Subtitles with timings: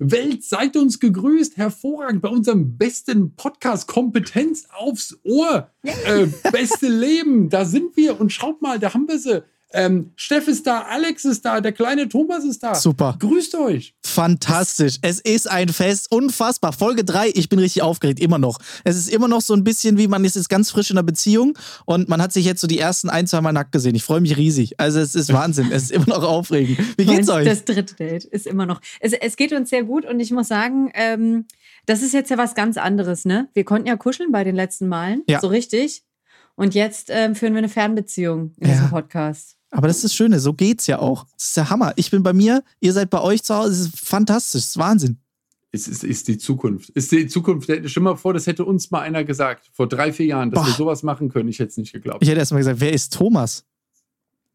[0.00, 1.58] Welt, seid uns gegrüßt.
[1.58, 5.70] Hervorragend bei unserem besten Podcast Kompetenz aufs Ohr.
[5.82, 8.18] Äh, beste Leben, da sind wir.
[8.18, 9.42] Und schaut mal, da haben wir sie.
[9.72, 12.74] Ähm, Steff ist da, Alex ist da, der kleine Thomas ist da.
[12.74, 13.16] Super.
[13.20, 13.94] Grüßt euch.
[14.04, 14.96] Fantastisch.
[15.02, 16.10] Es ist ein Fest.
[16.10, 16.72] Unfassbar.
[16.72, 18.58] Folge 3, ich bin richtig aufgeregt, immer noch.
[18.84, 21.04] Es ist immer noch so ein bisschen wie, man ist jetzt ganz frisch in einer
[21.04, 23.94] Beziehung und man hat sich jetzt so die ersten ein, zwei Mal nackt gesehen.
[23.94, 24.78] Ich freue mich riesig.
[24.80, 25.70] Also es ist Wahnsinn.
[25.70, 26.78] es ist immer noch aufregend.
[26.96, 27.44] Wie geht's euch?
[27.46, 28.80] Das dritte Date ist immer noch.
[28.98, 31.46] Es, es geht uns sehr gut und ich muss sagen, ähm,
[31.86, 33.48] das ist jetzt ja was ganz anderes, ne?
[33.54, 35.22] Wir konnten ja kuscheln bei den letzten Malen.
[35.28, 35.40] Ja.
[35.40, 36.02] So richtig.
[36.56, 38.74] Und jetzt ähm, führen wir eine Fernbeziehung in Ja.
[38.74, 39.56] diesem Podcast.
[39.70, 41.24] Aber das ist das Schöne, so geht's ja auch.
[41.36, 41.92] Das ist der Hammer.
[41.96, 43.70] Ich bin bei mir, ihr seid bei euch zu Hause.
[43.70, 45.18] Das ist fantastisch, das ist Wahnsinn.
[45.72, 46.90] Es ist, ist die Zukunft.
[46.90, 47.64] Ist die Zukunft.
[47.64, 50.62] Stell dir mal vor, das hätte uns mal einer gesagt, vor drei, vier Jahren, dass
[50.62, 50.66] Boah.
[50.66, 51.48] wir sowas machen können.
[51.48, 52.22] Ich hätte es nicht geglaubt.
[52.22, 53.64] Ich hätte erst mal gesagt, wer ist Thomas?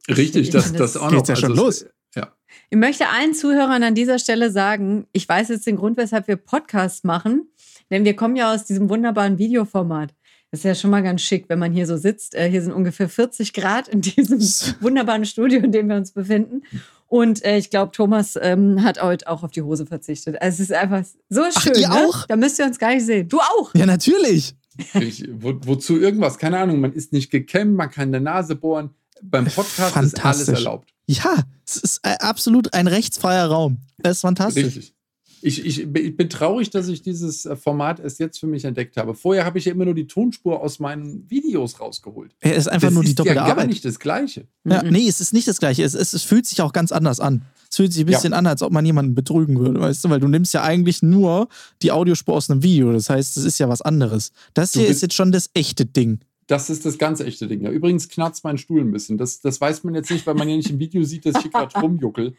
[0.09, 1.17] Richtig, Ich das, das das auch noch.
[1.17, 1.85] geht's ja schon es- los.
[2.15, 2.33] Ja.
[2.69, 6.35] Ich möchte allen Zuhörern an dieser Stelle sagen, ich weiß jetzt den Grund, weshalb wir
[6.35, 7.47] Podcasts machen,
[7.89, 10.13] denn wir kommen ja aus diesem wunderbaren Videoformat.
[10.55, 12.33] Das ist ja schon mal ganz schick, wenn man hier so sitzt.
[12.33, 14.39] Äh, hier sind ungefähr 40 Grad in diesem
[14.79, 16.63] wunderbaren Studio, in dem wir uns befinden.
[17.07, 20.41] Und äh, ich glaube, Thomas ähm, hat heute auch auf die Hose verzichtet.
[20.41, 21.73] Also es ist einfach so schön.
[21.75, 21.95] ihr ne?
[21.95, 22.25] auch?
[22.27, 23.27] Da müsst ihr uns gar nicht sehen.
[23.27, 23.75] Du auch.
[23.75, 24.55] Ja, natürlich.
[24.93, 26.37] Ich, wo, wozu irgendwas?
[26.37, 26.79] Keine Ahnung.
[26.79, 28.91] Man ist nicht gekämmt, man kann in der Nase bohren.
[29.21, 30.55] Beim Podcast ist alles Fantastisch.
[30.55, 30.89] erlaubt.
[31.07, 33.79] Ja, es ist äh, absolut ein rechtsfreier Raum.
[33.97, 34.63] Das ist fantastisch.
[34.63, 34.94] Richtig.
[35.41, 38.97] Ich, ich, ich bin traurig, dass ich dieses äh, Format erst jetzt für mich entdeckt
[38.97, 39.13] habe.
[39.13, 42.35] Vorher habe ich ja immer nur die Tonspur aus meinen Videos rausgeholt.
[42.39, 43.67] Er ist einfach das nur die doppelte ja gar Arbeit.
[43.67, 44.47] nicht das Gleiche.
[44.63, 44.89] Ja, Mhm.
[44.89, 45.83] nee, es ist nicht das Gleiche.
[45.83, 47.43] Es, es, es fühlt sich auch ganz anders an.
[47.69, 50.09] Es fühlt sich ein bisschen an, als ob man jemanden betrügen würde, weißt du?
[50.09, 51.47] Weil du nimmst ja eigentlich nur
[51.81, 52.91] die Audiospur aus einem Video.
[52.93, 54.31] Das heißt, das ist ja was anderes.
[54.53, 56.19] Das Du hier ist jetzt schon das echte Ding.
[56.47, 57.61] Das ist das ganz echte Ding.
[57.61, 57.71] Ja.
[57.71, 59.17] Übrigens knarzt mein Stuhl ein bisschen.
[59.17, 61.41] Das, das weiß man jetzt nicht, weil man ja nicht im Video sieht, dass ich
[61.41, 62.35] hier gerade rumjuckel.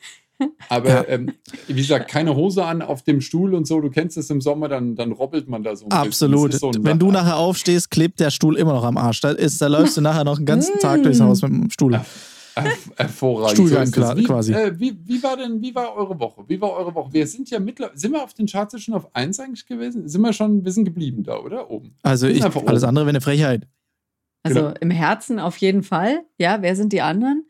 [0.69, 1.05] Aber Ja.
[1.09, 1.33] ähm,
[1.67, 3.81] wie gesagt, keine Hose an auf dem Stuhl und so.
[3.81, 6.07] Du kennst es im Sommer, dann, dann robbelt man da so ein bisschen.
[6.07, 6.53] Absolut.
[6.53, 9.21] So ein- Wenn du nachher aufstehst, klebt der Stuhl immer noch am Arsch.
[9.21, 11.95] Da, ist, da läufst du nachher noch einen ganzen Tag durchs Haus mit dem Stuhl.
[12.55, 13.53] Herv- Hervorragend.
[13.53, 14.53] Stuhlgang klar, wie, quasi.
[14.55, 16.43] Äh, wie, wie war denn, wie war eure Woche?
[16.49, 17.13] Wie war eure Woche?
[17.13, 20.09] Wir sind ja mittlerweile, sind wir auf den Charts schon auf 1 eigentlich gewesen?
[20.09, 21.71] Sind wir schon, wir sind geblieben da, oder?
[21.71, 21.95] Oben.
[22.03, 22.89] Also ich, alles oben.
[22.89, 23.67] andere wäre eine Frechheit.
[24.43, 24.75] Also Genau.
[24.81, 26.21] im Herzen auf jeden Fall.
[26.39, 27.45] Ja, wer sind die anderen?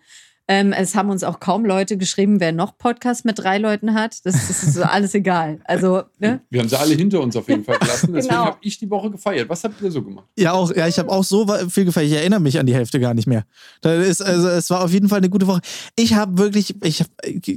[0.49, 4.25] Ähm, es haben uns auch kaum Leute geschrieben, wer noch Podcast mit drei Leuten hat.
[4.25, 5.59] Das, das ist so alles egal.
[5.65, 6.41] Also, ne?
[6.51, 8.13] Wir haben sie alle hinter uns auf jeden Fall gelassen.
[8.15, 8.47] Deswegen Genau.
[8.47, 9.49] habe ich die Woche gefeiert.
[9.49, 10.27] Was habt ihr so gemacht?
[10.39, 12.09] Ja, auch, ja, ich habe auch so viel gefeiert.
[12.11, 13.45] Ich erinnere mich an die Hälfte gar nicht mehr.
[13.81, 15.61] Das ist, also, es war auf jeden Fall eine gute Woche.
[15.97, 17.09] Ich habe wirklich, ich hab,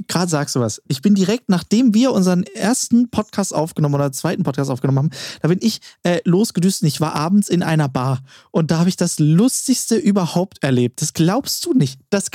[0.08, 4.42] gerade sagst du was, ich bin direkt, nachdem wir unseren ersten Podcast aufgenommen oder zweiten
[4.42, 5.10] Podcast aufgenommen haben,
[5.42, 8.20] da bin ich äh, losgedüst und ich war abends in einer Bar
[8.50, 11.02] und da habe ich das Lustigste überhaupt erlebt.
[11.02, 12.00] Das glaubst du nicht.
[12.10, 12.30] Das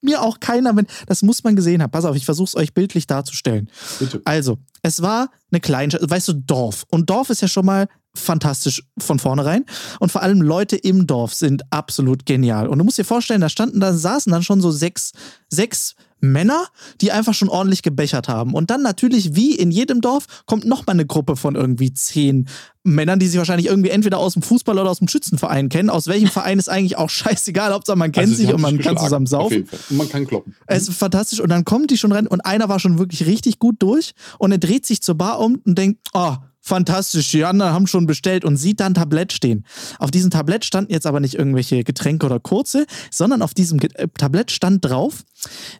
[0.00, 1.90] glaubt mir auch keiner, wenn, das muss man gesehen haben.
[1.90, 3.70] Pass auf, ich versuche es euch bildlich darzustellen.
[3.98, 4.20] Bitte.
[4.24, 6.84] Also, es war eine Kleinstadt, weißt du, Dorf.
[6.90, 9.64] Und Dorf ist ja schon mal fantastisch von vornherein.
[10.00, 12.68] Und vor allem Leute im Dorf sind absolut genial.
[12.68, 15.12] Und du musst dir vorstellen, da standen, da saßen dann schon so sechs,
[15.48, 16.66] sechs Männer,
[17.00, 18.54] die einfach schon ordentlich gebechert haben.
[18.54, 22.48] Und dann natürlich, wie in jedem Dorf, kommt nochmal eine Gruppe von irgendwie zehn
[22.82, 25.90] Männern, die sich wahrscheinlich irgendwie entweder aus dem Fußball oder aus dem Schützenverein kennen.
[25.90, 27.72] Aus welchem Verein ist eigentlich auch scheißegal.
[27.72, 29.68] Hauptsache man kennt Also, sich und man kann zusammen Auf saufen.
[29.90, 30.54] Und man kann kloppen.
[30.66, 31.40] Es ist fantastisch.
[31.40, 34.52] Und dann kommen die schon rein und einer war schon wirklich richtig gut durch und
[34.52, 36.36] er dreht sich zur Bar um und denkt, oh,
[36.70, 39.66] fantastisch, die anderen haben schon bestellt und sieht da ein Tablett stehen.
[39.98, 44.06] Auf diesem Tablett standen jetzt aber nicht irgendwelche Getränke oder kurze, sondern auf diesem äh,
[44.16, 45.24] Tablett stand drauf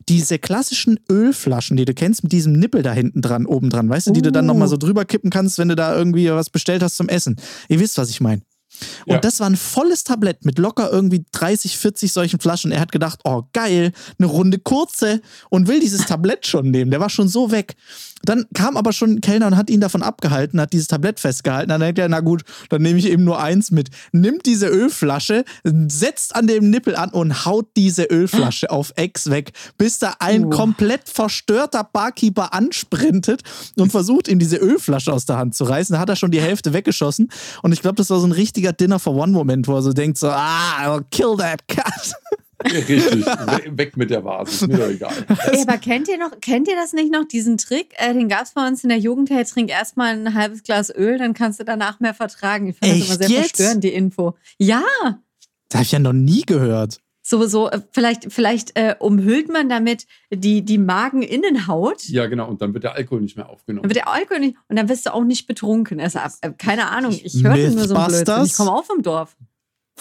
[0.08, 4.08] diese klassischen Ölflaschen, die du kennst, mit diesem Nippel da hinten dran, oben dran, weißt
[4.08, 4.48] du, die du dann Uh.
[4.48, 7.36] nochmal so drüber kippen kannst, wenn du da irgendwie was bestellt hast zum Essen.
[7.68, 8.42] Ihr wisst, was ich meine.
[9.06, 9.18] Und Ja.
[9.18, 12.72] das war ein volles Tablett mit locker irgendwie 30, 40 solchen Flaschen.
[12.72, 15.20] Er hat gedacht, oh geil, eine Runde kurze
[15.50, 16.90] und will dieses Tablett schon nehmen.
[16.90, 17.74] Der war schon so weg.
[18.22, 21.70] Dann kam aber schon ein Kellner und hat ihn davon abgehalten, hat dieses Tablett festgehalten.
[21.70, 23.88] Dann denkt er, na gut, dann nehme ich eben nur eins mit.
[24.12, 29.52] Nimmt diese Ölflasche, setzt an dem Nippel an und haut diese Ölflasche auf Ex weg,
[29.78, 30.50] bis da ein Uh.
[30.50, 33.42] komplett verstörter Barkeeper ansprintet
[33.76, 35.94] und versucht, ihm diese Ölflasche aus der Hand zu reißen.
[35.94, 37.30] Da hat er schon die Hälfte weggeschossen.
[37.62, 40.18] Und ich glaube, das war so ein richtiger Dinner for One-Moment, wo er so denkt:
[40.18, 42.12] so, ah, I'll kill that cat.
[42.64, 43.04] Richtig.
[43.26, 44.52] We- Weg mit der Vase.
[44.52, 45.12] Ist mir doch egal.
[45.52, 47.94] Ey, aber kennt ihr noch, kennt ihr das nicht noch, diesen Trick?
[47.96, 49.30] Äh, den gab es bei uns in der Jugend.
[49.30, 52.68] Hey, trink erstmal ein halbes Glas Öl, dann kannst du danach mehr vertragen.
[52.68, 53.56] Ich fand das Echt immer sehr jetzt?
[53.56, 54.34] verstörend, die Info.
[54.58, 54.82] Ja,
[55.68, 56.98] Das habe ich ja noch nie gehört.
[57.22, 62.04] so, so, äh, vielleicht, vielleicht äh, umhüllt man damit die, die Mageninnenhaut.
[62.08, 62.48] Ja, genau.
[62.48, 63.82] Und dann wird der Alkohol nicht mehr aufgenommen.
[63.84, 66.00] Dann wird der Alkohol nicht, und dann wirst du auch nicht betrunken.
[66.00, 68.44] Also, äh, keine Ahnung, ich hörte nur so ein Blödsinn.
[68.44, 69.36] Ich komme auch vom Dorf.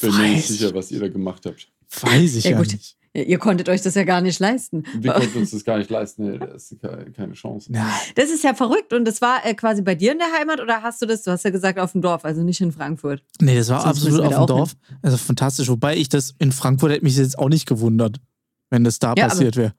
[0.02, 1.68] Bin mir nicht sicher, was ihr da gemacht habt.
[2.02, 2.72] Weiß ich Ja, ja, gut.
[2.72, 2.96] nicht.
[3.12, 4.84] Ihr konntet euch das ja gar nicht leisten.
[4.94, 6.30] Wir konnten uns das gar nicht leisten.
[6.30, 7.72] Nee, das ist keine, keine Chance.
[7.74, 8.94] Ja, Das ist ja verrückt.
[8.94, 11.32] Und das war äh, quasi bei dir in der Heimat oder hast du das, du
[11.32, 13.24] hast ja gesagt, auf dem Dorf, also nicht in Frankfurt?
[13.42, 14.76] nee, das war Sonst absolut auf dem Dorf.
[15.02, 15.68] Also fantastisch.
[15.70, 18.22] Wobei ich das in Frankfurt hätte mich jetzt auch nicht gewundert,
[18.70, 19.74] wenn das da Ja, passiert wäre.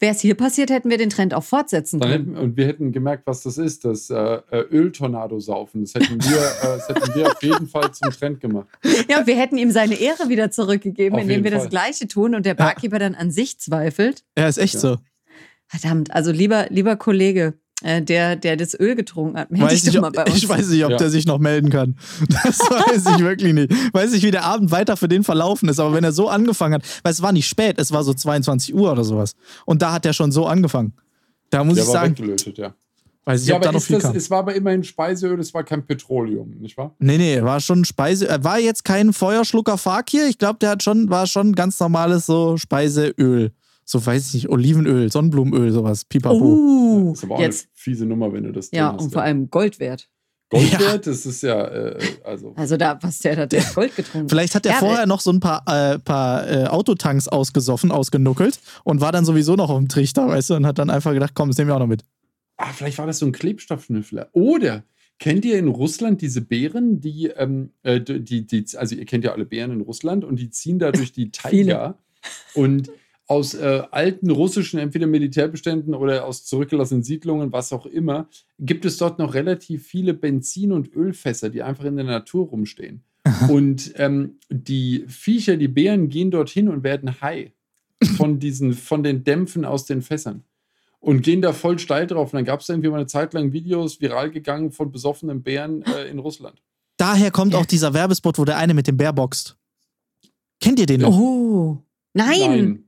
[0.00, 2.12] Wäre es hier passiert, hätten wir den Trend auch fortsetzen können.
[2.12, 4.16] hätten, und wir hätten gemerkt, was das ist, das äh,
[4.50, 5.82] äh, Öltornado saufen.
[5.82, 8.66] Das hätten wir, äh, das hätten wir auf jeden Fall zum Trend gemacht.
[9.08, 11.70] Ja, wir hätten ihm seine Ehre wieder zurückgegeben, Auf indem wir das Fall.
[11.70, 14.24] Gleiche tun und der Barkeeper dann an sich zweifelt.
[14.36, 14.80] Ja, ist echt Ja.
[14.80, 14.96] so.
[15.66, 19.92] Verdammt, also lieber, lieber Kollege, der, der das Öl getrunken hat, melde Weiß dich doch
[19.92, 20.38] nicht, mal bei uns.
[20.38, 20.96] ich weiß nicht, ob Ja.
[20.96, 21.96] der sich noch melden kann.
[22.28, 23.70] Das weiß ich wirklich nicht.
[23.92, 25.78] Weiß nicht, wie der Abend weiter für den verlaufen ist.
[25.78, 28.74] Aber wenn er so angefangen hat, weil es war nicht spät, es war so 22
[28.74, 29.34] Uhr oder sowas.
[29.66, 30.94] Und da hat er schon so angefangen.
[31.50, 32.74] Da muss Der ich war sagen, ja.
[33.26, 34.16] weiß ich, Ja, ob da aber noch ist viel das, kam.
[34.16, 36.94] es war aber immerhin Speiseöl, es war kein Petroleum, nicht wahr?
[36.98, 38.26] Nee, nee, war schon Speise.
[38.28, 40.26] Er war jetzt kein Feuerschlucker Fakir.
[40.28, 43.52] Ich glaube, der hat schon, war schon ganz normales so Speiseöl.
[43.84, 46.04] So weiß ich nicht, Olivenöl, Sonnenblumenöl, sowas.
[46.04, 46.38] Pipapo.
[46.38, 49.02] Uh, Das ist aber auch jetzt, eine fiese Nummer, wenn du das ja, hast.
[49.02, 50.08] und vor allem Gold wert.
[50.50, 50.78] Gold Ja.
[50.80, 52.52] wert, das ist ja, äh, also.
[52.56, 54.28] Also da, was der hat, der Gold getrunken.
[54.28, 58.60] Vielleicht hat er Ja, vorher noch so ein paar, äh, paar äh, Autotanks ausgesoffen, ausgenuckelt
[58.84, 61.32] und war dann sowieso noch auf dem Trichter, weißt du, und hat dann einfach gedacht,
[61.34, 62.02] komm, das nehmen wir auch noch mit.
[62.56, 64.28] Ah, vielleicht war das so ein Klebstoffschnüffler.
[64.32, 64.84] Oder
[65.18, 69.32] kennt ihr in Russland diese Bären, die, ähm, äh, die, die, also ihr kennt ja
[69.32, 71.98] alle Bären in Russland und die ziehen da durch die Taiga
[72.54, 72.90] und
[73.26, 78.28] aus äh, alten russischen, entweder Militärbeständen oder aus zurückgelassenen Siedlungen, was auch immer,
[78.58, 83.02] gibt es dort noch relativ viele Benzin- und Ölfässer, die einfach in der Natur rumstehen.
[83.48, 87.52] Und ähm, die Viecher, die Bären, gehen dorthin und werden high
[88.18, 90.44] von diesen, von den Dämpfen aus den Fässern
[91.00, 92.32] und gehen da voll steil drauf.
[92.34, 95.82] Und dann gab es irgendwie mal eine Zeit lang Videos viral gegangen von besoffenen Bären
[95.84, 96.62] äh, in Russland.
[96.98, 97.60] Daher kommt Ja.
[97.60, 99.56] auch dieser Werbespot, wo der eine mit dem Bär boxt.
[100.60, 101.18] Kennt ihr den noch?
[101.18, 101.78] Oh,
[102.12, 102.38] nein.
[102.40, 102.83] Nein!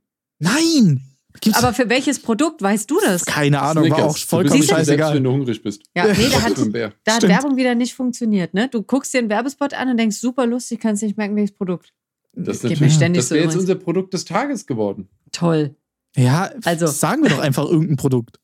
[1.41, 3.25] Gibt's Aber für welches Produkt weißt du das?
[3.27, 4.23] keine Ahnung, war auch Snickers.
[4.23, 5.15] vollkommen du bist selbst, scheißegal.
[5.17, 5.83] wenn du hungrig bist.
[5.95, 7.23] Ja, nee, da hat, da hat.
[7.29, 8.55] Werbung wieder nicht funktioniert.
[8.55, 8.69] Ne?
[8.69, 11.93] Du guckst dir einen Werbespot an und denkst, super lustig, kannst nicht merken, welches Produkt.
[12.33, 13.71] Das, ist Geht mir natürlich, ständig das so wäre jetzt übrigens.
[13.71, 15.09] unser Produkt des Tages geworden.
[15.33, 15.75] Toll.
[16.17, 18.39] Ja, Also- sagen wir doch einfach irgendein Produkt.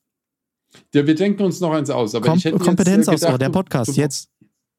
[0.95, 2.15] Ja, wir denken uns noch eins aus.
[2.15, 4.29] Aber Kom ich hätte jetzt, äh, Kompetenzausbau, gedacht, der du- Podcast, du, jetzt.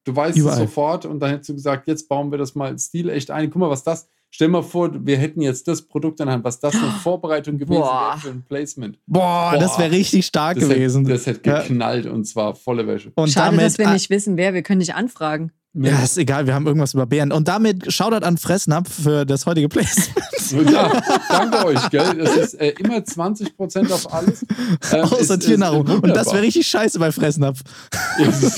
[0.05, 0.55] Du weißt Überall.
[0.63, 3.49] es sofort und dann hättest du gesagt, jetzt bauen wir das mal stilecht ein.
[3.49, 4.07] Guck mal, was das.
[4.35, 7.59] Stell mal vor, wir hätten jetzt das Produkt in der Hand, was das eine Vorbereitung
[7.59, 8.13] gewesen Boah.
[8.13, 8.97] wäre für ein Placement.
[9.05, 9.59] Boah, Boah.
[9.59, 11.03] das wäre richtig stark Das gewesen.
[11.05, 11.61] hätte, das hätte Ja.
[11.61, 13.11] geknallt und zwar volle Wäsche.
[13.13, 14.55] Und Schade, damit, dass wir nicht wissen, wer.
[14.55, 15.51] Wir können dich anfragen.
[15.75, 17.31] Ja, ist egal, wir haben irgendwas über Bären.
[17.31, 20.11] Und damit Shoutout an Fressnapf für das heutige Placement.
[20.71, 22.15] Ja, danke euch, gell?
[22.17, 24.43] Das ist äh, immer 20% auf alles.
[24.43, 25.87] Ähm, ist- Außer ist Tiernahrung.
[25.87, 27.61] Und das wäre richtig scheiße bei Fressnapf.
[28.19, 28.57] Ja, das ist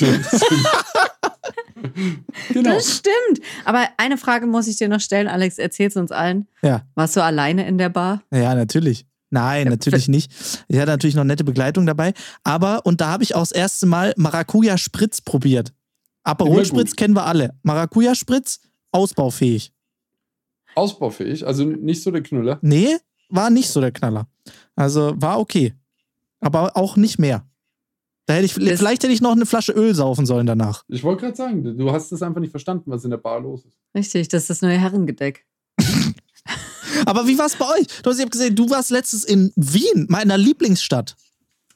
[2.50, 2.74] genau.
[2.76, 3.46] Das stimmt.
[3.66, 5.58] Aber eine Frage muss ich dir noch stellen, Alex.
[5.58, 6.48] Erzähl's uns allen.
[6.62, 6.82] Ja.
[6.96, 8.22] Warst du alleine in der Bar?
[8.34, 9.06] Ja, natürlich.
[9.30, 10.32] Nein, natürlich nicht.
[10.68, 12.14] Ich hatte natürlich noch nette Begleitung dabei.
[12.44, 15.74] Aber, und da habe ich auch das erste Mal Maracuja-Spritz probiert.
[16.26, 16.98] Aperol Immer Spritz gut.
[16.98, 17.54] kennen wir alle.
[17.64, 18.60] Maracuja-Spritz,
[18.92, 19.72] ausbaufähig.
[20.76, 22.60] Ausbaufähig, also nicht so der Knüller.
[22.62, 22.98] Nee,
[23.30, 24.28] war nicht so der Knaller.
[24.76, 25.74] Also war okay.
[26.42, 27.48] Aber auch nicht mehr.
[28.26, 30.84] Da hätte ich, vielleicht hätte ich noch eine Flasche Öl saufen sollen danach.
[30.88, 33.64] Ich wollte gerade sagen, du hast es einfach nicht verstanden, was in der Bar los
[33.66, 33.78] ist.
[33.94, 35.46] Richtig, das ist das neue Herrengedeck.
[37.06, 37.88] Aber wie war es bei euch?
[38.02, 41.16] Du hast ja gesehen, du warst letztens in Wien, meiner Lieblingsstadt.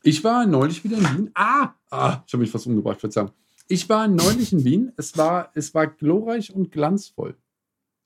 [0.01, 1.31] Ich war neulich wieder in Wien.
[1.35, 3.29] Ah, ah ich habe mich fast umgebracht, Verzeihung.
[3.71, 4.91] Ich war neulich in Wien.
[4.97, 7.35] Es war, es war glorreich und glanzvoll.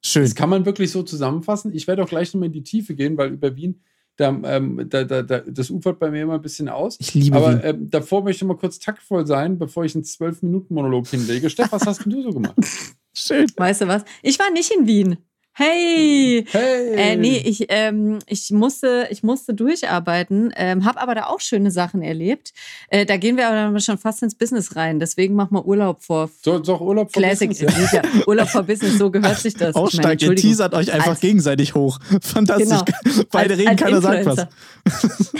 [0.06, 0.24] Schön.
[0.24, 1.74] Das kann man wirklich so zusammenfassen.
[1.74, 3.82] Ich werde auch gleich nochmal in die Tiefe gehen, weil über Wien,
[4.18, 6.98] da, ähm, da, da, da, das ufert bei mir immer ein bisschen aus.
[7.00, 7.44] Ich liebe Wien.
[7.44, 11.50] Aber ähm, davor möchte ich mal kurz taktvoll sein, bevor ich einen 12-Minuten-Monolog hinlege.
[11.50, 12.56] Steff, was hast denn du so gemacht?
[13.14, 13.48] Schön.
[13.56, 14.04] Weißt du was?
[14.22, 15.18] Ich war nicht in Wien.
[15.56, 16.46] Hey!
[16.50, 16.96] Hey!
[16.96, 21.70] Äh, nee, ich, ähm, ich, musste, ich musste durcharbeiten, ähm, habe aber da auch schöne
[21.70, 22.54] Sachen erlebt.
[22.90, 25.00] Äh, da gehen wir aber dann schon fast ins Business rein.
[25.00, 27.50] Deswegen machen wir Urlaub vor so, doch Urlaub vor Classic.
[27.50, 28.02] Business, ja.
[28.02, 28.26] Ja.
[28.26, 29.76] Urlaub vor Business, so gehört sich das.
[29.76, 32.00] Aussteigt, ihr teasert euch einfach Als- gegenseitig hoch.
[32.22, 32.68] Fantastisch.
[33.04, 33.24] Genau.
[33.32, 34.38] Beide Als- reden, als keiner sagt was.
[34.40, 34.50] Influencer.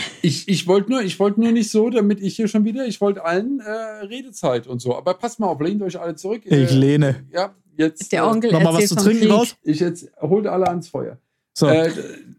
[0.22, 2.98] Ich, ich wollte nur, ich wollte nur nicht so, damit ich hier schon wieder, ich
[3.02, 3.70] wollte allen äh,
[4.06, 4.96] Redezeit und so.
[4.96, 6.40] Aber passt mal auf, lehnt euch alle zurück.
[6.46, 7.24] Ich Äh, lehne.
[7.30, 8.12] Ja, jetzt.
[8.12, 9.56] Der Onkel Nochmal was zu trinken raus?
[9.62, 11.18] Ich jetzt holt alle ans Feuer.
[11.56, 11.68] So.
[11.68, 11.92] Äh,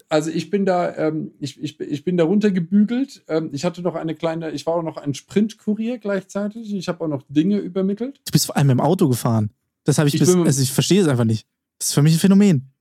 [0.09, 3.23] also ich bin da, ähm, ich, ich, ich bin da runtergebügelt.
[3.27, 6.73] Ähm, ich hatte noch eine kleine, ich war auch noch ein Sprintkurier gleichzeitig.
[6.73, 8.19] Ich habe auch noch Dinge übermittelt.
[8.25, 9.51] Du bist vor allem im Auto gefahren.
[9.85, 11.47] Das habe ich, Ich bis, bin- also ich verstehe es einfach nicht.
[11.79, 12.71] Das ist für mich ein Phänomen.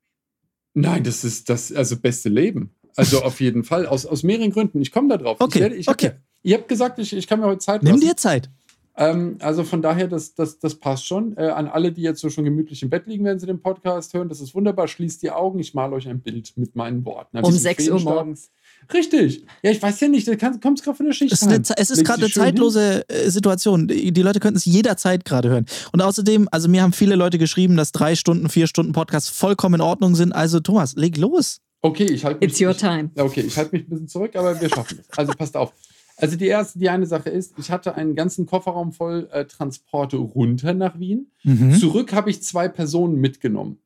[0.75, 2.71] Nein, das ist das also beste Leben.
[2.97, 4.81] Also auf jeden Fall aus, aus mehreren Gründen.
[4.81, 5.37] Ich komme da drauf.
[5.41, 6.07] Okay, ich werde, ich okay.
[6.09, 8.07] Hab, ihr habt gesagt, ich, ich kann mir heute Zeit Nimm lassen.
[8.07, 8.51] dir Zeit.
[8.97, 11.37] Ähm, also von daher, das, das, das passt schon.
[11.37, 14.15] Äh, an alle, die jetzt so schon gemütlich im Bett liegen, wenn sie den Podcast
[14.15, 14.87] hören, das ist wunderbar.
[14.87, 17.39] Schließt die Augen, ich male euch ein Bild mit meinen Worten.
[17.39, 18.51] Um 6 Uhr morgens.
[18.93, 19.45] Richtig.
[19.63, 21.33] Ja, ich weiß ja nicht, du kommst gerade von der Schicht.
[21.33, 23.03] Es ist, es ist gerade eine zeitlose hin.
[23.09, 23.89] Äh, Situation.
[23.89, 25.67] Die, die Leute könnten es jederzeit gerade hören.
[25.93, 29.77] Und außerdem, also mir haben viele Leute geschrieben, dass drei Stunden, vier Stunden Podcast vollkommen
[29.77, 30.33] in Ordnung sind.
[30.33, 31.61] Also Thomas, leg los.
[31.81, 32.51] Okay, ich halte mich.
[32.51, 33.11] It's your time.
[33.15, 35.19] Ich, okay, ich halte mich ein bisschen zurück, aber wir schaffen es.
[35.19, 35.73] Also passt auf.
[36.17, 40.17] Also die erste, die eine Sache ist, ich hatte einen ganzen Kofferraum voll äh, Transporte
[40.17, 41.31] runter nach Wien.
[41.43, 41.75] Mhm.
[41.75, 43.79] Zurück habe ich zwei Personen mitgenommen.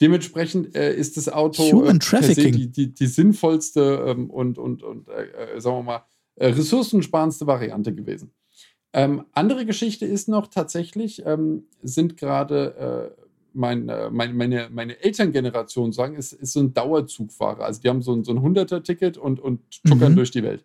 [0.00, 2.52] Dementsprechend äh, ist das Auto Human Trafficking.
[2.52, 6.04] Die, die, die, sinnvollste ähm, und, und, und äh, äh, sagen wir mal,
[6.36, 8.32] äh, ressourcensparendste Variante gewesen.
[8.92, 15.02] Ähm, andere Geschichte ist noch tatsächlich, ähm, sind gerade äh, mein, äh, mein, meine, meine
[15.02, 17.64] Elterngeneration sagen, ist, ist so ein Dauerzugfahrer.
[17.64, 20.16] Also die haben so ein, so ein 100er-Ticket und, und tuckern mhm.
[20.16, 20.64] durch die Welt.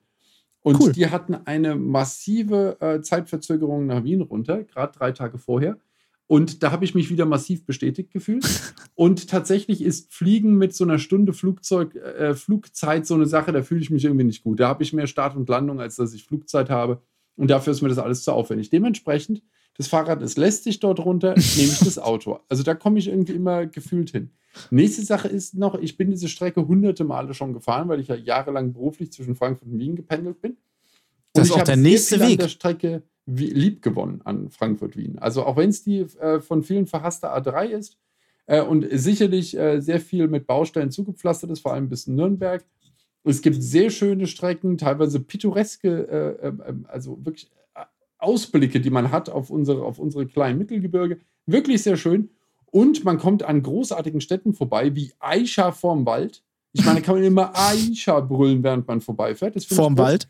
[0.69, 0.91] Und cool.
[0.91, 5.77] die hatten eine massive äh, Zeitverzögerung nach Wien runter, gerade drei Tage vorher.
[6.27, 8.45] Und da habe ich mich wieder massiv bestätigt gefühlt.
[8.95, 13.63] Und tatsächlich ist Fliegen mit so einer Stunde Flugzeug, äh, Flugzeit so eine Sache, da
[13.63, 14.59] fühle ich mich irgendwie nicht gut.
[14.59, 17.01] Da habe ich mehr Start und Landung, als dass ich Flugzeit habe.
[17.35, 18.69] Und dafür ist mir das alles zu aufwendig.
[18.69, 19.41] Dementsprechend,
[19.79, 22.41] das Fahrrad ist lästig dort runter, nehme ich das Auto.
[22.50, 24.29] Also da komme ich irgendwie immer gefühlt hin.
[24.71, 28.15] Nächste Sache ist noch, ich bin diese Strecke hunderte Male schon gefahren, weil ich ja
[28.15, 30.51] jahrelang beruflich zwischen Frankfurt und Wien gependelt bin.
[30.51, 30.59] Und
[31.31, 32.31] das ist auch der nächste Weg.
[32.31, 35.17] An der Strecke lieb gewonnen an Frankfurt-Wien.
[35.19, 37.98] Also auch wenn es die äh, von vielen verhasste A3 ist
[38.48, 42.65] äh, und sicherlich äh, sehr viel mit Baustellen zugepflastert ist, vor allem bis Nürnberg.
[43.24, 47.58] Es gibt sehr schöne Strecken, teilweise pittoreske, äh, äh, also wirklich äh,
[48.19, 51.19] Ausblicke, die man hat auf unsere, auf unsere kleinen Mittelgebirge.
[51.45, 52.29] Wirklich sehr schön.
[52.65, 56.43] Und man kommt an großartigen Städten vorbei, wie Aisha vorm Wald.
[56.73, 59.61] Ich meine, kann man immer Aisha brüllen, während man vorbeifährt.
[59.63, 60.27] vorm Wald?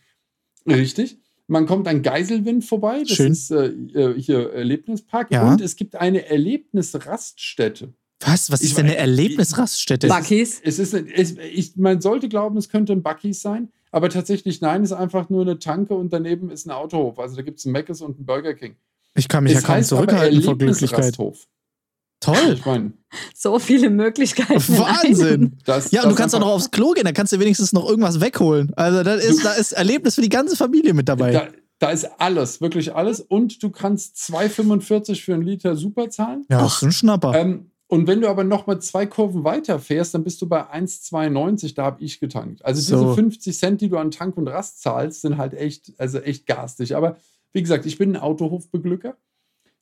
[0.65, 1.17] Richtig.
[1.47, 3.01] Man kommt an Geiselwind vorbei.
[3.01, 3.31] Das Schön.
[3.31, 5.31] ist äh, äh, hier Erlebnispark.
[5.31, 5.51] Ja.
[5.51, 7.93] Und es gibt eine Erlebnisraststätte.
[8.19, 8.51] Was?
[8.51, 10.07] Was ich ist denn eine Erlebnisraststätte?
[10.07, 10.61] Buckies?
[10.63, 13.71] Es ist, es, ich, man sollte glauben, es könnte ein Buckies sein.
[13.91, 17.19] Aber tatsächlich, nein, es ist einfach nur eine Tanke und daneben ist ein Autohof.
[17.19, 18.75] Also da gibt es ein Mc's und ein Burger King.
[19.15, 21.17] Ich kann mich es ja kaum zurückhalten vor Glücklichkeit.
[22.19, 22.53] Toll.
[22.53, 22.91] Ich meine.
[23.33, 24.77] So viele Möglichkeiten.
[24.77, 25.57] Wahnsinn.
[25.65, 27.87] Das, ja, und du kannst auch noch aufs Klo gehen, dann kannst du wenigstens noch
[27.87, 28.71] irgendwas wegholen.
[28.75, 31.31] Also da ist, da ist Erlebnis für die ganze Familie mit dabei.
[31.31, 31.47] Da,
[31.79, 33.21] da ist alles, wirklich alles.
[33.21, 36.45] Und du kannst 2,45 für einen Liter super zahlen.
[36.49, 37.33] Ja, das ist ein Schnapper.
[37.35, 40.61] Ähm, und wenn du aber noch mal zwei Kurven weiter fährst, dann bist du bei
[40.61, 42.63] 1,92, da habe ich getankt.
[42.63, 43.03] Also so.
[43.03, 46.45] diese 50 Cent, die du an Tank und Rast zahlst, sind halt echt, also echt
[46.45, 46.95] garstig.
[46.95, 47.17] Aber
[47.51, 49.17] wie gesagt, ich bin ein Autohofbeglücker.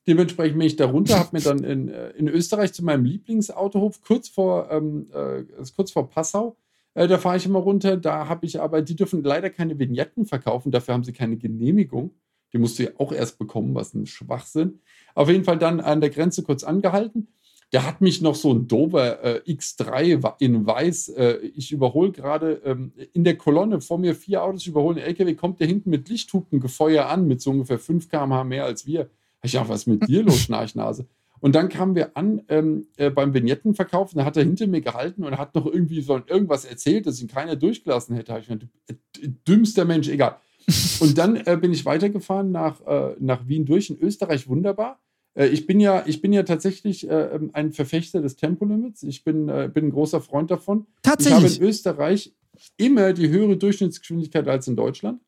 [0.06, 4.00] Dementsprechend bin ich da runter, habe mir dann in, äh, in Österreich zu meinem Lieblingsautohof
[4.00, 5.44] kurz vor, ähm, äh,
[5.76, 6.56] kurz vor Passau,
[6.94, 7.98] äh, da fahre ich immer runter.
[7.98, 12.12] Da habe ich aber, die dürfen leider keine Vignetten verkaufen, dafür haben sie keine Genehmigung.
[12.54, 14.80] Die musst du ja auch erst bekommen, was ein Schwachsinn.
[15.14, 17.28] Auf jeden Fall dann an der Grenze kurz angehalten.
[17.72, 21.10] Der hat mich noch so ein Dover äh, X3 in weiß.
[21.10, 25.06] Äh, ich überhole gerade ähm, in der Kolonne vor mir vier Autos, ich überhole einen
[25.06, 29.10] LKW, kommt der hinten mit Lichthupengefeuer an, mit so ungefähr 5 km/h mehr als wir.
[29.42, 31.06] Ich dachte, was mit dir los, Schnarchnase?
[31.40, 34.80] Und dann kamen wir an ähm, äh, beim Vignettenverkauf und da hat er hinter mir
[34.80, 38.36] gehalten und hat noch irgendwie so irgendwas erzählt, dass ihn keiner durchgelassen hätte.
[38.40, 40.36] Ich meine, äh, dümmster Mensch, egal.
[41.00, 45.00] Und dann äh, bin ich weitergefahren nach, äh, nach Wien durch, in Österreich wunderbar.
[45.38, 49.02] Äh, ich, bin ja, ich bin ja tatsächlich äh, ähm, ein Verfechter des Tempolimits.
[49.02, 50.86] Ich bin, bin ein großer Freund davon.
[51.02, 51.38] Tatsächlich.
[51.38, 52.34] Ich habe in Österreich
[52.76, 55.22] immer die höhere Durchschnittsgeschwindigkeit als in Deutschland,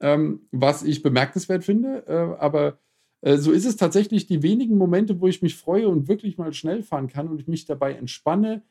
[0.00, 2.38] ähm, was ich bemerkenswert finde.
[2.40, 2.78] aber
[3.22, 6.52] äh, so ist es tatsächlich die wenigen Momente, wo ich mich freue und wirklich mal
[6.52, 8.62] schnell fahren kann und ich mich dabei entspanne,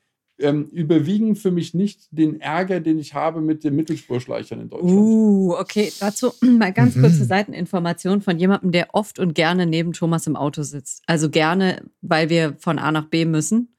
[0.41, 4.93] ähm, überwiegen für mich nicht den Ärger, den ich habe mit den Mittelspurschleichern in Deutschland.
[4.93, 5.91] Uh, okay.
[5.99, 7.01] Dazu mal ganz mhm.
[7.01, 11.03] kurze Seiteninformation von jemandem, der oft und gerne neben Thomas im Auto sitzt.
[11.07, 13.75] Also gerne, weil wir von A nach B müssen.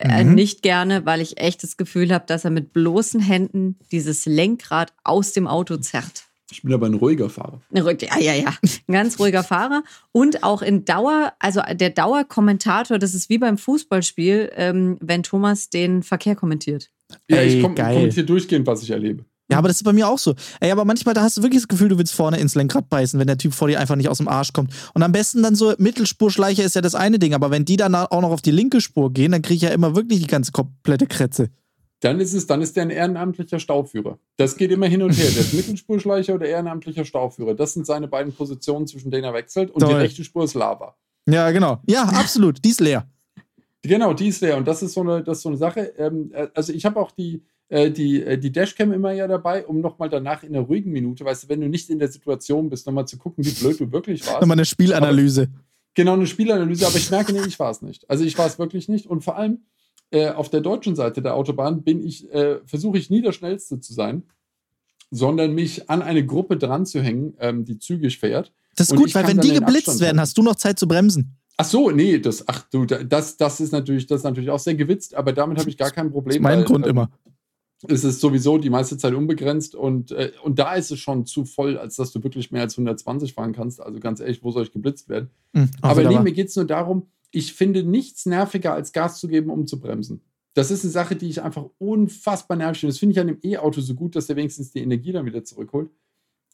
[0.00, 0.34] Äh, mhm.
[0.34, 4.92] nicht gerne, weil ich echt das Gefühl habe, dass er mit bloßen Händen dieses Lenkrad
[5.02, 6.27] aus dem Auto zerrt.
[6.50, 7.60] Ich bin aber ein ruhiger Fahrer.
[7.72, 7.82] Ja,
[8.18, 8.54] ja, ja.
[8.88, 9.82] Ein ganz ruhiger Fahrer.
[10.12, 15.68] Und auch in Dauer, also der Dauerkommentator, das ist wie beim Fußballspiel, ähm, wenn Thomas
[15.68, 16.90] den Verkehr kommentiert.
[17.28, 19.24] Ja, ich kom kommentiere durchgehend, was ich erlebe.
[19.50, 20.34] Ja, aber das ist bei mir auch so.
[20.60, 23.18] Ey, aber manchmal, da hast du wirklich das Gefühl, du willst vorne ins Lenkrad beißen,
[23.18, 24.72] wenn der Typ vor dir einfach nicht aus dem Arsch kommt.
[24.92, 27.94] Und am besten dann so Mittelspurschleicher ist ja das eine Ding, aber wenn die dann
[27.94, 30.52] auch noch auf die linke Spur gehen, dann kriege ich ja immer wirklich die ganze
[30.52, 31.48] komplette Kretze
[32.00, 34.18] dann ist es, dann ist der ein ehrenamtlicher Stauführer.
[34.36, 35.30] Das geht immer hin und her.
[35.30, 37.54] Der ist Mittelspurschleicher oder ehrenamtlicher Stauführer.
[37.54, 39.70] Das sind seine beiden Positionen, zwischen denen er wechselt.
[39.70, 39.90] Und Toll.
[39.90, 40.96] die rechte Spur ist Lava.
[41.28, 41.80] Ja, genau.
[41.88, 42.64] Ja, absolut.
[42.64, 43.08] die ist leer.
[43.82, 44.56] Genau, die ist leer.
[44.56, 45.92] Und das ist so eine, das ist so eine Sache.
[45.98, 49.66] Ähm, äh, also ich habe auch die, äh, die, äh, die Dashcam immer ja dabei,
[49.66, 52.70] um nochmal danach in einer ruhigen Minute, weißt du, wenn du nicht in der Situation
[52.70, 54.40] bist, nochmal zu gucken, wie blöd du wirklich warst.
[54.40, 55.42] Nochmal eine Spielanalyse.
[55.42, 55.64] Aber,
[55.94, 58.08] genau, eine Spielanalyse, aber ich merke, nee, ich war es nicht.
[58.08, 59.06] Also ich war es wirklich nicht.
[59.06, 59.62] Und vor allem
[60.10, 63.80] äh, auf der deutschen Seite der Autobahn bin ich, äh, versuche ich nie der Schnellste
[63.80, 64.22] zu sein,
[65.10, 68.52] sondern mich an eine Gruppe dran zu hängen, ähm, die zügig fährt.
[68.76, 71.36] Das ist gut, weil wenn die geblitzt werden, hast du noch Zeit zu bremsen.
[71.56, 74.76] Ach so, nee, das, ach du, das, das ist natürlich, das ist natürlich auch sehr
[74.76, 76.28] gewitzt, aber damit habe ich gar kein Problem.
[76.28, 77.10] Das ist mein weil, Grund äh, immer.
[77.88, 81.44] Es ist sowieso die meiste Zeit unbegrenzt und, äh, und da ist es schon zu
[81.44, 83.80] voll, als dass du wirklich mehr als 120 fahren kannst.
[83.80, 85.30] Also ganz ehrlich, wo soll ich geblitzt werden?
[85.52, 89.28] Mhm, aber nee, mir geht es nur darum, ich finde nichts nerviger, als Gas zu
[89.28, 90.22] geben, um zu bremsen.
[90.54, 92.92] Das ist eine Sache, die ich einfach unfassbar nervig finde.
[92.92, 95.44] Das finde ich an dem E-Auto so gut, dass der wenigstens die Energie dann wieder
[95.44, 95.90] zurückholt.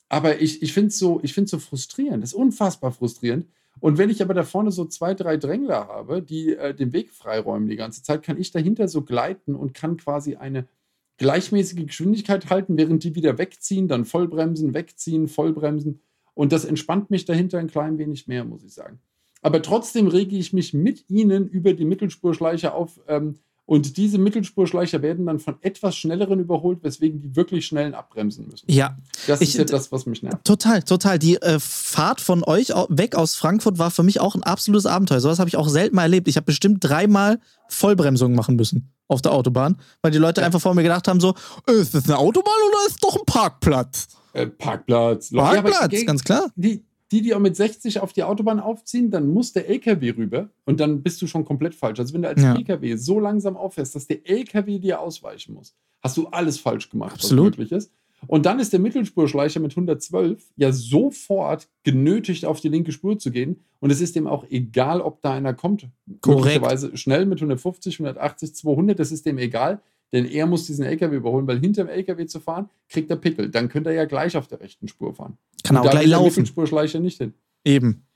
[0.08, 2.22] Aber ich, ich finde es so, so frustrierend.
[2.22, 3.46] Das ist unfassbar frustrierend.
[3.80, 7.10] Und wenn ich aber da vorne so zwei, drei Drängler habe, die äh, den Weg
[7.10, 10.68] freiräumen die ganze Zeit, kann ich dahinter so gleiten und kann quasi eine
[11.16, 16.00] gleichmäßige Geschwindigkeit halten, während die wieder wegziehen, dann vollbremsen, wegziehen, vollbremsen.
[16.34, 19.00] Und das entspannt mich dahinter ein klein wenig mehr, muss ich sagen.
[19.44, 23.34] Aber trotzdem rege ich mich mit Ihnen über die Mittelspurschleiche auf, ähm,
[23.66, 28.66] und diese Mittelspurschleicher werden dann von etwas schnelleren überholt, weswegen die wirklich schnellen abbremsen müssen.
[28.70, 28.96] Ja.
[29.26, 30.44] Das ich, ist ja das, was mich nervt.
[30.44, 31.18] Total, total.
[31.18, 35.20] Die äh, Fahrt von euch weg aus Frankfurt war für mich auch ein absolutes Abenteuer.
[35.20, 36.26] Sowas habe ich auch selten mal erlebt.
[36.28, 40.46] Ich habe bestimmt dreimal Vollbremsungen machen müssen auf der Autobahn, weil die Leute ja.
[40.46, 41.34] einfach vor mir gedacht haben: so,
[41.66, 44.08] äh, ist das eine Autobahn oder ist doch ein Parkplatz?
[44.32, 45.30] Äh, Parkplatz.
[45.30, 46.50] Parkplatz, ja, ganz klar.
[46.56, 46.84] Die,
[47.14, 50.80] die, die auch mit 60 auf die Autobahn aufziehen, dann muss der LKW rüber und
[50.80, 52.00] dann bist du schon komplett falsch.
[52.00, 52.56] Also wenn du als ja.
[52.56, 57.14] LKW so langsam auffährst, dass der LKW dir ausweichen muss, hast du alles falsch gemacht,
[57.14, 57.52] Absolut.
[57.52, 57.92] was möglich ist.
[58.26, 63.30] Und dann ist der Mittelspurschleicher mit 112 ja sofort genötigt, auf die linke Spur zu
[63.30, 63.60] gehen.
[63.80, 65.88] Und es ist dem auch egal, ob da einer kommt.
[66.20, 66.44] Korrekt.
[66.44, 69.82] Möglicherweise schnell mit 150, 180, 200, das ist dem egal.
[70.14, 73.50] Denn er muss diesen LKW überholen, weil hinter dem LKW zu fahren, kriegt er Pickel.
[73.50, 75.36] Dann könnte er ja gleich auf der rechten Spur fahren.
[75.64, 76.46] Kann auch gleich laufen.
[76.46, 77.34] Spurschleicher nicht hin.
[77.64, 78.06] Eben.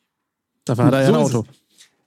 [0.64, 1.44] Da war er ja so ein Auto.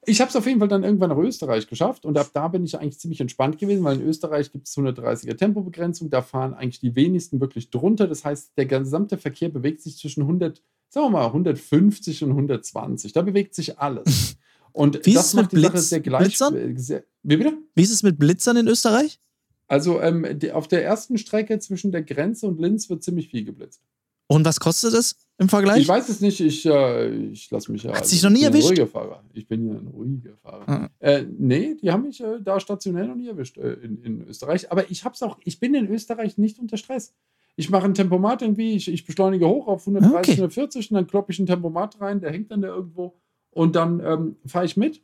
[0.06, 2.64] Ich habe es auf jeden Fall dann irgendwann nach Österreich geschafft und ab da bin
[2.64, 6.80] ich eigentlich ziemlich entspannt gewesen, weil in Österreich gibt es 130er Tempobegrenzung, da fahren eigentlich
[6.80, 8.08] die wenigsten wirklich drunter.
[8.08, 13.12] Das heißt, der gesamte Verkehr bewegt sich zwischen 100, sagen wir mal 150 und 120.
[13.12, 14.38] Da bewegt sich alles.
[14.74, 16.38] Und wie das macht die Blitz, Sache sehr gleich.
[16.38, 17.58] Sehr, wie bitte?
[17.76, 19.20] Wie ist es mit Blitzern in Österreich?
[19.72, 23.46] Also ähm, die, auf der ersten Strecke zwischen der Grenze und Linz wird ziemlich viel
[23.46, 23.82] geblitzt.
[24.28, 25.84] Und was kostet es im Vergleich?
[25.84, 27.92] Ich weiß es nicht, ich, äh, ich lasse mich ja.
[27.92, 28.68] Hat also, sich noch nie erwischt?
[28.68, 29.24] Ruhiger Fahrer.
[29.32, 30.70] Ich bin ja ein ruhiger Fahrer.
[30.70, 30.90] Ah.
[31.00, 34.70] Äh, nee, die haben mich äh, da stationell noch nie erwischt äh, in, in Österreich.
[34.74, 37.14] Aber ich hab's auch, ich bin in Österreich nicht unter Stress.
[37.56, 40.32] Ich mache ein Tempomat irgendwie, ich, ich beschleunige hoch auf 130, okay.
[40.32, 43.16] 140 und dann kloppe ich ein Tempomat rein, der hängt dann da irgendwo
[43.52, 45.02] und dann ähm, fahre ich mit.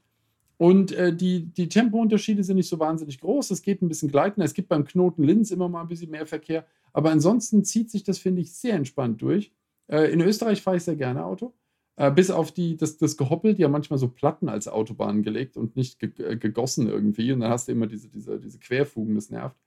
[0.57, 3.51] Und äh, die, die Tempounterschiede sind nicht so wahnsinnig groß.
[3.51, 4.45] Es geht ein bisschen gleitender.
[4.45, 6.65] Es gibt beim Knoten Linz immer mal ein bisschen mehr Verkehr.
[6.93, 9.53] Aber ansonsten zieht sich das, finde ich, sehr entspannt durch.
[9.87, 11.53] Äh, in Österreich fahre ich sehr gerne Auto.
[11.95, 15.57] Äh, bis auf die, das, das Gehoppel, die haben manchmal so Platten als Autobahn gelegt
[15.57, 17.31] und nicht ge äh, gegossen irgendwie.
[17.31, 19.57] Und dann hast du immer diese, diese, diese Querfugen, das nervt.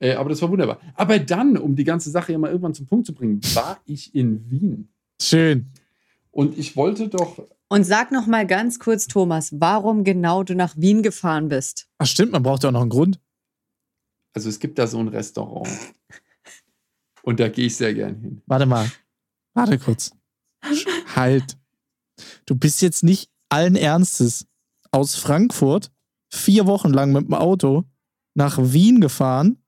[0.00, 0.80] Äh, aber das war wunderbar.
[0.94, 4.14] Aber dann, um die ganze Sache ja mal irgendwann zum Punkt zu bringen, war ich
[4.14, 4.88] in Wien.
[5.20, 5.66] Schön.
[6.30, 7.38] Und ich wollte doch
[7.70, 11.86] und sag noch mal ganz kurz, Thomas, warum genau du nach Wien gefahren bist.
[11.98, 13.20] Ach stimmt, man braucht ja auch noch einen Grund.
[14.32, 15.68] Also es gibt da so ein Restaurant.
[17.22, 18.42] Und da gehe ich sehr gern hin.
[18.46, 18.90] Warte mal.
[19.52, 20.12] Warte kurz.
[21.14, 21.58] halt.
[22.46, 24.46] Du bist jetzt nicht allen Ernstes
[24.90, 25.92] aus Frankfurt
[26.30, 27.84] vier Wochen lang mit dem Auto
[28.34, 29.62] nach Wien gefahren,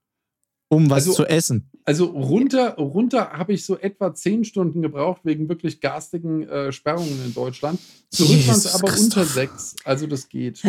[0.68, 1.70] um was also, zu essen.
[1.90, 7.20] Also runter, runter habe ich so etwa zehn Stunden gebraucht, wegen wirklich garstigen äh, Sperrungen
[7.24, 7.81] in Deutschland.
[8.11, 9.07] Zurück waren es aber Christoph.
[9.07, 9.74] unter sechs.
[9.83, 10.62] Also das geht.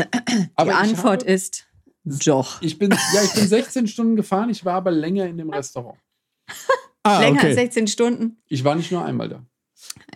[0.55, 1.67] Aber Die Antwort habe, ist
[2.03, 2.59] doch.
[2.63, 5.99] Ich bin, ja, ich bin 16 Stunden gefahren, ich war aber länger in dem Restaurant.
[7.03, 7.47] ah, länger okay.
[7.49, 8.37] als 16 Stunden?
[8.47, 9.45] Ich war nicht nur einmal da.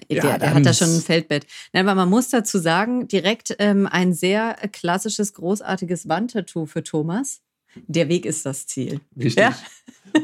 [0.09, 1.45] Der, ja, der hat da schon ein Feldbett.
[1.71, 7.43] Nein, aber man muss dazu sagen, direkt ähm, ein sehr klassisches, großartiges Wandtattoo für Thomas.
[7.87, 9.01] Der Weg ist das Ziel.
[9.17, 9.35] Richtig.
[9.43, 9.57] Ja?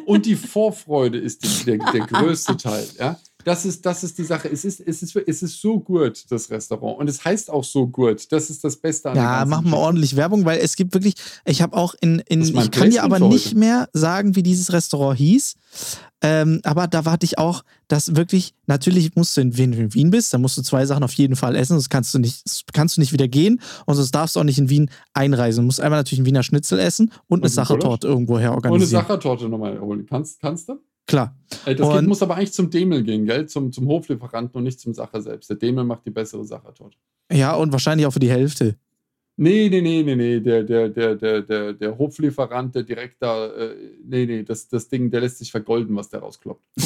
[0.06, 2.88] Und die Vorfreude ist der, der größte Teil.
[2.98, 3.20] Ja?
[3.44, 4.50] Das ist, das ist die Sache.
[4.50, 7.00] Es ist, es, ist, es ist so gut, das Restaurant.
[7.00, 8.32] Und es heißt auch so gut.
[8.32, 11.62] Das ist das Beste an Ja, machen wir ordentlich Werbung, weil es gibt wirklich, ich
[11.62, 15.56] habe auch in, in ich kann dir aber nicht mehr sagen, wie dieses Restaurant hieß.
[16.24, 20.12] Ähm, aber da warte ich auch, dass wirklich, natürlich musst du in Wien, in Wien
[20.12, 22.98] bist, da musst du zwei Sachen auf jeden Fall essen, sonst kannst du nicht, kannst
[22.98, 25.64] du nicht wieder gehen und sonst darfst du auch nicht in Wien einreisen.
[25.64, 28.74] Du musst einmal natürlich ein Wiener Schnitzel essen und, und eine Sachertorte irgendwoher organisieren.
[28.74, 30.06] Und eine Sachertorte nochmal holen.
[30.06, 30.80] Kannst, kannst du?
[31.12, 31.36] Klar.
[31.66, 33.46] Ey, das und, muss aber eigentlich zum Demel gehen, gell?
[33.48, 35.50] Zum, zum Hoflieferanten und nicht zum Sacher selbst.
[35.50, 36.98] Der Demel macht die bessere Sachertorte.
[37.32, 38.76] Ja, und wahrscheinlich auch für die Hälfte.
[39.38, 40.40] Nee, nee, nee, nee, nee.
[40.40, 44.88] Der, der, der, der, der, der Hoflieferant, der direkt da, äh, nee, nee, das, das
[44.88, 46.66] Ding, der lässt sich vergolden, was der rauskloppt.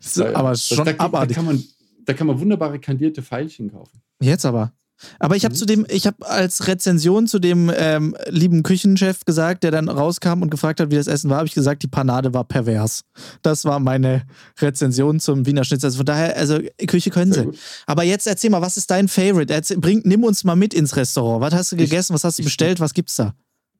[0.00, 1.36] So, aber schon da, da, da, abartig.
[1.36, 1.62] kann man,
[2.04, 4.02] da kann man wunderbare kandierte Pfeilchen kaufen.
[4.20, 4.72] Jetzt aber.
[5.18, 5.58] Aber ich habe Mhm.
[5.58, 10.42] zu dem, ich habe als Rezension zu dem ähm, lieben Küchenchef gesagt, der dann rauskam
[10.42, 13.04] und gefragt hat, wie das Essen war, habe ich gesagt, die Panade war pervers.
[13.42, 14.22] Das war meine
[14.60, 15.86] Rezension zum Wiener Schnitzel.
[15.86, 17.46] Also von daher, also Küche können Sehr sie.
[17.50, 17.58] gut.
[17.86, 19.52] Aber jetzt erzähl mal, was ist dein Favorite?
[19.52, 21.40] Erzähl, bring, nimm uns mal mit ins Restaurant.
[21.40, 22.14] Was hast du Ich- gegessen?
[22.14, 22.80] Was hast du ich- bestellt?
[22.80, 23.34] Was gibt's da?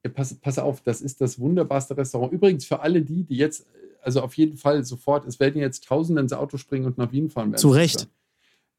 [0.05, 2.31] Ja, pass, pass auf, das ist das wunderbarste Restaurant.
[2.31, 3.65] Übrigens für alle die, die jetzt,
[4.01, 7.29] also auf jeden Fall sofort, es werden jetzt Tausende ins Auto springen und nach Wien
[7.29, 7.59] fahren werden.
[7.59, 8.07] Zu Recht.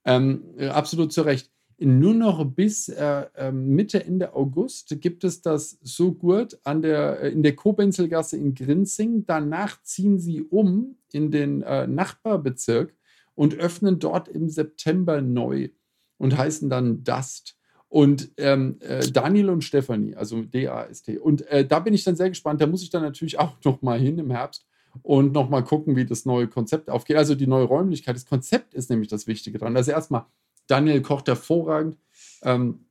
[0.07, 1.51] Ähm, äh, absolut zu Recht.
[1.83, 7.23] Nur noch bis äh, ähm, Mitte, Ende August gibt es das so gut an der,
[7.23, 9.25] äh, in der Kobenzlgasse in Grinzing.
[9.25, 12.95] Danach ziehen sie um in den äh, Nachbarbezirk
[13.35, 15.71] und öffnen dort im September neu
[16.19, 17.57] und heißen dann Dust.
[17.89, 21.19] Und ähm, äh, Daniel und Stefanie, also D-A-S-T.
[21.19, 22.61] Und äh, da bin ich dann sehr gespannt.
[22.61, 24.67] Da muss ich dann natürlich auch noch mal hin im Herbst
[25.03, 27.17] und noch mal gucken, wie das neue Konzept aufgeht.
[27.17, 28.17] Also die neue Räumlichkeit.
[28.17, 29.77] Das Konzept ist nämlich das Wichtige dran.
[29.77, 30.27] Also erstmal,
[30.71, 31.97] Daniel kocht hervorragend.
[32.43, 32.87] Ähm,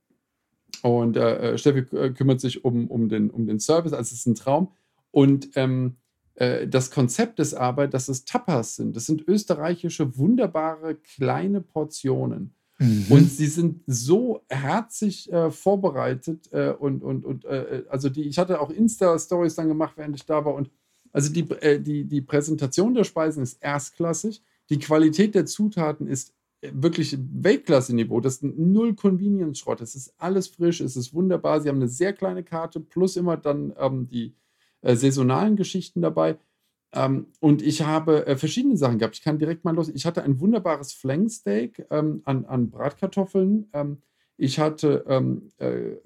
[0.81, 3.93] und äh, äh, Steffi äh, kümmert sich um, um, den, um den Service.
[3.93, 4.71] Also es ist ein Traum.
[5.11, 5.97] Und ähm,
[6.35, 8.95] äh, das Konzept ist aber, dass es Tapas sind.
[8.95, 12.53] Das sind österreichische, wunderbare kleine Portionen.
[12.77, 13.07] Mhm.
[13.09, 17.45] Und sie sind so herzig äh, vorbereitet äh, und, und, und
[17.89, 20.53] also die, ich hatte auch Insta-Stories dann gemacht, während ich da war.
[20.53, 20.69] Und
[21.11, 21.43] also die,
[21.81, 24.43] die, die Präsentation der Speisen ist erstklassig.
[24.69, 28.19] Die Qualität der Zutaten ist wirklich Weltklasse-Niveau.
[28.19, 29.81] Das ist null Convenience-Schrott.
[29.81, 31.61] Es ist alles frisch, es ist wunderbar.
[31.61, 34.35] Sie haben eine sehr kleine Karte, plus immer dann ähm, die
[34.81, 36.37] äh, saisonalen Geschichten dabei.
[36.93, 39.15] Ähm, und ich habe äh, verschiedene Sachen gehabt.
[39.15, 39.89] Ich kann direkt mal los.
[39.89, 43.67] Ich hatte ein wunderbares Flanksteak ähm, an, an Bratkartoffeln.
[43.73, 44.01] Ähm,
[44.37, 45.97] ich hatte ähm, äh,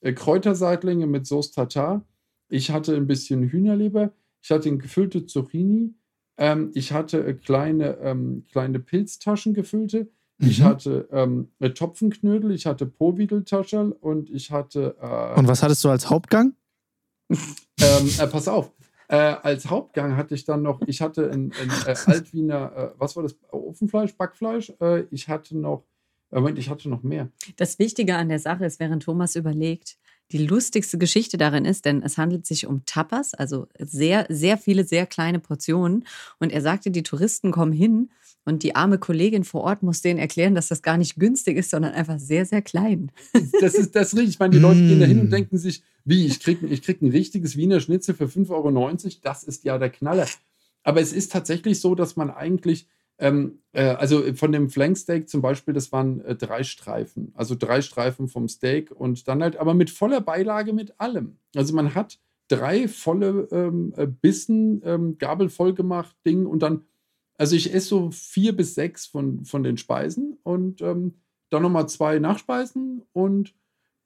[0.00, 2.04] äh, Kräuterseitlinge mit Sauce Tartar.
[2.48, 4.12] Ich hatte ein bisschen Hühnerleber.
[4.42, 5.94] Ich hatte eine gefüllte Zucchini.
[6.36, 10.08] Ähm, ich hatte äh, kleine, ähm, kleine Pilztaschen gefüllte.
[10.38, 10.64] Ich Mhm.
[10.64, 12.50] hatte ähm, äh, Topfenknödel.
[12.50, 14.96] Ich hatte Powideltascherl und ich hatte.
[15.00, 16.54] Äh, Und was hattest du als Hauptgang?
[17.30, 18.72] ähm, äh, pass auf.
[19.08, 23.14] Äh, als Hauptgang hatte ich dann noch, ich hatte ein, ein äh, Altwiener, äh, was
[23.16, 23.36] war das?
[23.50, 24.72] Ofenfleisch, Backfleisch.
[24.80, 25.84] Äh, ich hatte noch,
[26.30, 27.28] äh, Moment, ich hatte noch mehr.
[27.56, 29.98] Das Wichtige an der Sache ist, während Thomas überlegt,
[30.32, 34.84] die lustigste Geschichte darin ist, denn es handelt sich um Tapas, also sehr, sehr viele,
[34.84, 36.04] sehr kleine Portionen.
[36.38, 38.10] Und er sagte, die Touristen kommen hin
[38.44, 41.70] und die arme Kollegin vor Ort muss denen erklären, dass das gar nicht günstig ist,
[41.70, 43.10] sondern einfach sehr, sehr klein.
[43.60, 44.34] Das ist das ist richtig.
[44.34, 45.30] Ich meine, die Leute gehen da hin und Mm.
[45.30, 48.92] denken sich, wie, ich kriege ich krieg ein richtiges Wiener Schnitzel für 5,90 Euro.
[49.22, 50.26] Das ist ja der Knaller.
[50.82, 52.86] Aber es ist tatsächlich so, dass man eigentlich,
[53.18, 57.32] ähm, äh, also von dem Flanksteak zum Beispiel, das waren äh, drei Streifen.
[57.34, 61.38] Also drei Streifen vom Steak und dann halt, aber mit voller Beilage mit allem.
[61.54, 66.82] Also man hat drei volle ähm, äh, Bissen, ähm, Gabel voll gemacht, Ding und dann,
[67.38, 71.14] also ich esse so vier bis sechs von, von den Speisen und ähm,
[71.50, 73.54] dann nochmal zwei Nachspeisen und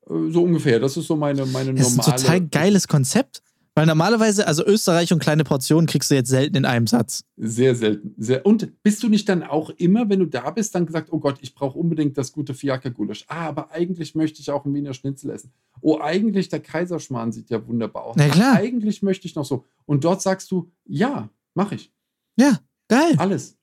[0.09, 0.81] äh, so ungefähr.
[0.81, 2.15] Das ist so meine, meine Das ist normale.
[2.15, 3.43] ein total geiles Konzept.
[3.79, 7.23] Weil normalerweise, also Österreich und kleine Portionen kriegst du jetzt selten in einem Satz.
[7.37, 8.13] Sehr selten.
[8.19, 8.45] Sehr.
[8.45, 11.39] Und bist du nicht dann auch immer, wenn du da bist, dann gesagt, oh Gott,
[11.43, 13.27] ich brauche unbedingt das gute Fiaker-Gulasch.
[13.29, 15.53] Ah, aber eigentlich möchte ich auch einen Wiener Schnitzel essen.
[15.81, 18.17] Oh, eigentlich der Kaiserschmarrn sieht ja wunderbar aus.
[18.19, 18.57] Na klar.
[18.57, 19.65] Eigentlich möchte ich noch so.
[19.87, 21.93] Und dort sagst du, ja, mache ich.
[22.37, 23.15] Ja, geil.
[23.17, 23.57] Alles.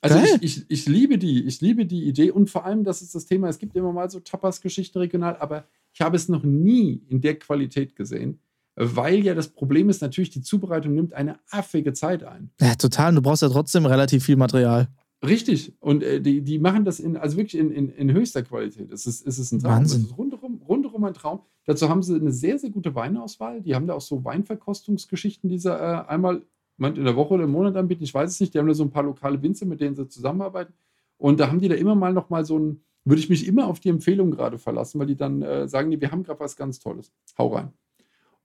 [0.00, 3.14] Also ich, ich, ich liebe die, ich liebe die Idee und vor allem, das ist
[3.14, 7.02] das Thema, es gibt immer mal so Tapas-Geschichten regional, aber ich habe es noch nie
[7.08, 8.38] in der Qualität gesehen,
[8.76, 12.50] weil ja das Problem ist natürlich, die Zubereitung nimmt eine affige Zeit ein.
[12.60, 13.10] Ja, total.
[13.10, 14.88] Und du brauchst ja trotzdem relativ viel Material.
[15.24, 15.72] Richtig.
[15.80, 18.92] Und äh, die, die machen das in, also wirklich in, in, in höchster Qualität.
[18.92, 19.72] Es ist, es ist ein Traum.
[19.72, 20.02] Wahnsinn.
[20.02, 21.40] Es ist rundherum, rundherum ein Traum.
[21.64, 23.62] Dazu haben sie eine sehr, sehr gute Weinauswahl.
[23.62, 26.42] Die haben da auch so Weinverkostungsgeschichten, die sie äh, einmal
[26.78, 28.04] in der Woche oder im Monat anbieten.
[28.04, 28.52] Ich weiß es nicht.
[28.52, 30.74] Die haben da so ein paar lokale Winzer, mit denen sie zusammenarbeiten.
[31.16, 33.66] Und da haben die da immer mal noch mal so ein, würde ich mich immer
[33.66, 36.56] auf die Empfehlung gerade verlassen, weil die dann äh, sagen, nee, wir haben gerade was
[36.56, 37.12] ganz Tolles.
[37.38, 37.72] Hau rein.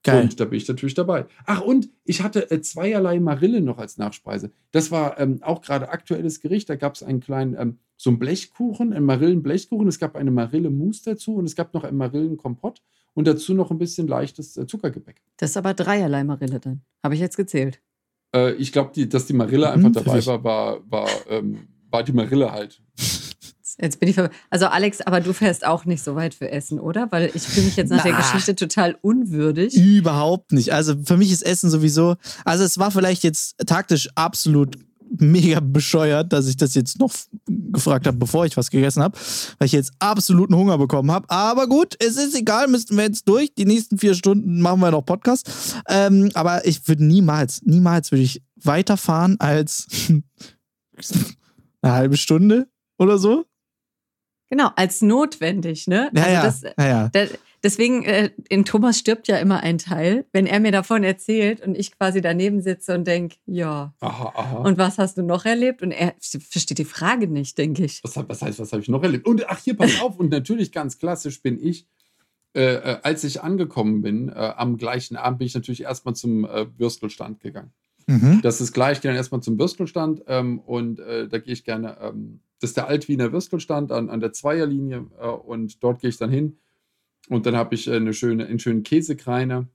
[0.04, 0.24] Geil.
[0.24, 1.26] Und da bin ich natürlich dabei.
[1.46, 4.52] Ach, und ich hatte äh, zweierlei Marille noch als Nachspeise.
[4.72, 6.70] Das war ähm, auch gerade aktuelles Gericht.
[6.70, 9.88] Da gab es einen kleinen, ähm, so einen Blechkuchen, einen Marillenblechkuchen.
[9.90, 12.82] Es gab eine Marille-Mousse dazu und es gab noch einen Marillenkompott
[13.14, 15.22] und dazu noch ein bisschen leichtes äh, Zuckergebäck.
[15.36, 16.82] Das ist aber dreierlei Marille dann.
[17.04, 17.82] Habe ich jetzt gezählt.
[18.34, 22.14] Äh, ich glaube, dass die Marille einfach Mhm, dabei war, war, war, ähm, war die
[22.14, 22.82] Marille halt.
[23.82, 26.80] Jetzt bin ich ver Also Alex, aber du fährst auch nicht so weit für Essen,
[26.80, 27.08] oder?
[27.12, 28.20] Weil ich fühle mich jetzt nach der Na.
[28.20, 29.76] Geschichte total unwürdig.
[29.76, 30.74] Überhaupt nicht.
[30.74, 34.78] Also für mich ist Essen sowieso, also es war vielleicht jetzt taktisch absolut
[35.18, 37.12] mega bescheuert, dass ich das jetzt noch
[37.48, 39.18] gefragt habe, bevor ich was gegessen habe,
[39.58, 41.30] weil ich jetzt absoluten Hunger bekommen habe.
[41.30, 43.54] Aber gut, es ist egal, müssten wir jetzt durch.
[43.56, 45.50] Die nächsten vier Stunden machen wir noch Podcast.
[45.88, 49.88] Ähm, aber ich würde niemals, niemals würde ich weiterfahren als
[51.82, 53.46] eine halbe Stunde oder so.
[54.50, 56.10] Genau, als notwendig, ne?
[56.14, 57.10] Ja, also das, ja, ja.
[57.10, 57.26] da,
[57.64, 61.78] deswegen, äh, in Thomas stirbt ja immer ein Teil, wenn er mir davon erzählt und
[61.78, 63.94] ich quasi daneben sitze und denke, ja.
[64.00, 64.58] Aha, aha.
[64.58, 65.82] Und was hast du noch erlebt?
[65.82, 68.02] Und er versteht die Frage nicht, denke ich.
[68.04, 69.28] was, was heißt, was habe ich noch erlebt?
[69.28, 70.18] Und ach, hier, pass auf.
[70.18, 71.88] Und natürlich ganz klassisch bin ich,
[72.56, 76.46] äh, äh, als ich angekommen bin, äh, am gleichen Abend bin ich natürlich erstmal zum
[76.46, 77.72] äh, Würstelstand gegangen.
[78.08, 78.40] Mhm.
[78.42, 81.64] Das ist gleich, ich gehe dann erstmal zum Würstelstand ähm, und äh, da gehe ich
[81.64, 86.10] gerne, ähm, das ist der Altwiener Würstelstand an, an der Zweierlinie äh, und dort gehe
[86.10, 86.58] ich dann hin
[87.30, 89.68] und dann habe ich äh, eine schöne, einen schönen Käsekreiner,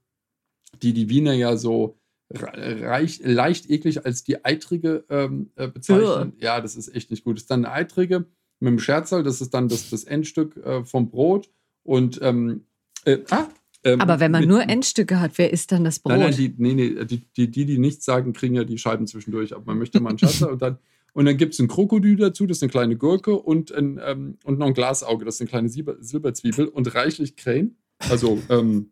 [0.81, 1.97] die die Wiener ja so
[2.31, 6.33] re- reich, leicht eklig als die eitrige ähm, äh, bezeichnen.
[6.39, 7.37] Ja, das ist echt nicht gut.
[7.37, 8.25] Das ist dann eine eitrige
[8.59, 11.49] mit dem Scherzal, das ist dann das, das Endstück äh, vom Brot
[11.83, 12.65] und ähm,
[13.05, 13.47] äh, ah,
[13.83, 16.13] ähm, Aber wenn man mit- nur Endstücke hat, wer isst dann das Brot?
[16.13, 19.05] Nein, nein, die, nee, nee, die, die, die, die nichts sagen, kriegen ja die Scheiben
[19.07, 19.53] zwischendurch.
[19.53, 20.79] Aber man möchte mal einen Schatzer und dann,
[21.15, 24.37] und dann gibt es ein Krokodil dazu, das ist eine kleine Gurke und, ein, ähm,
[24.43, 27.77] und noch ein Glasauge, das ist eine kleine Silber, Silberzwiebel und reichlich Creme.
[28.09, 28.91] Also, ähm,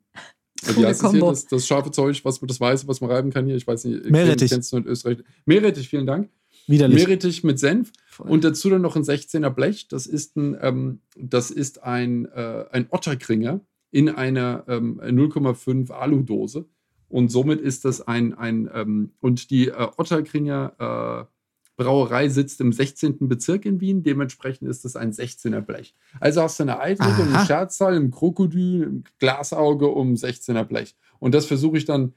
[0.62, 1.20] wie heißt das hier?
[1.20, 3.58] Das, das scharfe Zeug, was das Weiße, was man reiben kann hier.
[3.58, 4.10] Ich weiß nicht.
[4.10, 4.50] Meerrettich.
[4.50, 5.18] Kennst du in Österreich?
[5.46, 6.30] Meerrettich, vielen Dank.
[6.66, 6.96] Widerlich.
[6.96, 7.92] Meerrettich mit Senf.
[8.06, 8.32] Voll.
[8.32, 9.90] Und dazu dann noch ein 16er Blech.
[9.90, 13.60] Das ist ein, ähm, das ist ein, äh, ein Otterkringer
[13.92, 16.70] in einer ähm, 0,5 Aludose.
[17.10, 21.33] Und somit ist das ein, ein ähm, und die äh, Otterkringer äh,
[21.76, 23.28] Brauerei sitzt im 16.
[23.28, 24.04] Bezirk in Wien.
[24.04, 25.96] Dementsprechend ist das ein 16er Blech.
[26.20, 27.38] Also hast du eine Eitrige, Aha.
[27.38, 30.96] eine Scherzzahl, ein Krokodil, ein Glasauge um 16er Blech.
[31.20, 32.14] Und das versuche ich dann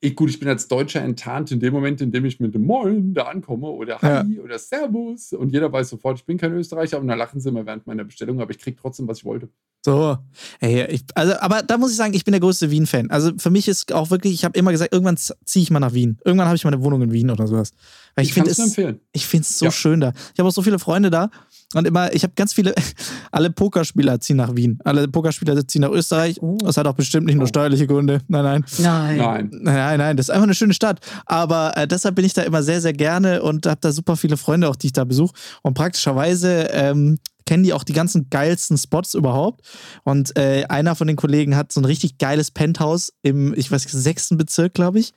[0.00, 2.64] ich, gut, ich bin als Deutscher enttarnt in dem Moment, in dem ich mit dem
[2.64, 7.00] Moin da ankomme oder Hi oder Servus und jeder weiß sofort, ich bin kein Österreicher
[7.00, 9.48] und dann lachen sie immer während meiner Bestellung, aber ich kriege trotzdem, was ich wollte.
[9.84, 10.18] So.
[10.60, 13.10] Ey, ich, also, aber da muss ich sagen, ich bin der größte Wien-Fan.
[13.10, 15.94] Also für mich ist auch wirklich, ich habe immer gesagt, irgendwann ziehe ich mal nach
[15.94, 16.18] Wien.
[16.24, 17.70] Irgendwann habe ich mal eine Wohnung in Wien oder sowas.
[18.14, 19.00] Weil ich, Ich nur es, empfehlen.
[19.12, 19.70] ich finde es so Ja.
[19.70, 20.12] schön da.
[20.34, 21.30] Ich habe auch so viele Freunde da
[21.74, 22.74] und immer, ich habe ganz viele,
[23.30, 24.78] alle Pokerspieler ziehen nach Wien.
[24.84, 26.40] Alle Pokerspieler ziehen nach Österreich.
[26.42, 26.56] Oh.
[26.62, 27.48] Das hat auch bestimmt nicht nur Oh.
[27.48, 28.20] steuerliche Gründe.
[28.28, 28.64] Nein, nein.
[28.78, 29.16] Nein.
[29.18, 29.50] Nein.
[29.52, 31.00] Nein, nein, nein, das ist einfach eine schöne Stadt.
[31.26, 34.36] Aber äh, deshalb bin ich da immer sehr, sehr gerne und habe da super viele
[34.36, 35.34] Freunde auch, die ich da besuche.
[35.62, 39.60] Und praktischerweise ähm, kennen die auch die ganzen geilsten Spots überhaupt.
[40.04, 43.84] Und äh, einer von den Kollegen hat so ein richtig geiles Penthouse im, ich weiß
[43.84, 45.12] nicht, sechsten Bezirk, glaube ich.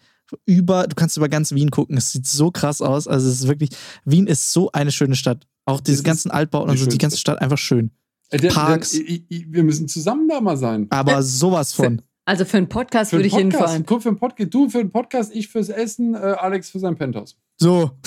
[0.45, 1.97] Über, du kannst über ganz Wien gucken.
[1.97, 3.07] Es sieht so krass aus.
[3.07, 3.71] Also es ist wirklich,
[4.05, 5.45] Wien ist so eine schöne Stadt.
[5.65, 7.91] Auch diese ist ganzen Altbauten und die ganze Stadt einfach schön.
[8.29, 8.91] Äh, der- Parks.
[8.91, 10.87] Der, ich, ich, wir müssen zusammen da mal sein.
[10.89, 12.01] Aber sowas von.
[12.25, 13.73] Also für einen Podcast Für würde einen ich Podcast.
[13.73, 13.85] hinfahren.
[13.85, 14.53] Guck, für einen Podcast.
[14.53, 17.35] Du für einen Podcast, ich fürs Essen, äh, Alex für sein Penthouse.
[17.57, 17.91] So.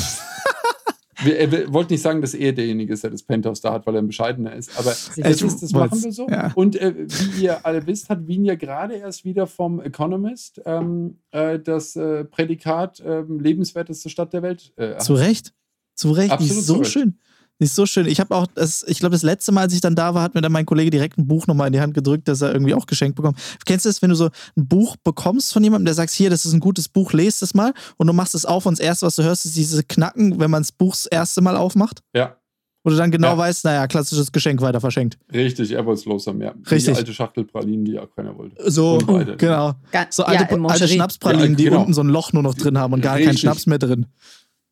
[1.23, 3.87] Wir, äh, wir wollten nicht sagen, dass er derjenige ist, der das Penthouse da hat,
[3.87, 4.77] weil er ein bescheidener ist.
[4.79, 6.29] Aber das, ist, das machen wir so.
[6.29, 6.51] ja.
[6.55, 11.19] Und äh, wie ihr alle wisst, hat Wien ja gerade erst wieder vom Economist ähm,
[11.31, 15.05] äh, das äh, Prädikat ähm, lebenswerteste Stadt der Welt äh, erhalten.
[15.05, 15.55] Zu Recht.
[15.95, 16.33] Zu Recht.
[16.33, 16.91] Absolut ist so zu Recht.
[16.93, 17.19] schön.
[17.61, 18.07] Die ist so schön.
[18.07, 20.35] Ich habe auch, das, ich glaube, das letzte Mal, als ich dann da war, hat
[20.35, 22.75] mir dann mein Kollege direkt ein Buch nochmal in die Hand gedrückt, das er irgendwie
[22.75, 23.39] auch geschenkt bekommt.
[23.65, 26.45] Kennst du das, wenn du so ein Buch bekommst von jemandem, der sagt, hier, das
[26.45, 29.07] ist ein gutes Buch, lest es mal und du machst es auf und das erste,
[29.07, 32.01] was du hörst, ist diese Knacken, wenn man das Buch das erste Mal aufmacht?
[32.13, 32.37] Ja,
[32.83, 33.39] Wo du dann genau Ja.
[33.39, 35.17] weißt, naja, klassisches Geschenk weiter verschenkt.
[35.33, 36.53] richtig, er wollte es los haben, ja.
[36.71, 36.93] Richtig.
[36.95, 38.57] Die alte Schachtel Pralinen, die auch keiner wollte.
[38.71, 38.99] So,
[39.39, 39.75] genau.
[39.93, 40.89] Ga- So ja, alte, im alte.
[40.89, 41.81] Schnapspralinen, Ja, die genau.
[41.83, 43.43] unten so ein Loch nur noch drin haben und gar keinen Richtig.
[43.43, 44.07] Schnaps mehr drin.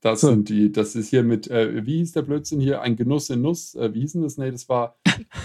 [0.03, 0.29] Das So.
[0.31, 2.83] sind die, das ist hier mit, äh, wie hieß der Blödsinn hier?
[2.83, 3.75] Ein Genuss in Nuss.
[3.77, 4.37] Äh, wie hieß denn das?
[4.37, 4.99] Nee, das war,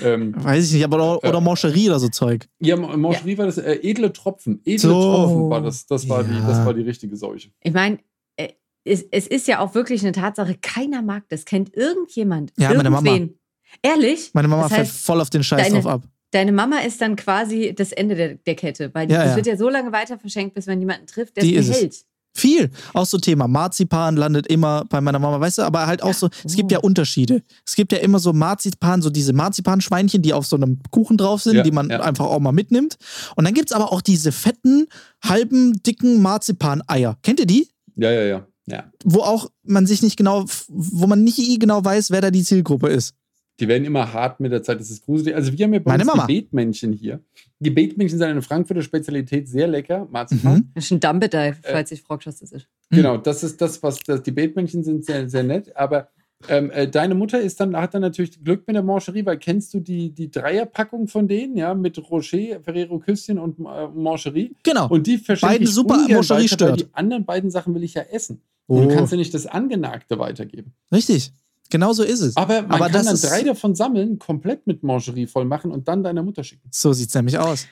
[0.03, 2.49] ähm, Weiß ich nicht, aber oder, oder Äh, Moncherie oder so Zeug.
[2.59, 4.59] ja, Mancherie war das, äh, edle Tropfen.
[4.65, 4.89] Edle So.
[5.01, 6.47] Tropfen war das, das war, die, Ja.
[6.47, 7.49] das war die richtige Seuche.
[7.63, 7.99] Ich meine,
[8.35, 8.49] äh,
[8.83, 11.45] es, es ist ja auch wirklich eine Tatsache, keiner mag das.
[11.45, 12.51] Kennt irgendjemand?
[12.57, 13.07] Ja, meine Mama.
[13.11, 13.37] irgendwen?
[13.83, 14.31] Ehrlich?
[14.33, 16.03] Meine Mama Das fällt heißt, voll auf den Scheiß deine- drauf ab.
[16.31, 19.35] Deine Mama ist dann quasi das Ende der, der Kette, weil Ja, das ja.
[19.37, 21.67] wird ja so lange weiter verschenkt, bis man jemanden trifft, der Die es.
[21.69, 22.03] behält.
[22.37, 22.69] Viel.
[22.93, 26.29] Auch so Thema Marzipan landet immer bei meiner Mama, weißt du, aber halt auch so,
[26.45, 26.85] es gibt ja Oh.
[26.87, 27.41] Unterschiede.
[27.65, 31.41] Es gibt ja immer so Marzipan, so diese Marzipanschweinchen, die auf so einem Kuchen drauf
[31.41, 31.99] sind, Ja, die man ja.
[32.01, 32.97] einfach auch mal mitnimmt.
[33.35, 34.87] Und dann gibt es aber auch diese fetten,
[35.23, 37.17] halben, dicken Marzipan-Eier.
[37.23, 37.67] Kennt ihr die?
[37.95, 38.47] Ja, ja, ja.
[38.67, 38.83] ja.
[39.03, 42.89] Wo auch man sich nicht genau, wo man nicht genau weiß, wer da die Zielgruppe
[42.89, 43.15] ist.
[43.59, 44.79] Die werden immer hart mit der Zeit.
[44.79, 45.35] Das ist gruselig.
[45.35, 46.27] Also wir haben ja bei Meine uns Mama.
[46.27, 47.19] die Beetmännchen hier.
[47.59, 50.07] Die Beetmännchen sind eine Frankfurter Spezialität, sehr lecker.
[50.11, 50.57] Marzipan.
[50.57, 50.71] Mhm.
[50.75, 52.67] Das ist ein Dumbledore, falls ich frage, was das ist.
[52.91, 55.75] Genau, das ist das, was das, die Beetmännchen sind sehr, sehr nett.
[55.75, 56.09] Aber
[56.49, 59.73] ähm, äh, deine Mutter ist dann, hat dann natürlich Glück mit der Mancherie, weil kennst
[59.73, 64.55] du die, die Dreierpackung von denen, ja, mit Rocher, Ferrero Küsschen und äh, Mancherie?
[64.61, 64.87] Genau.
[64.87, 66.79] Und die verschenke Beide ich super, Mancherie weiter, stört.
[66.81, 68.39] die anderen beiden Sachen will ich ja essen.
[68.67, 68.95] Und du Oh.
[68.95, 70.73] kannst ja nicht das Angenagte weitergeben.
[70.93, 71.31] Richtig.
[71.69, 72.37] Genau so ist es.
[72.37, 75.87] Aber man Aber kann das dann drei davon sammeln, komplett mit Mangerie voll machen und
[75.87, 76.67] dann deiner Mutter schicken.
[76.71, 77.67] So sieht's nämlich aus.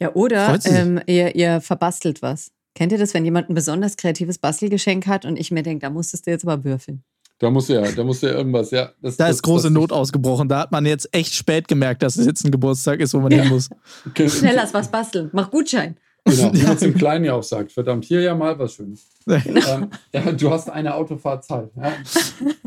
[0.00, 2.52] Ja, oder ähm, ihr, ihr verbastelt was.
[2.74, 5.90] Kennt ihr das, wenn jemand ein besonders kreatives Bastelgeschenk hat und ich mir denke, da
[5.90, 7.02] musstest du jetzt aber würfeln.
[7.38, 8.92] Da muss ja, da muss ja irgendwas, ja.
[9.00, 10.48] Das, Da das, ist große Not ausgebrochen.
[10.48, 13.32] Da hat man jetzt echt spät gemerkt, dass es jetzt ein Geburtstag ist, wo man
[13.32, 13.70] hin muss.
[14.14, 15.30] Schnell als was basteln.
[15.32, 15.96] Mach Gutschein.
[16.30, 17.72] Genau, wie man es im Kleinen ja auch sagt.
[17.72, 19.06] Verdammt, hier ja mal was Schönes.
[19.26, 21.70] ähm, ja, du hast eine Autofahrzeit.
[21.76, 21.92] Ja.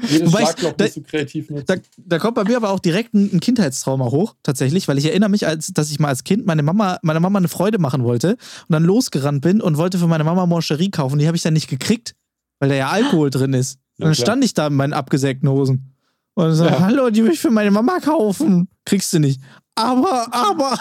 [0.07, 1.65] Jedes Wobei Schlagloch da- musst du kreativ nutzen.
[1.67, 5.05] Da, da kommt bei mir aber auch direkt ein, ein Kindheitstrauma hoch, tatsächlich, weil ich
[5.05, 8.03] erinnere mich, als, dass ich mal als Kind meine Mama, meiner Mama eine Freude machen
[8.03, 8.37] wollte und
[8.69, 11.19] dann losgerannt bin und wollte für meine Mama Moncherie kaufen.
[11.19, 12.13] Die habe ich dann nicht gekriegt,
[12.59, 13.79] weil da ja Alkohol drin ist.
[13.99, 15.93] Und dann stand ich da in meinen abgesägten Hosen.
[16.35, 16.79] Und so, Ja.
[16.79, 18.67] hallo, die will ich für meine Mama kaufen.
[18.85, 19.39] Kriegst du nicht.
[19.75, 20.77] Aber, aber.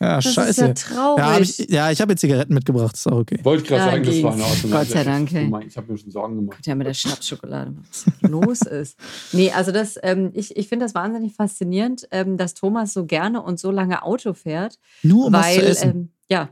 [0.00, 0.50] Ja, Das scheiße.
[0.50, 1.18] ist ja traurig.
[1.18, 3.38] ja, hab ich, ja, ich habe jetzt Zigaretten mitgebracht, ist auch okay.
[3.42, 4.50] Wollte ich gerade Da sagen, das war in ging's.
[4.50, 4.70] Ordnung.
[4.72, 5.66] Gott sei Dank, ey.
[5.66, 6.66] Ich habe mir schon Sorgen gemacht.
[6.66, 8.98] Ja, mit der Schnapsschokolade, was los ist.
[9.32, 13.40] Nee, also das, ähm, ich, ich finde das wahnsinnig faszinierend, ähm, dass Thomas so gerne
[13.42, 14.78] und so lange Auto fährt.
[15.02, 15.90] Nur um was weil, zu essen.
[15.90, 16.48] ähm, ja.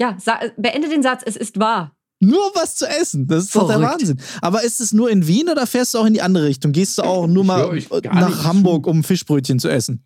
[0.00, 0.16] ja,
[0.56, 1.94] beende den Satz, es ist wahr.
[2.18, 3.26] Nur was zu essen.
[3.26, 4.00] Das ist doch der Verrückt.
[4.00, 4.20] Wahnsinn.
[4.40, 6.70] Aber ist es nur in Wien oder fährst du auch in die andere Richtung?
[6.72, 8.44] Gehst du auch nur mal nach.
[8.44, 10.04] Hamburg, um Fischbrötchen zu essen?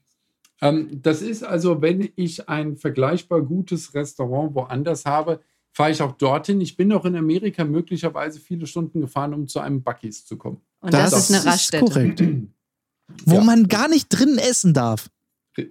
[0.62, 5.40] Ähm, das ist also, wenn ich ein vergleichbar gutes Restaurant woanders habe,
[5.72, 6.60] fahre ich auch dorthin.
[6.62, 10.60] Ich bin auch in Amerika möglicherweise viele Stunden gefahren, um zu einem Bucky's zu kommen.
[10.80, 11.84] Und das, ist eine ist Raststätte.
[11.84, 12.20] korrekt.
[13.26, 13.40] Wo Ja.
[13.44, 15.08] man gar nicht drin essen darf.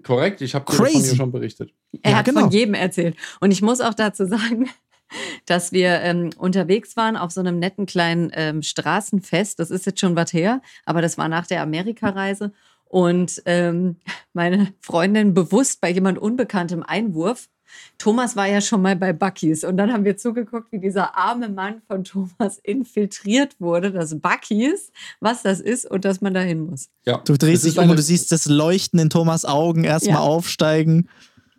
[0.03, 1.09] Korrekt, ich habe dir Crazy.
[1.11, 1.73] ja schon berichtet.
[2.01, 2.41] Er Ja, hat genau.
[2.41, 3.15] von jedem erzählt.
[3.39, 4.67] Und ich muss auch dazu sagen,
[5.45, 9.59] dass wir ähm, unterwegs waren auf so einem netten kleinen ähm, Straßenfest.
[9.59, 12.51] Das ist jetzt schon was her, aber das war nach der Amerikareise.
[12.87, 13.97] Und ähm,
[14.33, 17.49] meine Freundin bewusst bei jemand Unbekanntem Einwurf.
[17.97, 21.49] Thomas war ja schon mal bei Bucky's und dann haben wir zugeguckt, wie dieser arme
[21.49, 26.89] Mann von Thomas infiltriert wurde, das Bucky's, was das ist und dass man dahin muss.
[27.05, 30.19] Ja, Du drehst dich um und du siehst das Leuchten in Thomas Augen erstmal Ja.
[30.21, 31.09] aufsteigen.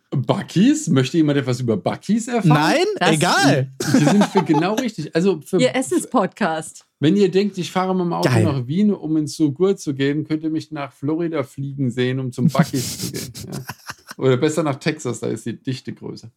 [0.09, 0.87] Bucky's?
[0.87, 2.47] Möchte jemand etwas über Bucky's erfahren?
[2.49, 3.71] Nein, Das- egal.
[3.99, 5.13] Die sind für genau richtig.
[5.15, 6.85] Also für, Ihr Essenspodcast.
[6.99, 8.43] Wenn ihr denkt, ich fahre mit dem Auto Geil.
[8.43, 12.31] nach Wien, um ins Sugur zu gehen, könnt ihr mich nach Florida fliegen sehen, um
[12.31, 13.53] zum Bucky's zu gehen.
[13.53, 13.59] Ja.
[14.17, 16.31] Oder besser nach Texas, da ist die Dichte größer.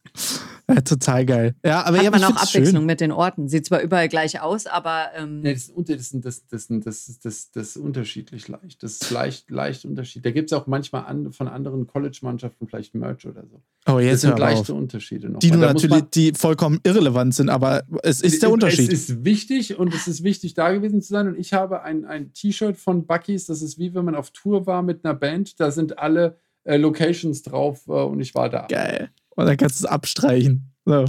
[0.69, 1.55] Ja, total geil.
[1.65, 2.87] Ja, aber Hat ja, man auch Abwechslung schön.
[2.87, 3.49] mit den Orten.
[3.49, 7.19] Sieht zwar überall gleich aus, aber ähm, Ja, das, ist das, das, das, das, das,
[7.21, 8.83] das, das ist unterschiedlich leicht.
[8.83, 10.23] Das ist leicht, leicht unterschiedlich.
[10.23, 13.63] Da gibt es auch manchmal an, von anderen College-Mannschaften vielleicht Merch oder so.
[13.87, 14.79] Oh, Das jetzt sind hör aber leichte auf.
[14.79, 15.39] Unterschiede noch.
[15.41, 18.93] Die, natürlich, die vollkommen irrelevant sind, aber es ist der Unterschied.
[18.93, 21.29] Es ist wichtig und es ist wichtig, da gewesen zu sein.
[21.29, 23.47] Und ich habe ein, ein T-Shirt von Bucky's.
[23.47, 25.59] Das ist wie wenn man auf Tour war mit einer Band.
[25.59, 28.67] Da sind alle äh, Locations drauf äh, und ich war da.
[28.69, 29.11] Geil.
[29.37, 30.67] Und dann kannst du es abstreichen.
[30.85, 31.05] So,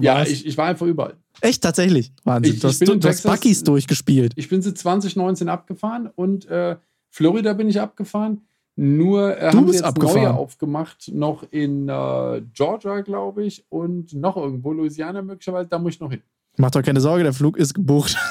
[0.00, 1.14] ja, ich, ich war einfach überall.
[1.40, 2.12] Echt, tatsächlich.
[2.24, 2.54] Wahnsinn.
[2.54, 4.32] Ich- du ich hast, bin du, in du hast Texas- Bucky's durchgespielt.
[4.36, 6.76] Ich bin seit 2019 abgefahren und äh,
[7.08, 8.42] Florida bin ich abgefahren.
[8.76, 10.22] Nur äh, haben sie jetzt abgefahren.
[10.22, 15.68] neue aufgemacht, noch in äh, Georgia, glaube ich, und noch irgendwo, Louisiana möglicherweise.
[15.68, 16.22] Da muss ich noch hin.
[16.56, 18.16] Mach doch keine Sorge, der Flug ist gebucht.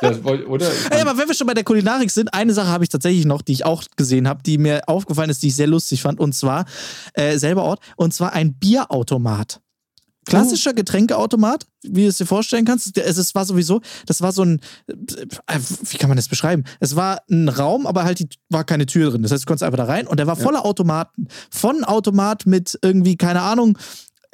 [0.00, 0.70] Das, oder?
[0.90, 3.40] Ey, aber wenn wir schon bei der Kulinarik sind, eine Sache habe ich tatsächlich noch,
[3.40, 6.20] die ich auch gesehen habe, die mir aufgefallen ist, die ich sehr lustig fand.
[6.20, 6.66] Und zwar,
[7.14, 9.62] äh, selber Ort, und zwar ein Bierautomat.
[10.26, 12.98] Klassischer Getränkeautomat, wie du es dir vorstellen kannst.
[12.98, 16.64] Es, es war sowieso, das war so ein, äh, wie kann man das beschreiben?
[16.80, 19.22] Es war ein Raum, aber halt die, war keine Tür drin.
[19.22, 21.28] Das heißt, du konntest einfach da rein und der war voller Automaten.
[21.50, 23.78] Von Automat mit irgendwie, keine Ahnung,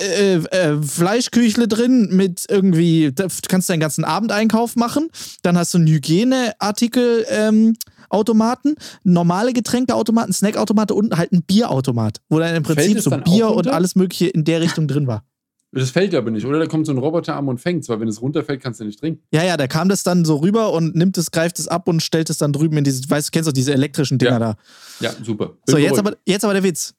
[0.00, 5.08] äh, äh, Fleischküchle drin mit irgendwie, da kannst du deinen ganzen Abendeinkauf machen.
[5.42, 7.76] Dann hast du einen Hygieneartikel ähm,
[8.08, 13.68] Automaten, normale Getränkeautomaten, Snackautomate und halt ein Bierautomat, wo dann im Prinzip so Bier und
[13.68, 15.24] alles mögliche in der Richtung drin war.
[15.72, 16.58] Das fällt aber nicht, oder?
[16.58, 19.22] Da kommt so ein Roboterarm und fängt weil wenn es runterfällt, kannst du nicht trinken.
[19.32, 22.02] Ja, ja, da kam das dann so rüber und nimmt es, greift es ab und
[22.02, 24.38] stellt es dann drüben in dieses, weißt du, kennst du diese elektrischen Dinger Ja.
[24.40, 24.54] da.
[24.98, 25.46] Ja, super.
[25.46, 26.94] Bin So, jetzt aber, jetzt aber der Witz.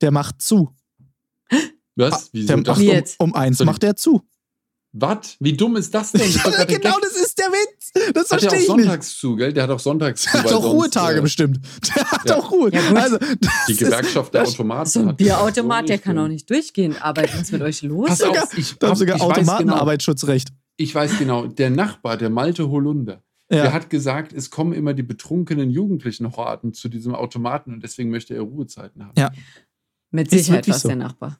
[0.00, 0.70] Der macht zu.
[2.00, 2.30] Was?
[2.32, 3.20] Wieso Der Wie um, jetzt?
[3.20, 3.66] um eins Sorry.
[3.66, 4.22] macht der zu.
[4.92, 5.36] Was?
[5.38, 6.20] Wie dumm ist das denn?
[6.22, 7.92] Das ist Ja, genau, das ist der Witz.
[7.92, 8.66] Das Hat er verstehe auch ich nicht.
[8.66, 9.52] sonntags zu, gell?
[9.52, 10.30] Der hat auch sonntags zu.
[10.32, 11.60] Der hat auch sonst, Ruhetage äh, bestimmt.
[11.94, 12.36] Der hat ja.
[12.36, 12.70] auch Ruhe.
[12.72, 12.96] Ja, gut.
[12.98, 13.18] also,
[13.68, 14.90] Die ist- Gewerkschaft der Automaten.
[14.90, 17.32] so ein hat- Bierautomat, der kann auch nicht durchgehend arbeiten.
[17.34, 18.08] Was ist mit euch los?
[18.08, 20.48] Pass auf, sogar- ich, Da haben hab, sogar ich, genau, Automatenarbeitsschutzrecht.
[20.76, 23.62] ich weiß genau, der Nachbar, der Malte Holunder, Ja.
[23.62, 28.10] der hat gesagt, es kommen immer die betrunkenen Jugendlichen Horten zu diesem Automaten und deswegen
[28.10, 29.14] möchte er Ruhezeiten haben.
[29.16, 29.30] Ja.
[30.10, 30.88] Mit Ist Sicherheit was so.
[30.88, 31.38] der Nachbar.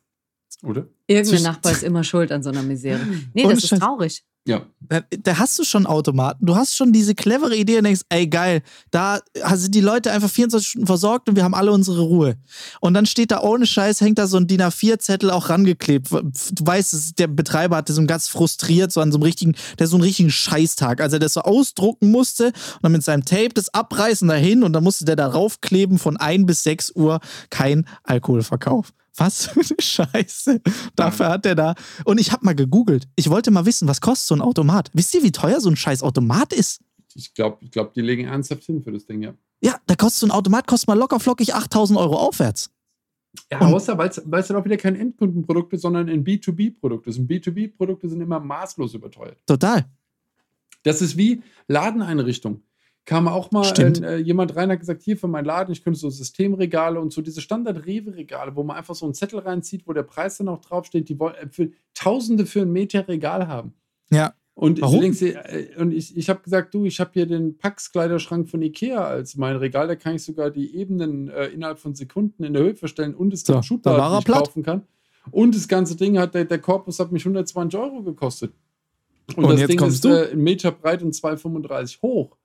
[0.63, 0.87] Oder?
[1.07, 3.01] Irgendein Nachbar ist immer schuld an so einer Misere.
[3.35, 4.25] Nee, das ist traurig.
[4.51, 4.67] Ja.
[4.81, 6.45] Da, da, hast du schon Automaten.
[6.45, 9.21] Du hast schon diese clevere Idee und denkst, ey geil, da
[9.55, 12.37] sind die Leute einfach 24 Stunden versorgt und wir haben alle unsere Ruhe.
[12.81, 16.11] Und dann steht da ohne Scheiß, hängt da so ein DIN A4-Zettel auch rangeklebt.
[16.11, 19.97] Du weißt, der Betreiber hatte so ganz frustriert, so an so einem richtigen, der so
[19.97, 23.73] einen richtigen Scheißtag, als er das so ausdrucken musste und dann mit seinem Tape das
[23.73, 27.21] abreißen dahin und dann musste der da raufkleben von 1 bis 6 Uhr
[27.51, 28.93] kein Alkoholverkauf.
[29.17, 30.61] Was für eine Scheiße.
[30.97, 31.75] Dafür hat der da.
[32.05, 33.07] Und ich habe mal gegoogelt.
[33.17, 34.91] Ich wollte mal wissen, was kostet so ein Automat.
[34.93, 36.81] Wisst ihr, wie teuer so ein scheiß Automat ist?
[37.15, 39.35] Ich glaube, ich glaub, die legen ernsthaft hin für das Ding, ja.
[39.63, 42.71] Ja, da kostet so ein Automat, kostet mal locker flockig 8000 Euro aufwärts.
[43.51, 47.19] Ja, außer, weil es dann auch wieder kein Endkundenprodukt ist, sondern ein B2B-Produkt ist.
[47.19, 49.39] Und B2B-Produkte sind immer maßlos überteuert.
[49.47, 49.85] Total.
[50.83, 52.63] Das ist wie Ladeneinrichtung
[53.11, 56.11] kam auch mal äh, jemand rein, hat gesagt, hier für meinen Laden, ich könnte so
[56.11, 60.37] Systemregale und so diese Standard-Rewe-Regale, wo man einfach so einen Zettel reinzieht, wo der Preis
[60.39, 63.75] dann auch draufsteht, die wollen äh, für Tausende für einen Meter Regal haben.
[64.11, 64.35] Ja.
[64.55, 65.03] Und, Warum?
[65.03, 69.03] Ich, äh, und ich, ich habe gesagt, du, ich habe hier den Pax-Kleiderschrank von Ikea
[69.03, 72.63] als mein Regal, da kann ich sogar die Ebenen äh, innerhalb von Sekunden in der
[72.65, 74.83] Höhe verstellen und es so, Schubladen, die ich kaufen kann.
[75.31, 78.53] Und das ganze Ding hat, der, der Korpus hat mich 120 Euro gekostet.
[79.37, 80.09] Und, und das jetzt Ding kommst ist du?
[80.09, 82.37] äh, einen Meter breit und 2,35 hoch.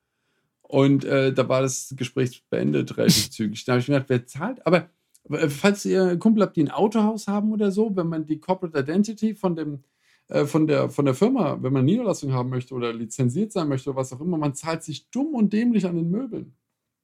[0.62, 3.66] Und äh, da war das Gespräch beendet relativ zügig.
[3.66, 4.66] Da habe ich mir gedacht, wer zahlt?
[4.66, 4.90] Aber
[5.30, 8.40] äh, falls ihr einen Kumpel habt, die ein Autohaus haben oder so, wenn man die
[8.40, 9.84] Corporate Identity von dem
[10.28, 13.90] äh, von der, von der Firma, wenn man Niederlassung haben möchte oder lizenziert sein möchte
[13.90, 16.56] oder was auch immer, man zahlt sich dumm und dämlich an den Möbeln.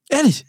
[0.09, 0.45] Ehrlich?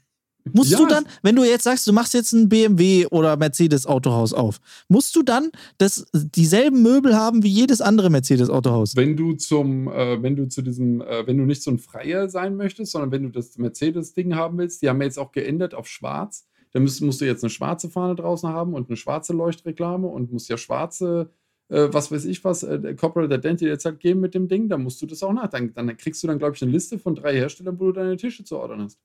[0.53, 3.87] Musst Ja, du dann, wenn du jetzt sagst, du machst jetzt ein BMW oder Mercedes
[3.87, 4.59] Autohaus auf,
[4.89, 8.97] musst du dann das, dieselben Möbel haben wie jedes andere Mercedes Autohaus?
[8.97, 12.29] Wenn du zum, äh, wenn du zu diesem, äh, wenn du nicht so ein Freier
[12.29, 15.75] sein möchtest, sondern wenn du das Mercedes-Ding haben willst, die haben wir jetzt auch geändert
[15.75, 16.49] auf schwarz.
[16.73, 20.33] Dann musst, musst du jetzt eine schwarze Fahne draußen haben und eine schwarze Leuchtreklame und
[20.33, 21.31] musst ja schwarze,
[21.73, 24.83] äh, was weiß ich was, äh, Corporate Identity jetzt halt geben mit dem Ding, dann
[24.83, 25.49] musst du das auch nach.
[25.49, 28.17] Dann, dann kriegst du dann, glaube ich, eine Liste von drei Herstellern, wo du deine
[28.17, 28.99] Tische zu ordern hast.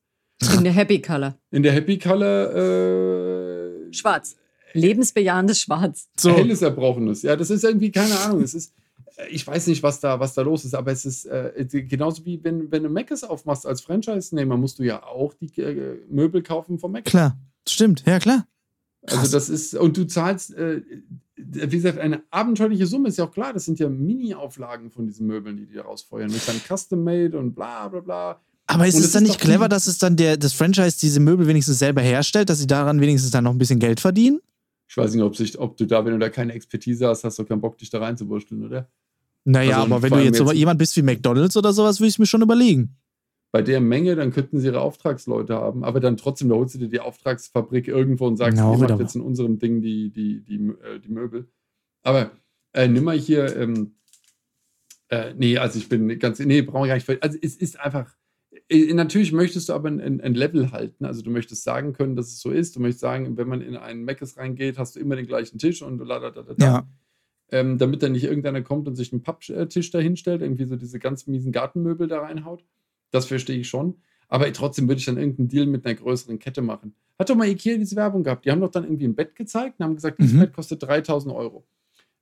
[0.54, 1.36] In der Happy Color.
[1.50, 4.36] In der Happy Color äh, Schwarz.
[4.74, 6.10] Lebensbejahendes Schwarz.
[6.18, 6.32] So.
[6.36, 7.22] helles Erbrochenes.
[7.24, 8.74] Ja, das ist irgendwie, keine Ahnung, es ist,
[9.16, 12.26] äh, ich weiß nicht, was da, was da los ist, aber es ist äh, genauso
[12.26, 16.44] wie wenn, wenn du Meckes aufmachst als Franchise-Nehmer, musst du ja auch die äh, Möbel
[16.44, 17.12] kaufen vom Meckes.
[17.12, 18.46] Klar, stimmt, ja klar.
[19.04, 19.32] Also Krass.
[19.32, 20.82] das ist, und du zahlst, äh,
[21.38, 25.28] wie gesagt, eine abenteuerliche Summe, ist ja auch klar, das sind ja Mini-Auflagen von diesen
[25.28, 26.32] Möbeln, die die rausfeuern.
[26.32, 28.42] Mit dann Custom-Made und bla bla bla.
[28.66, 31.20] Aber ist Und es dann ist nicht clever, dass es dann der, das Franchise diese
[31.20, 34.40] Möbel wenigstens selber herstellt, dass sie daran wenigstens dann noch ein bisschen Geld verdienen?
[34.90, 37.38] Ich weiß nicht, ob, sich, ob du da, wenn du da keine Expertise hast, hast
[37.40, 38.90] du keinen Bock, dich da reinzuwursteln, oder?
[39.46, 42.20] Naja, Also aber wenn du jetzt, jetzt- jemand bist wie McDonalds oder sowas, würde ich
[42.20, 42.96] mir schon überlegen.
[43.58, 46.78] Bei der Menge, dann könnten sie ihre Auftragsleute haben, aber dann trotzdem, da holst du
[46.78, 50.42] dir die Auftragsfabrik irgendwo und sagst, Ja, ihr macht jetzt in unserem Ding die, die,
[50.44, 51.48] die, äh, die Möbel.
[52.04, 52.30] Aber
[52.74, 53.96] äh, nimm mal hier, ähm,
[55.10, 57.24] äh, nee, also ich bin ganz, nee, brauche ich gar nicht.
[57.24, 58.16] Also es ist einfach,
[58.70, 61.06] äh, natürlich möchtest du aber ein, ein, ein Level halten.
[61.06, 62.76] Also du möchtest sagen können, dass es so ist.
[62.76, 65.82] Du möchtest sagen, wenn man in einen Meckes reingeht, hast du immer den gleichen Tisch
[65.82, 66.54] und la da da da.
[66.54, 66.64] da.
[66.64, 66.88] Ja.
[67.50, 71.00] Ähm, damit dann nicht irgendeiner kommt und sich einen Papptisch da hinstellt, irgendwie so diese
[71.00, 72.64] ganz miesen Gartenmöbel da reinhaut.
[73.12, 73.96] Das verstehe ich schon.
[74.30, 76.94] Aber trotzdem würde ich dann irgendeinen Deal mit einer größeren Kette machen.
[77.18, 78.46] Hat doch mal Ikea diese Werbung gehabt.
[78.46, 80.40] Die haben doch dann irgendwie ein Bett gezeigt und haben gesagt, dieses Mhm.
[80.40, 81.66] Bett kostet 3000 Euro.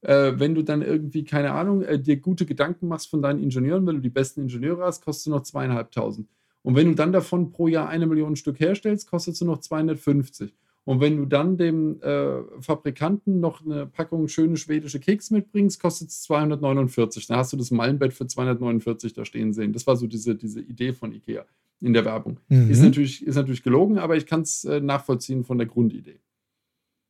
[0.02, 3.88] Äh, wenn du dann irgendwie, keine Ahnung, äh, dir gute Gedanken machst von deinen Ingenieuren,
[3.88, 6.28] wenn du die besten Ingenieure hast, kostet noch zweieinhalbtausend.
[6.62, 10.54] Und wenn du dann davon pro Jahr eine Million Stück herstellst, kostet sie noch 250.
[10.86, 16.10] Und wenn du dann dem äh, Fabrikanten noch eine Packung schöne schwedische Keks mitbringst, kostet
[16.10, 17.26] es 249.
[17.28, 19.74] Dann hast du das Mallenbett für 249 da stehen sehen.
[19.74, 21.46] Das war so diese, diese Idee von Ikea
[21.82, 22.40] in der Werbung.
[22.50, 22.70] Mhm.
[22.70, 26.20] Ist, natürlich, ist natürlich gelogen, aber ich kann es äh, nachvollziehen von der Grundidee.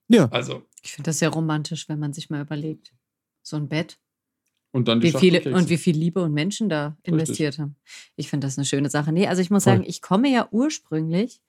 [0.07, 0.29] Ja.
[0.29, 2.93] Also, Ich finde das sehr romantisch, wenn man sich mal überlegt.
[3.41, 3.99] So ein Bett.
[4.71, 7.13] und dann die Wie viele, und wie viel Liebe und Menschen da Richtig.
[7.13, 7.75] investiert haben.
[8.15, 9.11] Ich finde das eine schöne Sache.
[9.11, 9.73] Nee, also ich muss Voll.
[9.73, 11.41] sagen, ich komme ja ursprünglich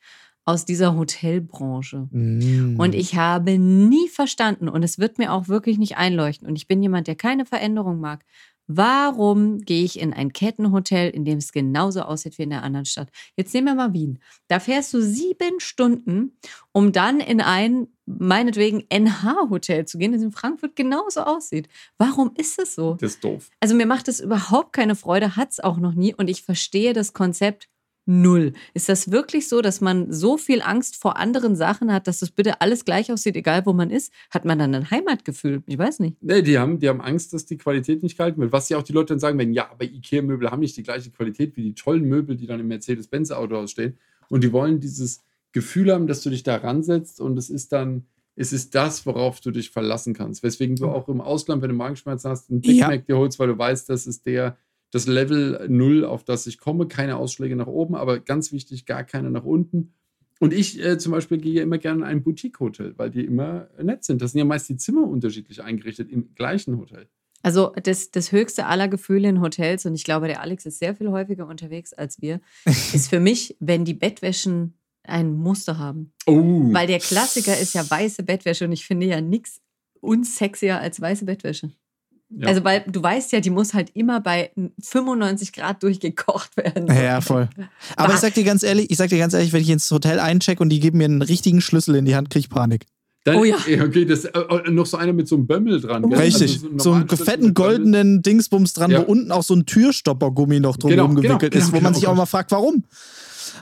[0.46, 2.08] aus dieser Hotelbranche.
[2.10, 2.78] Mm.
[2.78, 6.68] Und ich habe nie verstanden, und es wird mir auch wirklich nicht einleuchten, und ich
[6.68, 8.24] bin jemand, der keine Veränderung mag.
[8.68, 12.86] Warum gehe ich in ein Kettenhotel, in dem es genauso aussieht wie in der anderen
[12.86, 13.10] Stadt?
[13.36, 14.18] Jetzt nehmen wir mal Wien.
[14.48, 16.36] Da fährst du sieben Stunden,
[16.72, 21.68] um dann in ein, meinetwegen, NH-Hotel zu gehen, das in Frankfurt genauso aussieht.
[21.96, 22.94] Warum ist es so?
[22.94, 23.50] Das ist doof.
[23.60, 26.92] Also mir macht es überhaupt keine Freude, hat es auch noch nie und ich verstehe
[26.92, 27.68] das Konzept
[28.06, 28.52] null.
[28.72, 32.30] Ist das wirklich so, dass man so viel Angst vor anderen Sachen hat, dass das
[32.30, 34.12] bitte alles gleich aussieht, egal wo man ist?
[34.30, 35.62] Hat man dann ein Heimatgefühl?
[35.66, 36.16] Ich weiß nicht.
[36.22, 38.52] Nee, die haben, die haben Angst, dass die Qualität nicht gehalten wird.
[38.52, 41.10] Was ja auch die Leute dann sagen, wenn ja, aber Ikea-Möbel haben nicht die gleiche
[41.10, 43.98] Qualität wie die tollen Möbel, die dann im Mercedes-Benz-Autohaus stehen.
[44.28, 48.06] Und die wollen dieses Gefühl haben, dass du dich da ransetzt und es ist dann
[48.38, 50.42] es ist das, worauf du dich verlassen kannst.
[50.42, 50.90] Weswegen du Mhm.
[50.92, 52.88] auch im Ausland, wenn du Magenschmerzen hast, einen Big Ja.
[52.88, 54.58] Mac dir holst, weil du weißt, das ist der,
[54.90, 56.88] das Level Null, auf das ich komme.
[56.88, 59.94] Keine Ausschläge nach oben, aber ganz wichtig, gar keine nach unten.
[60.38, 64.04] Und ich äh, zum Beispiel gehe immer gerne in ein Boutique-Hotel, weil die immer nett
[64.04, 64.20] sind.
[64.20, 67.08] Das sind ja meist die Zimmer unterschiedlich eingerichtet im gleichen Hotel.
[67.42, 70.94] Also das, das höchste aller Gefühle in Hotels, und ich glaube, der Alex ist sehr
[70.94, 74.74] viel häufiger unterwegs als wir, ist für mich, wenn die Bettwäschen
[75.04, 76.12] ein Muster haben.
[76.26, 79.62] Oh, Weil der Klassiker ist ja weiße Bettwäsche und ich finde ja nichts
[80.00, 81.70] unsexier als weiße Bettwäsche.
[82.30, 82.48] Ja.
[82.48, 84.50] Also, weil du weißt ja, die muss halt immer bei
[84.82, 86.86] 95 Grad durchgekocht werden.
[86.88, 87.48] Ja, voll.
[87.96, 90.18] Aber ich sag dir ganz ehrlich, ich sag dir ganz ehrlich, wenn ich ins Hotel
[90.20, 92.86] eincheck und die geben mir einen richtigen Schlüssel in die Hand, krieg ich Panik.
[93.24, 93.56] Dann, Oh ja.
[93.56, 96.08] Okay, das, äh, äh, noch so einer mit so einem Bömmel dran.
[96.08, 96.18] gell?
[96.18, 96.52] Richtig.
[96.54, 99.00] Also so einen normalen Schlüssel fetten goldenen Dingsbums dran, Ja.
[99.00, 101.94] wo unten auch so ein Türstoppergummi noch drum Genau, rumgewickelt genau, ist, wo genau, man
[101.94, 102.12] sich genau.
[102.12, 102.84] auch mal fragt, warum.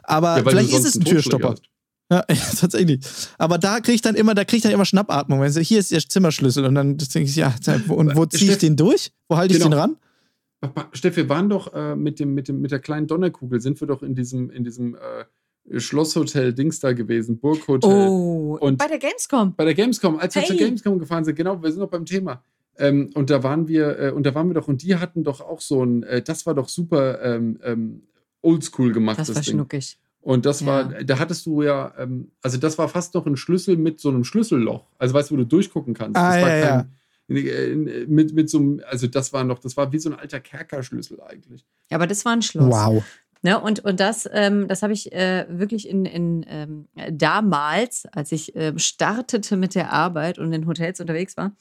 [0.02, 1.50] Aber Ja, vielleicht ist es ein einen Türstopper.
[1.52, 1.62] hast.
[2.10, 3.00] Ja, ja, tatsächlich.
[3.38, 5.40] Aber da kriege ich dann immer, da kriege ich dann immer Schnappatmung.
[5.40, 7.54] Wenn sie, hier ist ihr Zimmerschlüssel und dann denke ich, ja,
[7.88, 9.10] und wo ziehe ich den durch?
[9.28, 9.74] Wo halte ich Genau.
[9.74, 9.96] den ran?
[10.92, 13.86] Steff, wir waren doch äh, mit, dem, mit, dem, mit der kleinen Donnerkugel, sind wir
[13.88, 17.90] doch in diesem, in diesem äh, Schlosshotel Dings da gewesen, Burghotel.
[18.08, 19.54] Oh, Und- bei der Gamescom.
[19.56, 20.48] Bei der Gamescom, als wir Hey.
[20.48, 22.42] zur Gamescom gefahren sind, genau, wir sind noch beim Thema.
[22.78, 25.40] Ähm, und da waren wir, äh, und da waren wir doch, und die hatten doch
[25.40, 28.02] auch so ein, äh, das war doch super ähm, ähm,
[28.42, 29.54] oldschool gemacht, Das das, war Ding.
[29.54, 29.98] schnuckig.
[30.24, 30.66] Und das Ja.
[30.66, 34.08] war, da hattest du ja, ähm, also das war fast noch ein Schlüssel mit so
[34.08, 34.86] einem Schlüsselloch.
[34.98, 36.16] Also weißt du, wo du durchgucken kannst.
[36.16, 39.92] Ah, das war ja, kein, mit, mit so einem, also das war noch, das war
[39.92, 41.66] wie so ein alter Kerkerschlüssel eigentlich.
[41.90, 42.72] Ja, aber das war ein Schloss.
[42.74, 43.04] Wow.
[43.44, 48.32] Ne, und, und das, ähm, das habe ich äh, wirklich in, in ähm, damals, als
[48.32, 51.54] ich ähm, startete mit der Arbeit und in Hotels unterwegs war,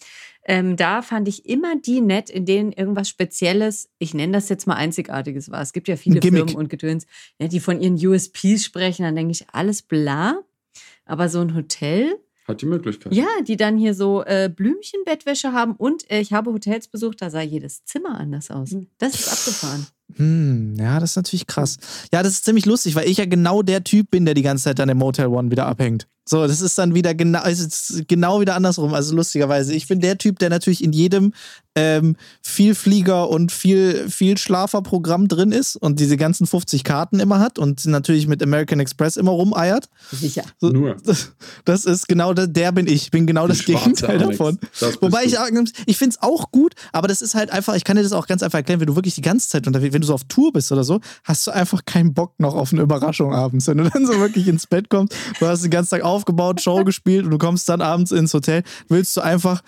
[0.45, 4.65] ähm, da fand ich immer die nett, in denen irgendwas Spezielles, ich nenne das jetzt
[4.65, 5.61] mal Einzigartiges war.
[5.61, 6.21] Es gibt ja viele.
[6.21, 7.05] Firmen und Gedöns,
[7.37, 10.39] ne, die von ihren USPs sprechen, dann denke ich, alles bla.
[11.03, 12.15] Aber so ein Hotel,
[12.47, 13.13] Hat die Möglichkeit.
[13.13, 17.29] ja, die dann hier so äh, Blümchenbettwäsche haben und äh, ich habe Hotels besucht, da
[17.29, 18.73] sah jedes Zimmer anders aus.
[18.99, 19.85] Das ist abgefahren.
[20.17, 21.77] Hm, ja, das ist natürlich krass.
[22.11, 24.65] Ja, das ist ziemlich lustig, weil ich ja genau der Typ bin, der die ganze
[24.65, 26.07] Zeit an dem Motel One wieder abhängt.
[26.25, 28.93] So, das ist dann wieder genau, ist genau wieder andersrum.
[28.93, 31.33] Also lustigerweise, ich bin der Typ, der natürlich in jedem
[31.75, 37.57] ähm, Vielflieger und viel, viel Schlaferprogramm drin ist und diese ganzen 50 Karten immer hat
[37.57, 39.89] und natürlich mit American Express immer rumeiert.
[40.11, 40.43] Sicher.
[40.59, 40.97] So, Nur.
[41.03, 41.31] Das,
[41.65, 43.03] das ist genau der, der bin ich.
[43.03, 44.59] Ich bin genau Die das Gegenteil davon.
[44.79, 45.37] Das Wobei ich
[45.85, 48.27] ich finde es auch gut, aber das ist halt einfach, ich kann dir das auch
[48.27, 50.53] ganz einfach erklären, wenn du wirklich die ganze Zeit unterwegs, wenn du so auf Tour
[50.53, 53.67] bist oder so, hast du einfach keinen Bock noch auf eine Überraschung abends.
[53.67, 56.83] Wenn du dann so wirklich ins Bett kommst, du hast den ganzen Tag aufgebaut, Show
[56.83, 59.61] gespielt und du kommst dann abends ins Hotel, willst du einfach,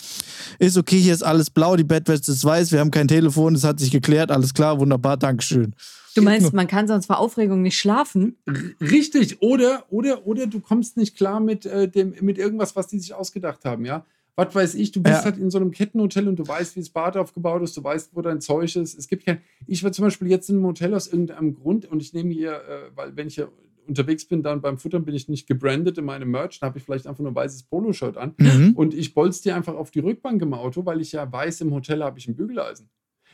[0.60, 3.64] ist okay, hier ist alles blau, die Bettwäsche ist weiß, wir haben kein Telefon, es
[3.64, 5.74] hat sich geklärt, alles klar, wunderbar, Dankeschön.
[6.16, 8.38] Du meinst, man kann sonst vor Aufregung nicht schlafen?
[8.82, 13.00] Richtig, oder, oder, oder du kommst nicht klar mit, äh, dem, mit irgendwas, was die
[13.00, 14.06] sich ausgedacht haben, ja.
[14.38, 15.24] Was weiß ich, du bist Ja.
[15.24, 18.10] halt in so einem Kettenhotel und du weißt, wie das Bad aufgebaut ist, du weißt,
[18.14, 18.98] wo dein Zeug ist.
[19.00, 19.40] Es gibt kein.
[19.66, 22.52] Ich war zum Beispiel jetzt in einem Hotel aus irgendeinem Grund und ich nehme hier,
[22.56, 23.48] äh, weil wenn ich hier
[23.88, 26.84] unterwegs bin, dann beim Futtern bin ich nicht gebrandet in meinem Merch, dann habe ich
[26.84, 28.34] vielleicht einfach nur ein weißes Poloshirt an.
[28.38, 28.74] Mhm.
[28.76, 31.74] Und ich bolz dir einfach auf die Rückbank im Auto, weil ich ja weiß, im
[31.74, 32.90] Hotel habe ich ein Bügeleisen.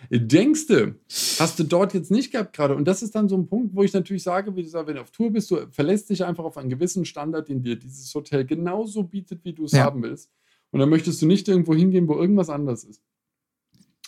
[0.10, 0.96] Denkst du,
[1.40, 2.76] hast du dort jetzt nicht gehabt gerade?
[2.76, 4.96] Und das ist dann so ein Punkt, wo ich natürlich sage, wie du sagst, wenn
[4.96, 8.14] du auf Tour bist, du verlässt dich einfach auf einen gewissen Standard, den dir dieses
[8.16, 9.84] Hotel genauso bietet, wie du es Ja.
[9.84, 10.32] haben willst.
[10.72, 13.04] Und dann möchtest du nicht irgendwo hingehen, wo irgendwas anders ist.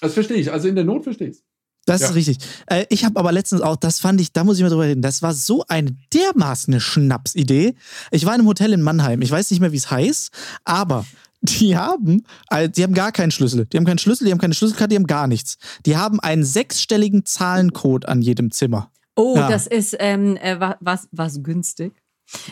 [0.01, 0.51] Das verstehe ich.
[0.51, 1.45] Also in der Not verstehe ich es.
[1.85, 2.09] Das Ja.
[2.09, 2.37] ist richtig.
[2.67, 5.01] Äh, ich habe aber letztens auch, das fand ich, da muss ich mal drüber reden,
[5.01, 7.75] das war so eine dermaßen eine Schnapsidee.
[8.11, 10.31] Ich war in einem Hotel in Mannheim, ich weiß nicht mehr, wie es heißt,
[10.63, 11.05] aber
[11.41, 13.65] die haben, äh, die haben gar keinen Schlüssel.
[13.65, 15.57] Die haben keinen Schlüssel, die haben keine Schlüsselkarte, die haben gar nichts.
[15.85, 18.89] Die haben einen sechsstelligen Zahlencode an jedem Zimmer.
[19.17, 19.49] Oh, Ja.
[19.49, 21.91] das ist ähm, äh, wa- was, was günstig.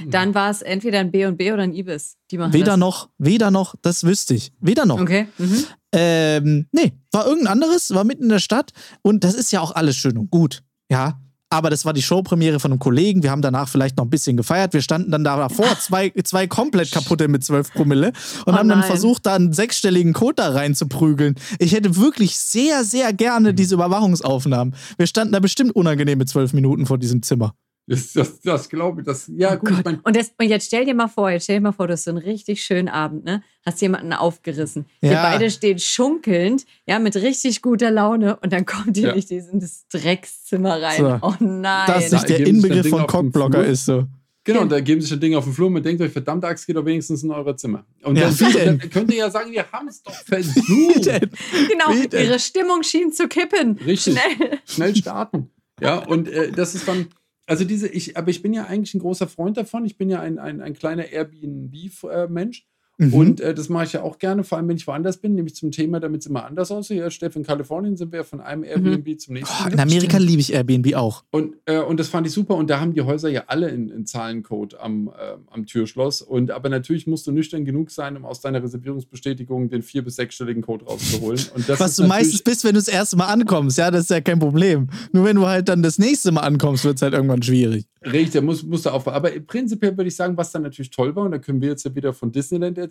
[0.05, 2.17] Dann war es entweder ein B&B oder ein Ibis.
[2.29, 2.77] Die machen Weder das.
[2.79, 4.51] noch, weder noch, das wüsste ich.
[4.59, 4.99] Weder noch.
[4.99, 5.27] Okay.
[5.37, 5.63] Mhm.
[5.93, 8.71] Ähm, nee, war irgendein anderes, war mitten in der Stadt
[9.01, 11.19] und das ist ja auch alles schön und gut, ja.
[11.53, 13.23] Aber das war die Showpremiere von einem Kollegen.
[13.23, 14.71] Wir haben danach vielleicht noch ein bisschen gefeiert.
[14.71, 18.13] Wir standen dann da davor, zwei, zwei komplett kaputte mit 12 Promille
[18.45, 18.87] und Oh haben dann nein.
[18.87, 21.35] versucht, da einen sechsstelligen Code da reinzuprügeln.
[21.59, 24.73] Ich hätte wirklich sehr, sehr gerne diese Überwachungsaufnahmen.
[24.97, 27.53] Wir standen da bestimmt unangenehme zwölf Minuten vor diesem Zimmer.
[27.91, 29.05] Das, das, das glaube ich.
[29.05, 31.43] Das, ja, Oh gut, ich mein, und, das, und jetzt stell dir mal vor, jetzt
[31.43, 33.43] stell dir mal vor, du hast so einen richtig schönen Abend, ne?
[33.65, 34.85] Hast jemanden aufgerissen.
[35.01, 35.21] Wir Ja.
[35.23, 39.15] beide stehen schunkelnd, ja, mit richtig guter Laune und dann kommt ihr Ja.
[39.15, 40.97] nicht in dieses Dreckszimmer rein.
[40.99, 41.19] So.
[41.21, 41.83] Oh nein.
[41.87, 44.05] Das Da nicht der Inbegriff von Cockblocker ist so.
[44.43, 46.43] Genau, und da geben sich dann Dinge auf den Flur und man denkt euch, verdammt
[46.45, 47.85] Axt, geht doch wenigstens in euer Zimmer.
[48.03, 48.79] Und Ja, dann, wie denn?
[48.79, 51.03] dann könnt ihr ja sagen, wir haben es doch versucht.
[51.03, 52.25] genau, Wie denn?
[52.25, 53.77] ihre Stimmung schien zu kippen.
[53.85, 54.17] Richtig.
[54.17, 54.59] Schnell.
[54.65, 55.51] Schnell starten.
[55.79, 57.07] Ja, und äh, das ist dann,
[57.51, 59.83] also diese, ich, aber ich bin ja eigentlich ein großer Freund davon.
[59.83, 62.65] Ich bin ja ein, ein, ein kleiner Airbnb-Mensch.
[63.01, 63.13] Mhm.
[63.15, 65.55] Und äh, das mache ich ja auch gerne, vor allem wenn ich woanders bin, nämlich
[65.55, 66.99] zum Thema, damit es immer anders aussieht.
[66.99, 69.17] Ja, Steff, in Kalifornien sind wir von einem Airbnb mhm.
[69.17, 69.55] zum nächsten.
[69.65, 71.23] Oh, in Amerika liebe ich Airbnb auch.
[71.31, 72.55] Und, äh, und das fand ich super.
[72.55, 76.21] Und da haben die Häuser ja alle in, in Zahlencode am, äh, am Türschloss.
[76.21, 80.17] Und aber natürlich musst du nüchtern genug sein, um aus deiner Reservierungsbestätigung den vier- bis
[80.17, 81.39] sechsstelligen Code rauszuholen.
[81.79, 83.79] Was du meistens bist, wenn du das erste Mal ankommst.
[83.79, 84.89] Ja, das ist ja kein Problem.
[85.11, 87.87] Nur wenn du halt dann das nächste Mal ankommst, wird es halt irgendwann schwierig.
[88.05, 89.15] Richtig, muss, musst du aufpassen.
[89.15, 91.83] Aber prinzipiell würde ich sagen, was dann natürlich toll war, und da können wir jetzt
[91.83, 92.90] ja wieder von Disneyland erzählen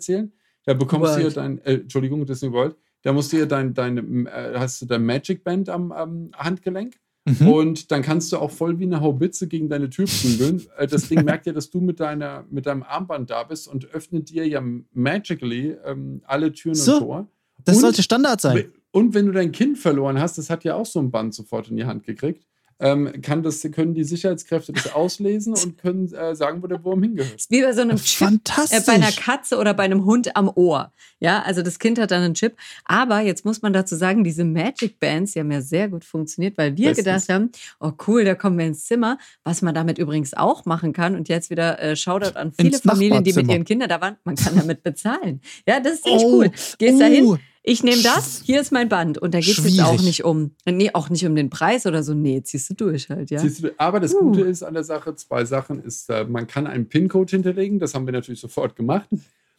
[0.65, 1.19] da bekommst World.
[1.19, 4.81] du ja dein, äh, Entschuldigung, Disney World, da musst du ja dein, dein, äh, hast
[4.81, 6.95] du dein Magic Band am, am Handgelenk.
[7.25, 7.47] Mhm.
[7.47, 10.65] Und dann kannst du auch voll wie eine Haubitze gegen deine Tür prügeln.
[10.77, 13.93] Äh, das Ding merkt ja, dass du mit, deiner, mit deinem Armband da bist und
[13.93, 17.27] öffnet dir ja magically ähm, alle Türen so, und Tor.
[17.63, 18.71] Das und, sollte Standard sein.
[18.91, 21.69] Und wenn du dein Kind verloren hast, das hat ja auch so ein Band sofort
[21.69, 22.47] in die Hand gekriegt
[22.81, 27.03] ähm, kann das, können die Sicherheitskräfte das auslesen und können äh, sagen, wo der Wurm
[27.03, 27.45] hingehört.
[27.49, 30.91] Wie bei so einem Chip äh, bei einer Katze oder bei einem Hund am Ohr.
[31.19, 32.57] Ja, also das Kind hat dann einen Chip.
[32.85, 36.57] Aber jetzt muss man dazu sagen, diese Magic Bands, die haben ja sehr gut funktioniert,
[36.57, 37.05] weil wir Bestens.
[37.05, 39.19] gedacht haben, oh cool, da kommen wir ins Zimmer.
[39.43, 42.81] Was man damit übrigens auch machen kann und jetzt wieder äh, Shoutout an viele ins
[42.81, 45.41] Familien, die mit ihren Kindern da waren, man kann damit bezahlen.
[45.67, 46.51] Ja, das ist ziemlich oh, cool.
[46.79, 46.99] Gehst oh.
[46.99, 49.17] da hin, ich nehme das, hier ist mein Band.
[49.17, 52.01] Und da geht es jetzt auch nicht um, nee, auch nicht um den Preis oder
[52.01, 52.13] so.
[52.13, 53.41] Nee, ziehst du durch halt, ja.
[53.41, 54.19] Du, aber das uh.
[54.19, 57.93] Gute ist an der Sache, zwei Sachen ist, äh, man kann einen PIN-Code hinterlegen, das
[57.93, 59.07] haben wir natürlich sofort gemacht.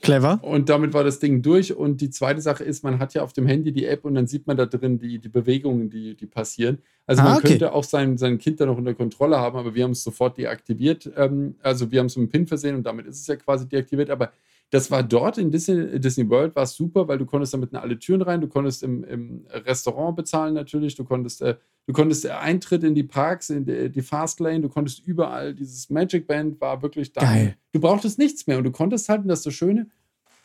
[0.02, 0.40] Clever.
[0.42, 1.74] Und damit war das Ding durch.
[1.74, 4.26] Und die zweite Sache ist, man hat ja auf dem Handy die App und dann
[4.26, 6.78] sieht man da drin die, die Bewegungen, die, die passieren.
[7.06, 7.48] Also ah, man okay.
[7.50, 10.38] könnte auch sein, sein Kind da noch unter Kontrolle haben, aber wir haben es sofort
[10.38, 11.08] deaktiviert.
[11.16, 13.68] Ähm, also wir haben es mit dem PIN versehen und damit ist es ja quasi
[13.68, 14.10] deaktiviert.
[14.10, 14.32] Aber
[14.72, 17.98] das war dort in Disney, Disney World, war super, weil du konntest damit in alle
[17.98, 21.56] Türen rein, du konntest im, im Restaurant bezahlen natürlich, du konntest, äh,
[21.86, 26.26] du konntest Eintritt in die Parks, in die, die Fastlane, du konntest überall, dieses Magic
[26.26, 27.20] Band war wirklich da.
[27.20, 27.56] Geil.
[27.72, 29.90] Du brauchtest nichts mehr und du konntest halt, und das ist das Schöne,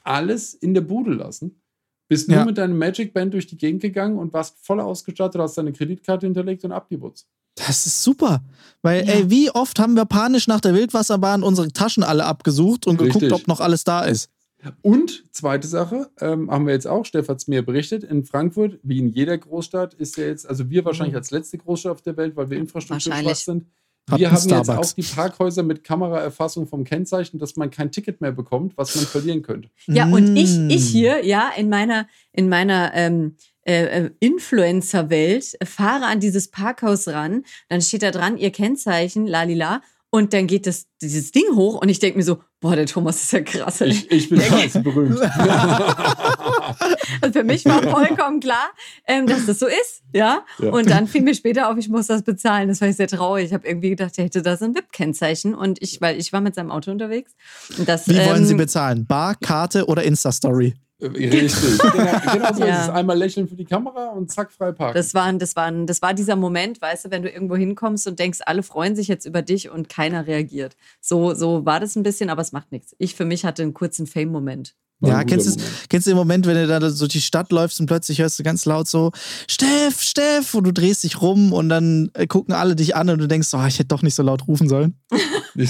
[0.03, 1.61] alles in der Bude lassen.
[2.09, 2.45] Bist nur ja.
[2.45, 6.25] mit deinem Magic Band durch die Gegend gegangen und warst voll ausgestattet, hast deine Kreditkarte
[6.25, 6.99] hinterlegt und ab die.
[7.57, 8.41] Das ist super.
[8.81, 9.13] Weil, ja.
[9.13, 13.21] ey, wie oft haben wir panisch nach der Wildwasserbahn unsere Taschen alle abgesucht und Richtig.
[13.21, 14.29] geguckt, ob noch alles da ist.
[14.81, 18.79] Und zweite Sache, ähm, haben wir jetzt auch, Steff hat es mir berichtet, in Frankfurt,
[18.83, 21.19] wie in jeder Großstadt, ist ja jetzt, also wir wahrscheinlich mhm.
[21.19, 23.65] als letzte Großstadt auf der Welt, weil wir infrastrukturschwach sind.
[24.15, 24.67] Wir haben Starbucks.
[24.67, 28.95] jetzt auch die Parkhäuser mit Kameraerfassung vom Kennzeichen, dass man kein Ticket mehr bekommt, was
[28.95, 29.69] man verlieren könnte.
[29.85, 30.91] Ja, und ich, ich mm.
[30.91, 33.35] hier, ja, in meiner, in meiner ähm,
[33.67, 39.81] äh, äh, Influencer-Welt, fahre an dieses Parkhaus ran, dann steht da dran ihr Kennzeichen, lalila,
[40.09, 43.23] und dann geht das, dieses Ding hoch und ich denke mir so, boah, der Thomas
[43.23, 43.81] ist ja krass.
[43.81, 45.19] Ich, ich bin ganz berühmt.
[47.21, 48.69] also für mich war vollkommen klar,
[49.05, 50.03] ähm, dass das so ist.
[50.13, 50.45] Ja?
[50.59, 50.69] ja?
[50.69, 52.69] Und dann fiel mir später auf, ich muss das bezahlen.
[52.69, 53.47] Das war ich sehr traurig.
[53.47, 55.53] Ich habe irgendwie gedacht, er hätte da so ein VIP-Kennzeichen.
[55.53, 57.35] Und ich, weil ich war mit seinem Auto unterwegs.
[57.85, 59.05] Das, Wie wollen ähm, Sie bezahlen?
[59.05, 60.73] Bar, Karte oder Insta-Story?
[60.99, 61.79] Äh, richtig.
[61.93, 62.75] genau, genau so ja.
[62.75, 62.89] ist es.
[62.89, 64.95] Einmal lächeln für die Kamera und zack, frei parken.
[64.95, 68.19] Das war, das, war, das war dieser Moment, weißt du, wenn du irgendwo hinkommst und
[68.19, 70.75] denkst, alle freuen sich jetzt über dich und keiner reagiert.
[71.01, 72.95] So, so war das ein bisschen, aber es macht nichts.
[72.97, 74.75] Ich für mich hatte einen kurzen Fame-Moment.
[74.99, 77.85] Ja, kennst du, kennst du den Moment, wenn du da so die Stadt läufst und
[77.85, 79.11] plötzlich hörst du ganz laut so,
[79.47, 83.19] Steff, Steff, und du drehst dich rum und dann äh, gucken alle dich an und
[83.19, 84.95] du denkst, oh, ich hätte doch nicht so laut rufen sollen.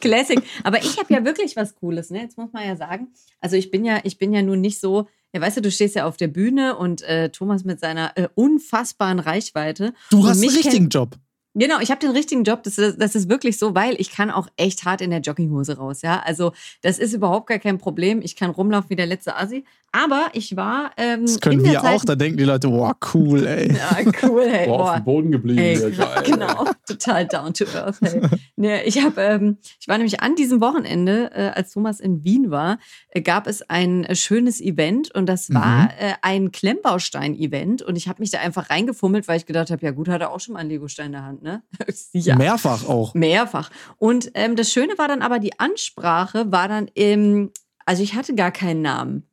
[0.00, 0.42] Classic.
[0.64, 2.22] Aber ich habe ja wirklich was Cooles, ne?
[2.22, 3.08] Jetzt muss man ja sagen.
[3.40, 5.94] Also ich bin ja, ich bin ja nun nicht so, ja, weißt du, du stehst
[5.94, 9.92] ja auf der Bühne und äh, Thomas mit seiner äh, unfassbaren Reichweite.
[10.10, 11.16] Du hast einen richtigen Job.
[11.54, 12.62] Genau, ich habe den richtigen Job.
[12.62, 16.00] Das, das ist wirklich so, weil ich kann auch echt hart in der Jogginghose raus.
[16.02, 18.22] Ja, also das ist überhaupt gar kein Problem.
[18.22, 19.64] Ich kann rumlaufen wie der letzte Assi.
[19.92, 20.92] Aber ich war.
[20.96, 22.04] Ähm, das können wir Zeit, auch.
[22.04, 23.72] Da denken die Leute, boah, cool, ey.
[23.72, 24.66] Ja, cool, hey.
[24.66, 25.60] Boah, auf dem Boden geblieben.
[25.60, 28.00] Ey, ja, geil, genau, total down to earth.
[28.00, 28.22] Hey.
[28.56, 32.50] nee, ich habe, ähm, ich war nämlich an diesem Wochenende, äh, als Thomas in Wien
[32.50, 32.78] war,
[33.10, 35.88] äh, gab es ein äh, schönes Event und das war mhm.
[35.98, 39.90] äh, ein Klemmbaustein-Event und ich habe mich da einfach reingefummelt, weil ich gedacht habe, ja
[39.90, 41.62] gut, hat er auch schon mal einen Legostein in der Hand, ne?
[42.12, 42.36] ja.
[42.36, 43.12] Mehrfach auch.
[43.12, 43.70] Mehrfach.
[43.98, 47.50] Und ähm, das Schöne war dann aber, die Ansprache war dann im,
[47.84, 49.28] also ich hatte gar keinen Namen.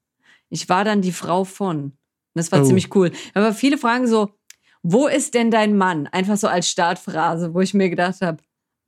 [0.50, 1.93] Ich war dann die Frau von.
[2.36, 2.66] Das war oh.
[2.66, 3.12] ziemlich cool.
[3.34, 4.30] Aber viele fragen so,
[4.82, 6.08] wo ist denn dein Mann?
[6.08, 8.38] Einfach so als Startphrase, wo ich mir gedacht habe,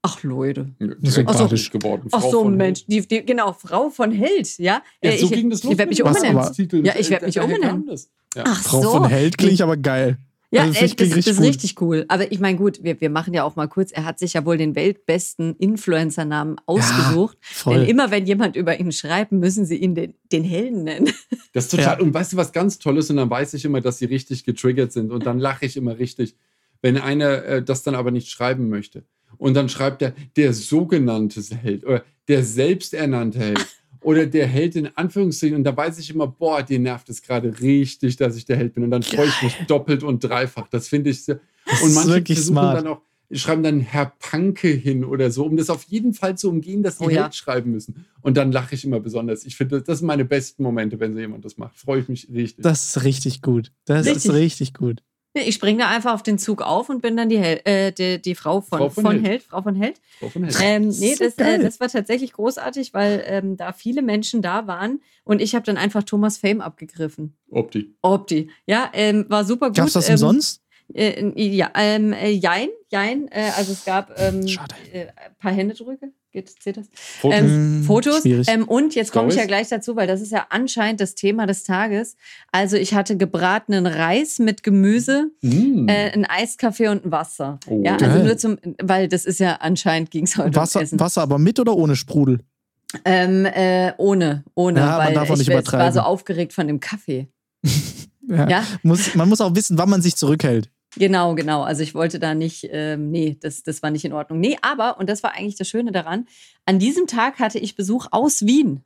[0.02, 0.70] ach Leute.
[1.02, 2.10] Sympathisch so, geworden.
[2.10, 2.86] Frau ach so, Mensch.
[2.86, 4.82] Die, die, genau, Frau von Held, ja.
[5.04, 5.74] ja so ich, ging das los.
[5.74, 6.86] Ich werde mich umbenennen.
[6.86, 7.90] Ja, ich werde mich umbenennen.
[8.36, 8.44] Ja.
[8.48, 8.92] Ach Frau so.
[8.92, 10.18] von Held klingt aber geil.
[10.54, 12.04] Ja, also das, das, das ist richtig cool.
[12.10, 14.46] Aber ich meine, gut, wir, wir machen ja auch mal kurz, er hat sich ja
[14.46, 17.38] wohl den weltbesten Influencer-Namen ausgesucht.
[17.66, 21.10] Ja, denn immer wenn jemand über ihn schreibt, müssen sie ihn den, den Helden nennen.
[21.54, 21.98] Das ist total.
[21.98, 22.00] Ja.
[22.00, 23.10] Und weißt du, was ganz toll ist?
[23.10, 25.12] Und dann weiß ich immer, dass sie richtig getriggert sind.
[25.12, 26.38] Und dann lache ich immer richtig,
[26.82, 29.04] wenn einer äh, das dann aber nicht schreiben möchte.
[29.38, 33.68] Und dann schreibt er der sogenannte Held oder der selbsternannte Held.
[34.02, 35.56] Oder der Held in Anführungszeichen.
[35.56, 38.74] Und da weiß ich immer, boah, dir nervt es gerade richtig, dass ich der Held
[38.74, 38.84] bin.
[38.84, 40.68] Und dann freue ich mich doppelt und dreifach.
[40.70, 41.40] Das finde ich sehr.
[41.84, 42.78] Und manche versuchen smart.
[42.78, 46.50] dann auch, schreiben dann Herr Panke hin oder so, um das auf jeden Fall zu
[46.50, 47.24] umgehen, dass die Oh ja.
[47.24, 48.06] Held schreiben müssen.
[48.22, 49.46] Und dann lache ich immer besonders.
[49.46, 51.78] Ich finde, das sind meine besten Momente, wenn so jemand das macht.
[51.78, 52.64] Freue ich mich richtig.
[52.64, 53.72] Das ist richtig gut.
[53.86, 54.26] Das Richtig.
[54.26, 55.04] ist richtig gut.
[55.34, 58.22] Ich springe da einfach auf den Zug auf und bin dann die, Hel äh, die,
[58.22, 59.26] die Frau von, Frau von von, Held.
[59.26, 59.44] Held.
[59.44, 60.02] Frau von Held.
[60.20, 60.58] Frau von Held.
[60.62, 65.00] Ähm, nee, das, äh, das war tatsächlich großartig, weil ähm, da viele Menschen da waren
[65.24, 67.38] und ich habe dann einfach Thomas Fame abgegriffen.
[67.50, 67.96] Opti.
[68.02, 68.50] Opti.
[68.66, 69.78] Ja, ähm, war super gut.
[69.78, 70.62] Gab's das ähm, umsonst?
[70.94, 73.28] Äh, ja, ähm, äh, jein, jein.
[73.30, 74.76] Äh, also es gab ähm, Schade.
[74.92, 76.12] äh, ein paar Händedrücke.
[76.32, 76.86] Geht, zählt das?
[77.20, 77.40] Fotos.
[77.40, 78.22] Ähm, Hm, Fotos.
[78.26, 81.46] Ähm, und jetzt komme ich ja gleich dazu, weil das ist ja anscheinend das Thema
[81.46, 82.16] des Tages.
[82.54, 85.90] Also ich hatte gebratenen Reis mit Gemüse, Mm.
[85.90, 87.60] äh, ein Eiskaffee und ein Wasser.
[87.68, 87.82] Oh.
[87.84, 91.00] ja, also nur zum, weil das ist ja anscheinend ging es heute Wasser, um Essen.
[91.02, 92.40] Wasser aber mit oder ohne Sprudel?
[93.06, 96.68] Ähm, äh, ohne, ohne, Ja, man weil darf auch nicht ich war so aufgeregt von
[96.68, 97.28] dem Kaffee.
[98.28, 98.48] Ja.
[98.48, 100.70] Ja, Muss, man muss auch wissen, wann man sich zurückhält.
[100.98, 101.64] Genau, genau.
[101.64, 104.40] Also ich wollte da nicht, ähm, nee, das, das war nicht in Ordnung.
[104.40, 106.28] Nee, aber, und das war eigentlich das Schöne daran,
[106.66, 108.84] an diesem Tag hatte ich Besuch aus Wien.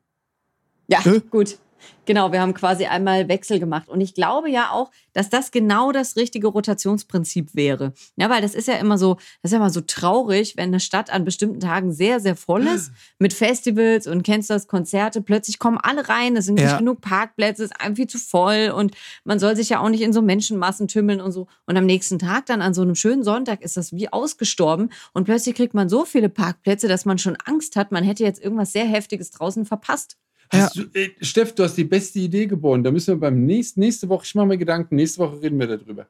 [0.87, 1.21] Ja, Äh?
[1.31, 1.57] gut.
[2.05, 3.89] Genau, wir haben quasi einmal Wechsel gemacht.
[3.89, 7.93] Und ich glaube ja auch, dass das genau das richtige Rotationsprinzip wäre.
[8.15, 10.79] Ja, weil das ist ja immer so, das ist ja immer so traurig, wenn eine
[10.79, 15.57] Stadt an bestimmten Tagen sehr, sehr voll ist, mit Festivals und kennst das, Konzerte, plötzlich
[15.57, 16.65] kommen alle rein, es sind Ja.
[16.67, 19.89] nicht genug Parkplätze, es ist einfach viel zu voll und man soll sich ja auch
[19.89, 21.47] nicht in so Menschenmassen tümmeln und so.
[21.65, 25.25] Und am nächsten Tag, dann an so einem schönen Sonntag, ist das wie ausgestorben und
[25.25, 28.73] plötzlich kriegt man so viele Parkplätze, dass man schon Angst hat, man hätte jetzt irgendwas
[28.73, 30.17] sehr Heftiges draußen verpasst.
[30.51, 32.83] Hast du, äh, Steff, du hast die beste Idee geboren.
[32.83, 35.67] Da müssen wir beim nächsten, nächste Woche, ich mache mir Gedanken, nächste Woche reden wir
[35.67, 36.07] darüber.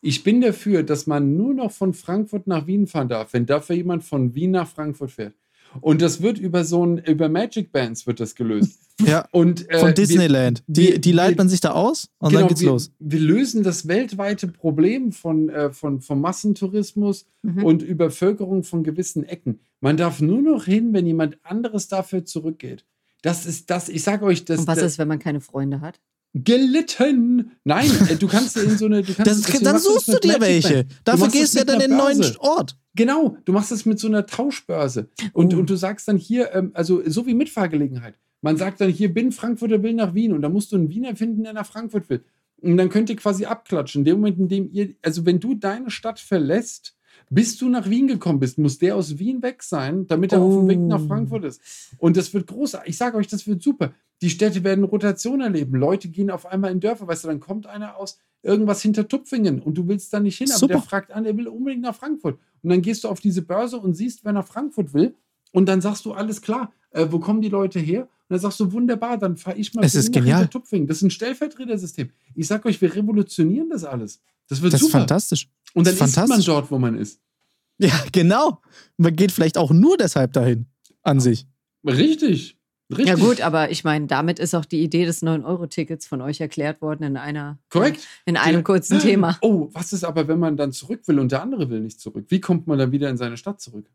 [0.00, 3.76] Ich bin dafür, dass man nur noch von Frankfurt nach Wien fahren darf, wenn dafür
[3.76, 5.34] jemand von Wien nach Frankfurt fährt.
[5.80, 8.78] Und das wird über so ein, über Magic Bands wird das gelöst.
[9.06, 9.26] Ja.
[9.32, 10.62] Und, äh, Von wir- Disneyland.
[10.66, 12.92] Die, wir- die leiht wir- man sich da aus und genau, dann geht's wir, los.
[13.00, 17.64] Wir lösen das weltweite Problem von, äh, von, vom Massentourismus Mhm.
[17.64, 19.60] und Übervölkerung von gewissen Ecken.
[19.80, 22.84] Man darf nur noch hin, wenn jemand anderes dafür zurückgeht.
[23.22, 25.80] Das ist das, ich sage euch, das, Und was das ist, wenn man keine Freunde
[25.80, 26.00] hat?
[26.34, 27.52] gelitten.
[27.64, 29.02] Nein, äh, du kannst dir in so eine.
[29.02, 30.84] Du kannst, Das, dann suchst du dir welche.
[30.84, 32.36] Du Dafür gehst du ja dann in einen neuen.
[32.38, 32.78] Ort.
[32.94, 35.08] Genau, du machst das mit so einer Tauschbörse.
[35.32, 35.58] Und, Oh.
[35.58, 38.14] und du sagst dann hier, ähm, also so wie Mitfahrgelegenheit.
[38.42, 41.14] Man sagt dann hier, bin Frankfurter will nach Wien und da musst du einen Wiener
[41.16, 42.24] finden, der nach Frankfurt will.
[42.60, 44.00] Und dann könnt ihr quasi abklatschen.
[44.00, 46.94] In dem Moment, in dem ihr, also wenn du deine Stadt verlässt,
[47.34, 50.54] bis du nach Wien gekommen bist, muss der aus Wien weg sein, damit er auf
[50.54, 51.06] dem Weg nach Oh.
[51.08, 51.60] Frankfurt ist.
[51.98, 52.90] Und das wird großartig.
[52.90, 53.94] Ich sage euch, das wird super.
[54.20, 55.78] Die Städte werden Rotation erleben.
[55.78, 57.06] Leute gehen auf einmal in Dörfer.
[57.08, 60.48] Weißt du, dann kommt einer aus irgendwas hinter Tupfingen und du willst da nicht hin,
[60.50, 60.72] aber Super.
[60.74, 62.38] der fragt an, er will unbedingt nach Frankfurt.
[62.62, 65.14] Und dann gehst du auf diese Börse und siehst, wer nach Frankfurt will.
[65.52, 68.02] Und dann sagst du, alles klar, äh, wo kommen die Leute her?
[68.02, 70.40] Und dann sagst du, wunderbar, dann fahre ich mal Es ist genial.
[70.40, 70.86] Hintertupfingen.
[70.86, 72.10] Das ist ein Stellvertretersystem.
[72.34, 74.20] Ich sag euch, wir revolutionieren das alles.
[74.52, 74.98] Das wird Das ist super.
[75.00, 75.48] fantastisch.
[75.74, 76.46] Und dann das ist ist man fantastisch.
[76.46, 77.18] dort, wo man ist.
[77.78, 78.60] Ja, genau.
[78.98, 80.66] Man geht vielleicht auch nur deshalb dahin.
[81.02, 81.46] An sich.
[81.84, 82.58] Richtig.
[82.90, 83.06] Richtig.
[83.08, 86.82] Ja gut, aber ich meine, damit ist auch die Idee des 9-Euro-Tickets von euch erklärt
[86.82, 88.06] worden in einer Korrekt.
[88.26, 88.62] in einem Ja.
[88.62, 89.38] kurzen Thema.
[89.40, 92.26] Oh, was ist aber, wenn man dann zurück will und der andere will nicht zurück?
[92.28, 93.90] Wie kommt man dann wieder in seine Stadt zurück?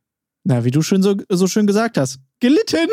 [0.50, 2.20] Na, wie du schön so, so schön gesagt hast.
[2.40, 2.88] Gelitten.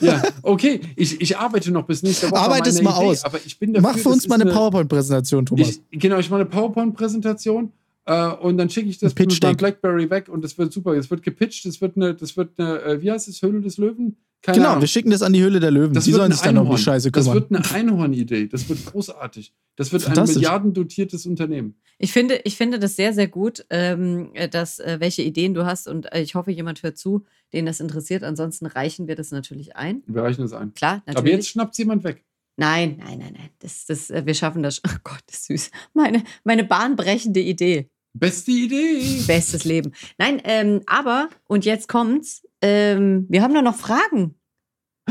[0.02, 0.82] ja, okay.
[0.96, 2.38] Ich, ich arbeite noch bis nächste Woche.
[2.38, 3.24] an Arbeite es mal Idee, aus.
[3.24, 5.80] Aber ich bin dafür, Mach für uns mal eine PowerPoint-Präsentation, Thomas.
[5.90, 7.72] Ich, genau, ich mache eine PowerPoint-Präsentation
[8.04, 9.56] äh, und dann schicke ich das mit meinem.
[9.56, 10.92] Blackberry weg und das wird super.
[10.92, 13.78] Es wird gepitcht, das wird eine, das wird eine, äh, wie heißt es, Höhle des
[13.78, 14.16] Löwen?
[14.42, 14.80] Keine genau, Ahnung.
[14.80, 15.94] wir schicken das an die Höhle der Löwen.
[15.94, 16.76] Das die wird sollen sich dann um die.
[16.76, 17.48] Scheiße Das kümmern.
[17.50, 18.48] wird eine Einhorn-Idee.
[18.48, 19.52] Das wird großartig.
[19.76, 21.76] Das wird ein milliardendotiertes Unternehmen.
[21.98, 25.64] Ich finde, ich finde das sehr, sehr gut, ähm, äh, dass, äh, welche Ideen du
[25.64, 28.24] hast und äh, ich hoffe, jemand hört zu, den das interessiert.
[28.24, 30.02] Ansonsten reichen wir das natürlich ein.
[30.06, 30.74] Wir reichen das ein.
[30.74, 31.18] Klar, natürlich.
[31.18, 32.24] Aber jetzt schnappt jemand weg.
[32.56, 33.50] nein, nein, nein, nein.
[33.60, 34.80] Das, das, äh, wir schaffen das.
[34.84, 35.70] Oh Gott, das ist süß.
[35.94, 37.88] Meine, meine bahnbrechende Idee.
[38.14, 39.22] Beste Idee.
[39.26, 39.92] Bestes Leben.
[40.18, 44.34] Nein, ähm, aber, und jetzt kommt's, ähm, wir haben da noch Fragen.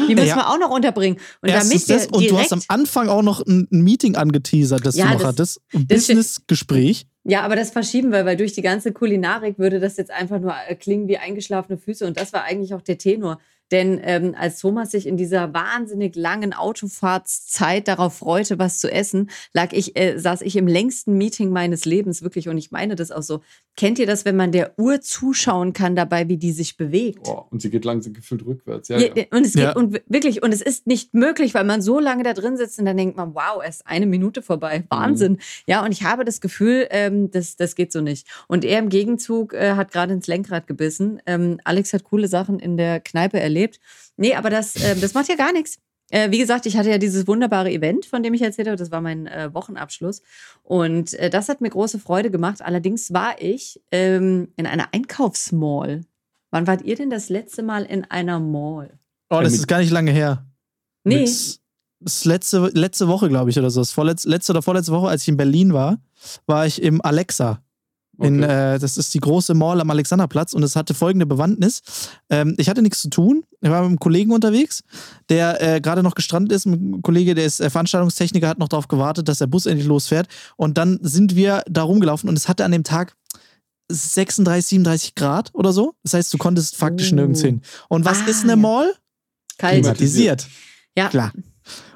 [0.08, 0.36] Die müssen Ja.
[0.38, 1.18] wir auch noch unterbringen.
[1.42, 4.86] Und Erstens damit wir das, und du hast am Anfang auch noch ein, Meeting angeteasert,
[4.86, 5.62] das Ja, du noch das- hattest.
[5.74, 5.88] Ein.
[5.88, 7.08] Business-Gespräch.
[7.26, 10.56] Ja, aber das verschieben wir, weil durch die ganze Kulinarik würde das jetzt einfach nur
[10.68, 12.06] äh, klingen wie eingeschlafene Füße.
[12.08, 13.40] Und das war eigentlich auch der Tenor.
[13.72, 19.30] Denn ähm, als Thomas sich in dieser wahnsinnig langen Autofahrtszeit darauf freute, was zu essen,
[19.54, 22.50] lag ich, äh, saß ich im längsten Meeting meines Lebens wirklich.
[22.50, 23.42] Und ich meine das auch so.
[23.78, 27.28] Kennt ihr das, wenn man der Uhr zuschauen kann dabei, wie die sich bewegt?
[27.28, 28.90] Oh, und sie geht langsam gefühlt rückwärts.
[28.90, 29.24] Ja, Ja, ja.
[29.32, 29.76] Und es geht Ja.
[29.76, 32.86] und wirklich, und es ist nicht möglich, weil man so lange da drin sitzt und
[32.86, 34.84] dann denkt man, wow, erst eine Minute vorbei.
[34.90, 35.38] Wahnsinn.
[35.68, 38.28] Ja, und ich habe das Gefühl, ähm, das, das geht so nicht.
[38.48, 41.22] Und er im Gegenzug äh, hat gerade ins Lenkrad gebissen.
[41.26, 43.80] Ähm, Alex hat coole Sachen in der Kneipe erlebt.
[44.18, 45.80] Nee, aber das, ähm, das macht ja gar nichts.
[46.12, 48.78] Äh, wie gesagt, ich hatte ja dieses wunderbare Event, von dem ich erzählt habe.
[48.78, 50.22] Das war mein äh, Wochenabschluss.
[50.64, 52.62] Und äh, das hat mir große Freude gemacht.
[52.62, 56.02] Allerdings war ich ähm, in einer Einkaufsmall.
[56.52, 59.00] Wann wart ihr denn das letzte Mal in einer Mall?
[59.30, 60.46] Oh, das mit- ist gar nicht lange her.
[61.04, 61.22] Nee.
[61.22, 61.58] Das
[62.04, 63.80] das ist letzte, letzte Woche, glaube ich, oder so.
[63.80, 66.00] Das vorletz, letzte oder vorletzte Woche, als ich in Berlin war,
[66.48, 67.64] war ich im Alexa.
[68.22, 68.76] In, Okay.
[68.76, 71.82] äh, das ist die große Mall am Alexanderplatz und es hatte folgende Bewandtnis.
[72.30, 73.44] Ähm, ich hatte nichts zu tun.
[73.62, 74.84] Ich war mit einem Kollegen unterwegs,
[75.30, 76.66] der äh, gerade noch gestrandet ist.
[76.66, 80.28] Ein Kollege, der ist äh, Veranstaltungstechniker, hat noch darauf gewartet, dass der Bus endlich losfährt.
[80.58, 83.16] Und dann sind wir da rumgelaufen und es hatte an dem Tag
[83.90, 85.96] 36, 37 Grad oder so.
[86.04, 87.16] Das heißt, du konntest faktisch Oh.
[87.16, 87.62] nirgends hin.
[87.90, 88.56] Und was Ah, ist eine.
[88.56, 88.94] Mall?
[89.58, 89.82] Kalt.
[89.82, 90.48] Klimatisiert.
[90.98, 91.10] Ja.
[91.10, 91.32] Klar.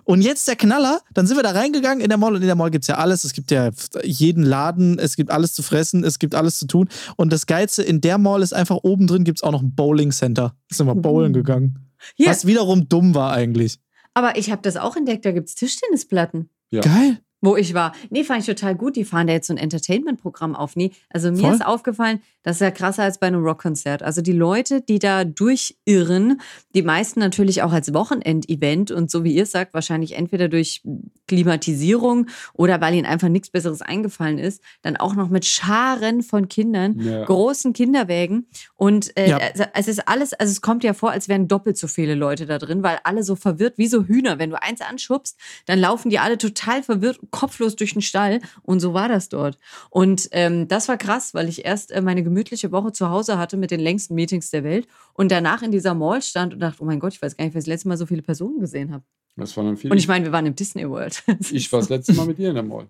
[0.06, 2.56] Und jetzt der Knaller, dann sind wir da reingegangen in der Mall und in der
[2.56, 3.24] Mall gibt es ja alles.
[3.24, 3.72] Es gibt ja
[4.04, 6.88] jeden Laden, es gibt alles zu fressen, es gibt alles zu tun.
[7.18, 9.74] Und das Geilste in der Mall ist einfach oben drin gibt es auch noch ein
[9.76, 10.56] Bowling Center.
[10.70, 11.80] Da sind wir bowlen gegangen.
[12.16, 13.80] Hier, Was wiederum dumm war eigentlich.
[14.14, 16.50] aber ich habe das auch entdeckt, da gibt es Tischtennisplatten.
[16.70, 16.82] Ja.
[16.82, 17.20] Geil.
[17.46, 17.94] Wo ich war.
[18.10, 18.96] Nee, fand ich total gut.
[18.96, 20.76] Die fahren da jetzt so ein Entertainment-Programm auf.
[20.76, 21.54] Nee, also mir Voll.
[21.54, 24.04] ist aufgefallen, das ist ja krasser als bei einem Rockkonzert.
[24.04, 26.42] Also die Leute, die da durchirren,
[26.76, 30.82] die meisten natürlich auch als Wochenend-Event und so wie ihr es sagt, wahrscheinlich entweder durch
[31.28, 36.48] Klimatisierung oder weil ihnen einfach nichts Besseres eingefallen ist, dann auch noch mit Scharen von
[36.48, 37.26] Kindern, Ja.
[37.26, 38.48] großen Kinderwägen.
[38.76, 39.38] Und äh, Ja.
[39.38, 42.46] also es ist alles, also es kommt ja vor, als wären doppelt so viele Leute
[42.46, 44.40] da drin, weil alle so verwirrt wie so Hühner.
[44.40, 48.40] Wenn du eins anschubst, dann laufen die alle total verwirrt, kopflos durch den Stall.
[48.64, 49.60] Und so war das dort.
[49.90, 53.58] Und ähm, das war krass, weil ich erst äh, meine gemütliche Woche zu Hause hatte
[53.58, 56.86] mit den längsten Meetings der Welt und danach in dieser Mall stand und dachte, oh
[56.86, 59.04] mein Gott, ich weiß gar nicht, wer das letzte Mal so viele Personen gesehen habe.
[59.36, 59.92] Das waren dann viele.
[59.92, 61.22] Und ich meine, wir waren im Disney World.
[61.52, 62.88] ich war das letzte Mal mit dir in der Mall.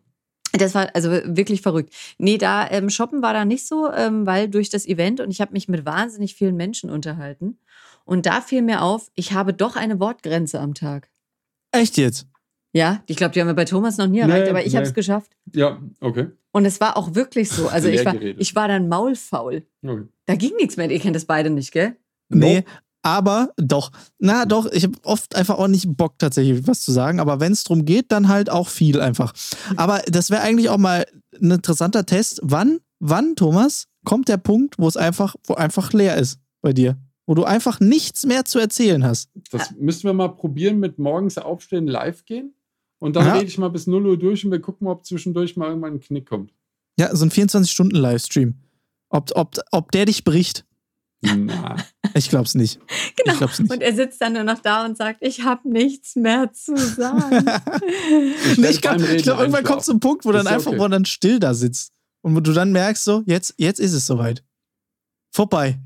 [0.53, 1.93] Das war also wirklich verrückt.
[2.17, 5.41] Nee, da ähm, shoppen war da nicht so, ähm, weil durch das Event und ich
[5.41, 7.57] habe mich mit wahnsinnig vielen Menschen unterhalten.
[8.05, 11.09] Und da fiel mir auf, ich habe doch eine Wortgrenze am Tag.
[11.71, 12.27] Echt jetzt?
[12.75, 14.83] Ja, ich glaube, die haben wir bei Thomas noch nie erreicht, Nee, aber ich habe
[14.83, 14.95] es nee.
[14.95, 15.31] geschafft.
[15.53, 16.27] Ja, okay.
[16.51, 17.69] Und es war auch wirklich so.
[17.69, 19.65] Also ich war, ich war dann maulfaul.
[19.81, 20.03] okay.
[20.25, 20.91] Da ging nichts mehr.
[20.91, 21.95] Ihr kennt das beide nicht, gell?
[22.27, 22.65] Nee.
[23.01, 27.19] Aber doch, na doch, ich habe oft einfach auch nicht Bock tatsächlich was zu sagen,
[27.19, 29.31] aber wenn es drum geht, dann halt auch viel einfach.
[29.77, 31.05] Aber das wäre eigentlich auch mal
[31.39, 32.41] ein interessanter Test.
[32.43, 36.97] Wann, wann, Thomas, kommt der Punkt, wo es einfach, wo einfach leer ist bei dir?
[37.25, 39.29] Wo du einfach nichts mehr zu erzählen hast.
[39.51, 42.53] Das müssen wir mal probieren mit morgens aufstehen, live gehen.
[42.99, 43.33] Und dann Ja.
[43.33, 45.99] rede ich mal bis 0 Uhr durch und wir gucken, ob zwischendurch mal irgendwann ein
[45.99, 46.53] Knick kommt.
[46.97, 48.55] Ja, so ein 24-Stunden-Livestream.
[49.09, 50.65] Ob, ob, ob der dich bricht?
[51.21, 51.75] Na,
[52.15, 52.79] Ich glaub's nicht.
[53.17, 53.33] Genau.
[53.33, 53.71] Ich glaub's nicht.
[53.71, 57.45] Und er sitzt dann nur noch da und sagt, ich habe nichts mehr zu sagen.
[58.51, 60.71] ich Nee, ich glaube, glaub, irgendwann kommt so ein Punkt, wo dann ist ja einfach,
[60.71, 60.79] okay.
[60.79, 61.91] wo dann still da sitzt.
[62.21, 64.43] Und wo du dann merkst, so, jetzt, jetzt ist es soweit.
[65.31, 65.79] Vorbei.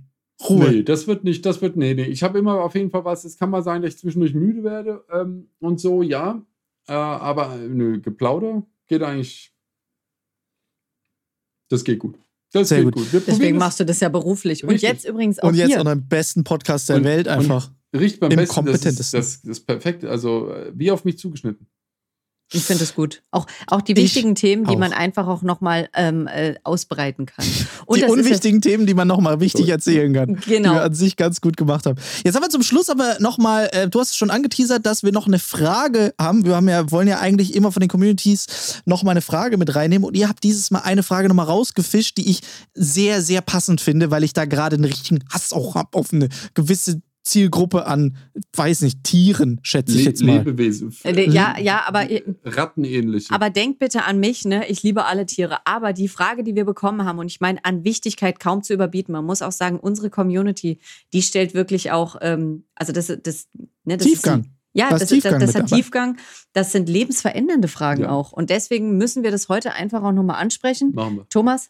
[0.48, 0.70] Ruhe.
[0.70, 2.06] Nee, das wird nicht, das wird, nee, nee.
[2.06, 4.64] Ich habe immer auf jeden Fall was, es kann mal sein, dass ich zwischendurch müde
[4.64, 6.42] werde ähm, und so, ja.
[6.90, 9.54] Äh, aber nö, Geplauder geht eigentlich,
[11.70, 12.18] das geht gut.
[12.52, 13.04] Das Sehr geht gut.
[13.04, 13.14] gut.
[13.14, 14.64] Wir Deswegen machst du das ja beruflich.
[14.64, 14.90] Und Richtig.
[14.90, 15.80] jetzt übrigens auch Und jetzt hier.
[15.80, 17.68] auch noch im besten Podcast der Und- Welt und- einfach.
[17.92, 18.02] das.
[18.02, 19.20] Riecht beim im besten, das ist, kompetentesten.
[19.20, 21.68] das, das ist perfekt, also äh, wie auf mich zugeschnitten.
[22.52, 23.22] Ich finde es gut.
[23.32, 24.80] Auch, auch die Ich wichtigen Themen, die auch.
[24.80, 27.46] man einfach auch nochmal ähm, äh, ausbreiten kann.
[27.86, 30.36] Und die das ist ja- unwichtigen Themen, die man nochmal wichtig erzählen kann.
[30.46, 30.74] Die Genau.
[30.74, 31.98] wir an sich ganz gut gemacht haben.
[32.24, 35.12] Jetzt haben wir zum Schluss aber nochmal, äh, du hast es schon angeteasert, dass wir
[35.12, 36.44] noch eine Frage haben.
[36.46, 38.48] Wir haben ja, wollen ja eigentlich immer von den Communities
[38.86, 40.08] nochmal eine Frage mit reinnehmen.
[40.08, 42.42] Und ihr habt dieses Mal eine Frage nochmal rausgefischt, die ich
[42.74, 46.30] sehr, sehr passend finde, weil ich da gerade einen richtigen Hass auch habe auf eine
[46.56, 48.18] gewisse Zielgruppe an,
[48.56, 50.38] weiß nicht, Tieren, schätze ich Le jetzt mal.
[50.40, 50.96] Lebewesen.
[51.04, 53.32] Äh, Ja, ja, aber, ihr- Rattenähnliche.
[53.34, 54.68] aber denkt bitte an mich, ne?
[54.68, 55.60] Ich liebe alle Tiere.
[55.66, 59.12] Aber die Frage, die wir bekommen haben, und ich meine, an Wichtigkeit kaum zu überbieten,
[59.14, 60.80] man muss auch sagen, unsere Community,
[61.14, 63.48] die stellt wirklich auch, ähm, also das, das,
[63.86, 64.42] ne, das Tiefgang.
[64.42, 65.70] Ist, ja, Da ist das, Tiefgang das, das hat.
[65.70, 66.18] Tiefgang.
[66.54, 68.10] Das sind lebensverändernde Fragen Ja.
[68.12, 68.32] auch.
[68.32, 70.92] Und deswegen müssen wir das heute einfach auch nochmal ansprechen.
[70.94, 71.30] Machen wir.
[71.30, 71.70] Thomas,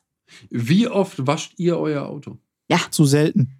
[0.49, 2.37] Wie oft wascht ihr euer Auto?
[2.91, 3.58] Zu selten.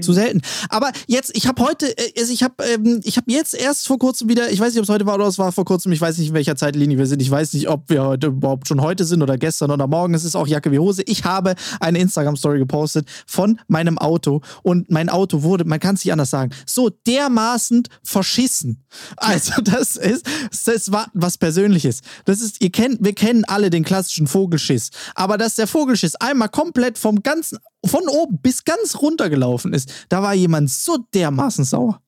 [0.00, 0.40] Zu selten.
[0.68, 3.98] Aber jetzt, ich habe heute, äh, also ich habe ähm, ich habe jetzt erst vor
[3.98, 6.00] kurzem wieder, ich weiß nicht, ob es heute war oder es war vor kurzem, ich
[6.00, 7.20] weiß nicht, in welcher Zeitlinie wir sind.
[7.22, 10.14] Ich weiß nicht, ob wir heute überhaupt schon heute sind oder gestern oder morgen.
[10.14, 11.02] Es ist auch Jacke wie Hose.
[11.06, 16.04] Ich habe eine Instagram-Story gepostet von meinem Auto und mein Auto wurde, man kann es
[16.04, 18.84] nicht anders sagen, so dermaßen verschissen.
[19.16, 20.26] Also, das ist,
[20.66, 22.00] das war was Persönliches.
[22.24, 24.90] Das ist, ihr kennt, wir kennen alle den klassischen Vogelschiss.
[25.14, 30.06] Aber dass der Vogelschiss einmal komplett vom ganzen, von oben bis ganz runter gelaufen ist,
[30.08, 32.00] da war jemand so dermaßen sauer.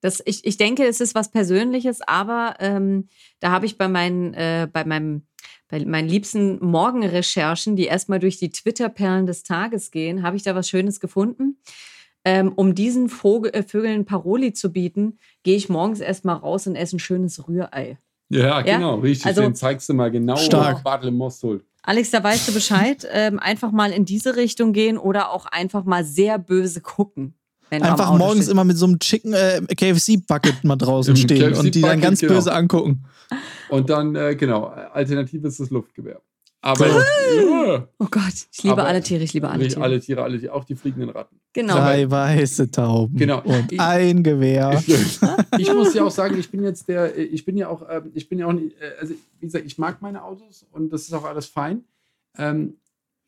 [0.00, 3.08] Das, ich, ich denke, es ist was Persönliches, aber ähm,
[3.40, 5.22] da habe ich bei meinen, äh, bei meinem,
[5.68, 10.54] bei meinen liebsten Morgenrecherchen, die erstmal durch die Twitter-Perlen des Tages gehen, habe ich da
[10.54, 11.58] was Schönes gefunden.
[12.24, 16.76] Ähm, um diesen Vogel, äh, Vögeln Paroli zu bieten, gehe ich morgens erstmal raus und
[16.76, 17.98] esse ein schönes Rührei.
[18.28, 19.02] Ja, genau, ja?
[19.02, 19.26] richtig.
[19.26, 20.82] Also, Den zeigst du mal genau, stark.
[20.84, 21.64] Bartel im Most holt.
[21.82, 23.06] Alex, da weißt du Bescheid.
[23.12, 27.34] Ähm, einfach mal in diese Richtung gehen oder auch einfach mal sehr böse gucken.
[27.70, 28.52] einfach morgens steht.
[28.52, 32.20] immer mit so einem Chicken äh, KFC Bucket mal draußen stehen und die dann ganz
[32.20, 32.34] genau.
[32.34, 33.04] böse angucken.
[33.68, 36.20] Und dann äh, genau, Alternative ist das Luftgewehr.
[36.62, 37.88] Aber ja.
[37.98, 39.82] oh Gott, ich liebe Aber alle Tiere, ich liebe alle Tiere.
[39.82, 41.40] Alle Tiere, alle Tiere, auch die fliegenden Ratten.
[41.54, 41.74] Genau.
[41.74, 43.40] Drei weiße Tauben genau.
[43.42, 44.82] und ich, ein Gewehr.
[45.58, 48.28] Ich, muss ja auch sagen, ich bin jetzt der, ich bin ja auch, ähm, ich
[48.28, 51.24] bin ja auch, äh, also wie gesagt, ich mag meine Autos und das ist auch
[51.24, 51.84] alles fein.
[52.36, 52.78] Ähm,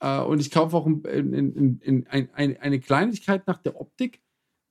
[0.01, 4.21] äh, und ich kaufe auch in, in, in, ein, ein, eine Kleinigkeit nach der Optik.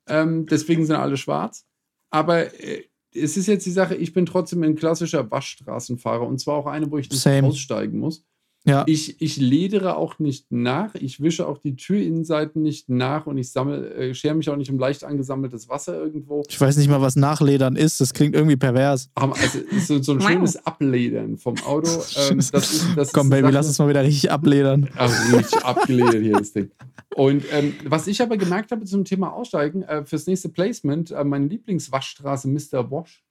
[0.08, 1.66] Ähm, deswegen sind alle schwarz.
[2.10, 2.84] Aber äh,
[3.14, 6.90] es ist jetzt die Sache, ich bin trotzdem ein klassischer Waschstraßenfahrer und zwar auch eine,
[6.92, 7.48] wo ich nicht Same.
[7.48, 8.26] aussteigen muss.
[8.64, 8.84] Ja.
[8.86, 13.52] Ich, ich ledere auch nicht nach, ich wische auch die Türinnenseiten nicht nach und ich
[13.52, 16.44] sammle, äh, schere mich auch nicht um leicht angesammeltes Wasser irgendwo.
[16.48, 19.10] Ich weiß nicht mal, was Nachledern ist, das klingt irgendwie pervers.
[19.16, 21.90] Also so, so ein schönes Abledern vom Auto.
[22.30, 24.90] Ähm, das ist, das Komm, Baby, Sache, lass uns mal wieder richtig abledern.
[24.96, 26.70] Also richtig abgeledert hier das Ding.
[27.16, 31.24] Und ähm, was ich aber gemerkt habe zum Thema Aussteigen, äh, fürs nächste Placement, äh,
[31.24, 32.92] meine Lieblingswaschstraße Mr.
[32.92, 33.24] Wash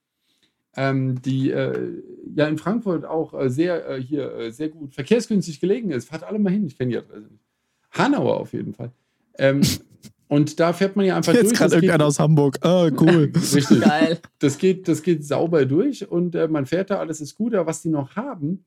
[0.77, 2.03] ähm, die äh,
[2.35, 6.09] ja in Frankfurt auch äh, sehr äh, hier äh, sehr gut verkehrsgünstig gelegen ist.
[6.09, 7.45] Fahrt alle mal hin, ich kenne die Adresse nicht.
[7.91, 8.93] Hanauer auf jeden Fall.
[9.39, 9.62] Ähm,
[10.29, 11.53] und da fährt man ja einfach Jetzt durch.
[11.53, 12.59] Jetzt gerade irgendeiner aus Hamburg.
[12.61, 13.33] Ah, oh, cool.
[13.55, 13.81] Richtig.
[13.81, 14.21] Geil.
[14.39, 17.55] Das geht, das geht sauber durch und äh, man fährt da, alles ist gut.
[17.55, 18.64] Aber was die noch haben,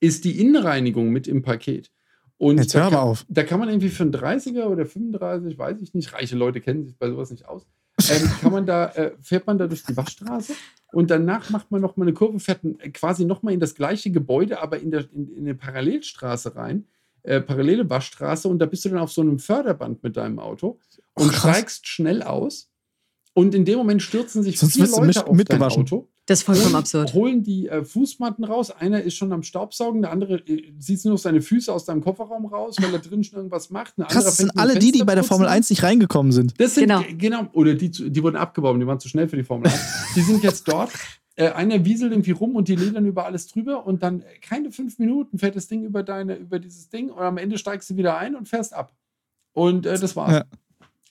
[0.00, 1.90] ist die Innenreinigung mit im Paket.
[2.38, 3.24] Und Jetzt hör kann, auf.
[3.28, 6.84] da kann man irgendwie für einen 30er oder 35, weiß ich nicht, reiche Leute kennen
[6.84, 7.66] sich bei sowas nicht aus,
[8.10, 10.54] ähm, kann man da, äh, fährt man da durch die Waschstraße
[10.92, 12.60] und danach macht man nochmal eine Kurve, fährt
[12.92, 16.86] quasi nochmal in das gleiche Gebäude, aber in, der, in, in eine Parallelstraße rein,
[17.22, 20.80] äh, parallele Waschstraße und da bist du dann auf so einem Förderband mit deinem Auto
[21.14, 22.68] und oh, steigst schnell aus
[23.32, 26.08] und in dem Moment stürzen sich Sonst vier Leute auf dein Auto.
[26.26, 27.12] Das ist vollkommen absurd.
[27.12, 28.70] Holen die äh, Fußmatten raus.
[28.70, 32.00] Einer ist schon am Staubsaugen, der andere äh, sieht nur noch seine Füße aus deinem
[32.00, 33.94] Kofferraum raus, weil er drin schon irgendwas macht.
[33.98, 36.58] Eine Krass, das sind alle die, die bei der Formel 1 nicht reingekommen sind.
[36.58, 37.02] Das sind genau.
[37.18, 37.48] genau.
[37.52, 40.14] Oder die, die wurden abgebaut, die waren zu schnell für die Formel 1.
[40.16, 40.90] die sind jetzt dort.
[41.36, 44.70] Äh, einer wieselt irgendwie rum und die ledern über alles drüber und dann äh, keine
[44.70, 47.96] fünf Minuten fährt das Ding über deine, über dieses Ding und am Ende steigst du
[47.96, 48.94] wieder ein und fährst ab.
[49.52, 50.32] Und äh, das war's.
[50.32, 50.44] Ja.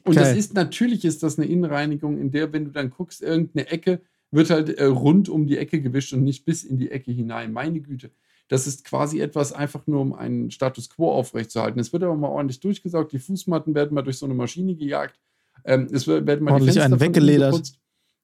[0.06, 0.20] Und okay.
[0.20, 4.02] das ist natürlich ist das eine Innenreinigung, in der, wenn du dann guckst, irgendeine Ecke
[4.34, 7.54] wird halt äh, rund um die Ecke gewischt und nicht bis in die Ecke hinein.
[7.54, 8.12] Meine Güte.
[8.50, 11.80] Das ist quasi etwas einfach nur, um einen Status quo aufrechtzuerhalten.
[11.80, 13.12] Es wird aber mal ordentlich durchgesaugt.
[13.14, 15.20] Die Fußmatten werden mal durch so eine Maschine gejagt.
[15.66, 17.74] Ähm, es wird, werden mal ordentlich die Fenster einen weggeledert.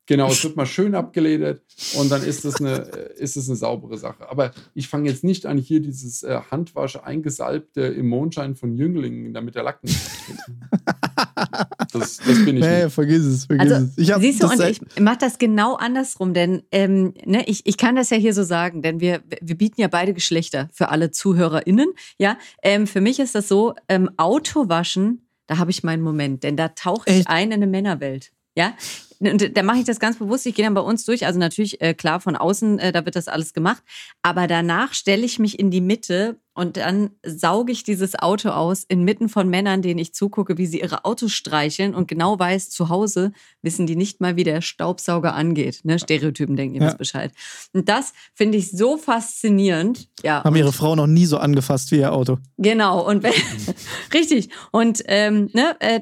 [0.10, 1.62] Genau, es wird mal schön abgeledert
[1.96, 4.28] und dann ist das eine, äh, ist das eine saubere Sache.
[4.28, 9.36] Aber ich fange jetzt nicht an, hier dieses äh, Handwasche eingesalbte im Mondschein von Jünglingen,
[9.36, 10.00] damit der Lack nicht
[11.94, 12.94] das, das bin ich hey, nicht.
[12.96, 13.98] vergiss es, vergiss also, es.
[14.00, 17.96] Ich siehst du, und ich mache das genau andersrum, denn ähm, ne, ich, ich kann
[17.96, 21.90] das ja hier so sagen, denn wir, wir bieten ja beide Geschlechter für alle ZuhörerInnen.
[22.18, 26.58] Ja, ähm, für mich ist das so, ähm, Autowaschen, da habe ich meinen Moment, denn
[26.58, 27.30] da tauche ich Echt?
[27.30, 28.32] ein in eine Männerwelt.
[28.56, 28.74] Ja,
[29.20, 30.46] und da mache ich das ganz bewusst.
[30.46, 31.26] Ich gehe dann bei uns durch.
[31.26, 33.84] Also natürlich, äh, klar, von außen, äh, da wird das alles gemacht.
[34.22, 38.84] Aber danach stelle ich mich in die Mitte und dann sauge ich dieses Auto aus
[38.84, 42.90] inmitten von Männern, denen ich zugucke, wie sie ihre Autos streicheln und genau weiß, zu
[42.90, 45.80] Hause wissen die nicht mal, wie der Staubsauger angeht.
[45.84, 46.00] Ne?
[46.00, 46.88] Stereotypen denken ihr ja.
[46.88, 47.32] das Bescheid.
[47.72, 50.10] Und das finde ich so faszinierend.
[50.22, 52.40] Ja, Haben ihre Frau noch nie so angefasst wie ihr Auto.
[52.58, 53.26] Genau, und
[54.14, 54.50] richtig.
[54.74, 56.02] Und ähm, ne, äh,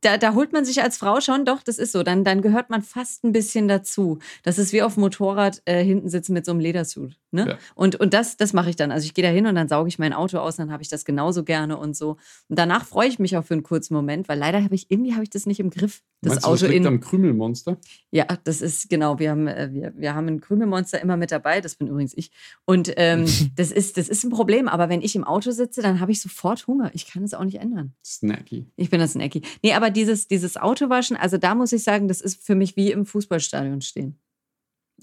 [0.00, 2.02] da, da holt man sich als Frau schon, doch, das ist so.
[2.02, 4.18] Dann, dann gehört gehört man fast ein bisschen dazu.
[4.42, 7.16] Das ist wie auf dem Motorrad äh, hinten sitzen mit so einem Ledersuit.
[7.30, 7.46] Ne?
[7.50, 7.58] Ja.
[7.74, 8.90] Und, und das, das mache ich dann.
[8.90, 10.88] Also ich gehe da hin und dann sauge ich mein Auto aus, dann habe ich
[10.88, 12.16] das genauso gerne und so.
[12.48, 15.12] Und danach freue ich mich auch für einen kurzen Moment, weil leider habe ich, irgendwie
[15.12, 16.02] habe ich das nicht im Griff.
[16.22, 16.86] Das Meinst du, Auto das liegt in.
[16.86, 17.76] am Krümelmonster?
[18.10, 19.18] Ja, das ist genau.
[19.18, 21.60] Wir haben, äh, wir, wir haben ein Krümelmonster immer mit dabei.
[21.60, 22.32] Das bin übrigens ich.
[22.64, 24.66] Und ähm, das, ist, das ist ein Problem.
[24.66, 26.90] Aber wenn ich im Auto sitze, dann habe ich sofort Hunger.
[26.94, 27.92] Ich kann es auch nicht ändern.
[28.04, 28.66] Snacky.
[28.76, 29.42] Ich bin das Ecki.
[29.62, 32.90] Nee, aber dieses, dieses Autowaschen, also da muss ich sagen, das ist für mich wie
[32.92, 34.18] im Fußballstadion stehen.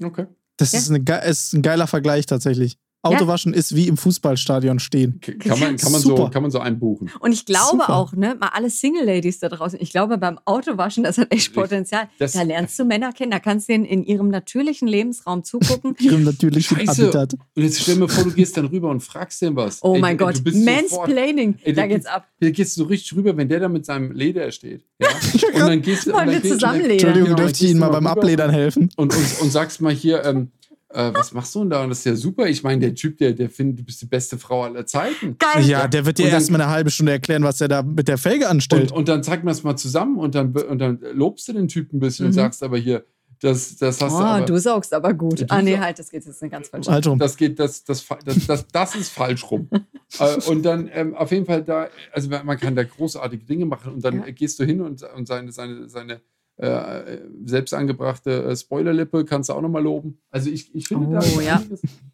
[0.01, 0.25] Okay.
[0.57, 0.79] Das Ja.
[0.79, 2.79] ist, eine, ge- ist ein geiler Vergleich tatsächlich.
[3.05, 5.19] Autowaschen ist wie im Fußballstadion stehen.
[5.21, 7.11] Kann man, kann man, so, kann man so einbuchen.
[7.19, 7.89] Und ich glaube Super.
[7.95, 12.07] auch, ne, mal alle Single-Ladies da draußen, ich glaube, beim Autowaschen, das hat echt Potenzial.
[12.19, 15.95] Das- da lernst du Männer kennen, da kannst du denen in ihrem natürlichen Lebensraum zugucken.
[15.99, 17.03] Ihrem natürlichen Scheiße.
[17.03, 17.33] Habitat.
[17.55, 19.79] Und jetzt stell mir vor, du gehst dann rüber und fragst den was.
[19.83, 20.75] Oh Ey, mein du- Gott, bist sofort-
[21.07, 22.27] Mansplaining, Ey, da geht's ab.
[22.39, 24.85] Da gehst du so richtig rüber, wenn der da mit seinem Leder steht.
[24.99, 25.07] Ja?
[25.53, 26.13] Und dann gehst du.
[26.13, 26.91] Wollen wir zusammenledern?
[26.91, 28.89] Entschuldigung, Genau, dürfte ich Ihnen mal beim rüber Abledern helfen?
[28.95, 30.51] Und, und, und sagst mal hier, ähm,
[30.95, 31.83] äh, was machst du denn da?
[31.83, 32.47] Und das ist ja super.
[32.47, 35.37] Ich meine, der Typ, der, der findet, du bist die beste Frau aller Zeiten.
[35.37, 35.65] Geil.
[35.65, 37.83] Ja, der wird dir Und dann- erst mal eine halbe Stunde erklären, was er da
[37.83, 38.91] mit der Felge anstellt.
[38.91, 41.67] Und, und dann zeigt man es mal zusammen und dann, und dann lobst du den
[41.67, 42.29] Typen ein bisschen Mhm.
[42.29, 43.05] und sagst aber hier,
[43.41, 44.45] das, das hast du Oh, aber.
[44.45, 45.41] du saugst aber gut.
[45.41, 46.89] Du ah, nee, halt, das geht jetzt eine ganz falsche.
[46.89, 47.19] halt rum.
[47.19, 49.69] Das geht, das, das, das, das, das ist falsch rum.
[50.19, 53.65] äh, und dann ähm, auf jeden Fall da, also man man kann da großartige Dinge
[53.65, 54.31] machen und dann Ja.
[54.31, 56.21] gehst du hin und, und seine, seine, seine
[56.57, 60.19] äh, selbst angebrachte äh, Spoilerlippe kannst du auch nochmal loben.
[60.31, 61.61] Also ich, ich finde da Oh, ist ja.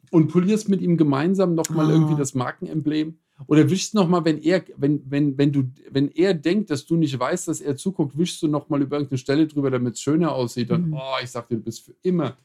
[0.09, 1.91] und polierst mit ihm gemeinsam nochmal Ah.
[1.93, 3.17] irgendwie das Markenemblem.
[3.47, 7.17] Oder wischst nochmal, wenn er, wenn, wenn, wenn du, wenn er denkt, dass du nicht
[7.19, 10.69] weißt, dass er zuguckt, wischst du nochmal über irgendeine Stelle drüber, damit es schöner aussieht.
[10.69, 10.93] Und Mhm.
[10.93, 12.37] oh, ich sag dir, du bist für immer.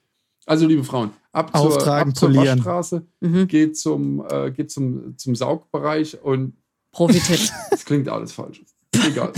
[0.46, 2.58] Also, liebe Frauen, ab zur, Auftragen, ab zur polieren.
[2.58, 3.46] Waschstraße, Mhm.
[3.48, 6.54] geht zum, äh, geht zum, zum Saugbereich und
[6.92, 7.50] Profi-Tipp.
[7.72, 8.64] es klingt alles falsch.
[9.06, 9.32] Egal.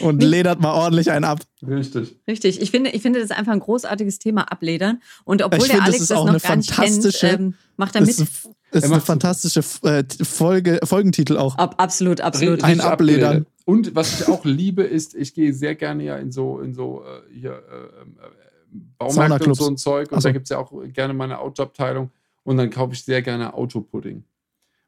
[0.00, 1.40] Und Nicht- ledert mal ordentlich einen ab.
[1.66, 2.16] Richtig.
[2.26, 2.60] Richtig.
[2.60, 5.00] Ich finde, ich finde das ist einfach ein großartiges Thema, Abledern.
[5.24, 7.26] Und obwohl Ich der finde, das Alex das auch noch eine gar nicht kennt, fantastische-
[7.28, 8.28] ähm, macht er Das mit.
[8.28, 11.56] ist, ist eine fantastische äh, Folge, Folgentitel auch.
[11.58, 12.64] Ab, absolut, absolut.
[12.64, 13.46] Ein Abledern.
[13.64, 17.02] Und was ich auch liebe, ist, ich gehe sehr gerne ja in so, in so
[17.04, 20.10] äh, hier, äh, ähm, äh, Baumärkte und so ein Zeug.
[20.10, 20.28] Und Ach so.
[20.28, 22.10] da gibt es ja auch gerne meine Autoabteilung.
[22.44, 24.24] Und dann kaufe ich sehr gerne Autopudding.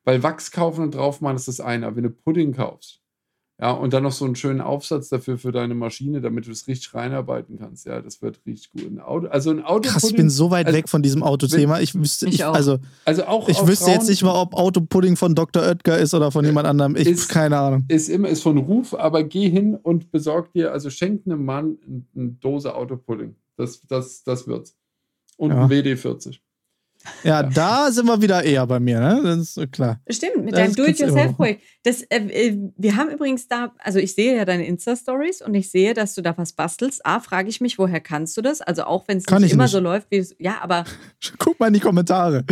[0.04, 1.86] Weil Wachs kaufen und drauf machen, ist das eine.
[1.86, 3.00] Aber wenn du Pudding kaufst,
[3.60, 6.66] ja, und dann noch so einen schönen Aufsatz dafür für deine Maschine, damit du es
[6.66, 8.82] richtig reinarbeiten kannst, ja, das wird richtig gut.
[8.90, 9.90] Ein Auto, also ein Autopudding.
[9.92, 11.78] Krass, ich bin so weit also, weg von diesem Autothema.
[11.80, 15.16] Ich wüsste, Ich also also auch ich auch wüsste Frauen- jetzt nicht mal, ob Autopudding
[15.16, 15.62] von Dr.
[15.62, 16.96] Oetker ist oder von jemand anderem.
[16.96, 17.84] Ich Ist- keine Ahnung.
[17.88, 21.78] ist immer ist von Ruf, aber geh hin und besorg dir, also schenk einem Mann
[21.86, 23.36] ein- eine Dose Autopudding.
[23.56, 24.74] Das, das, das wird's.
[25.36, 25.64] Und Ja.
[25.64, 26.38] ein WD40.
[27.22, 29.20] Ja, da sind wir wieder eher bei mir, ne?
[29.22, 30.00] Das ist klar.
[30.08, 31.62] Stimmt, mit Das deinem Do-it-yourself-Projekt.
[31.82, 35.70] Das, äh, äh, wir haben übrigens da, also ich sehe ja deine Insta-Stories und ich
[35.70, 37.04] sehe, dass du da was bastelst.
[37.04, 38.60] A, frage ich mich, woher kannst du das?
[38.60, 39.72] Also auch wenn es nicht ich immer nicht.
[39.72, 40.84] so läuft, wie es, ja, aber
[41.38, 42.44] Guck mal in die Kommentare.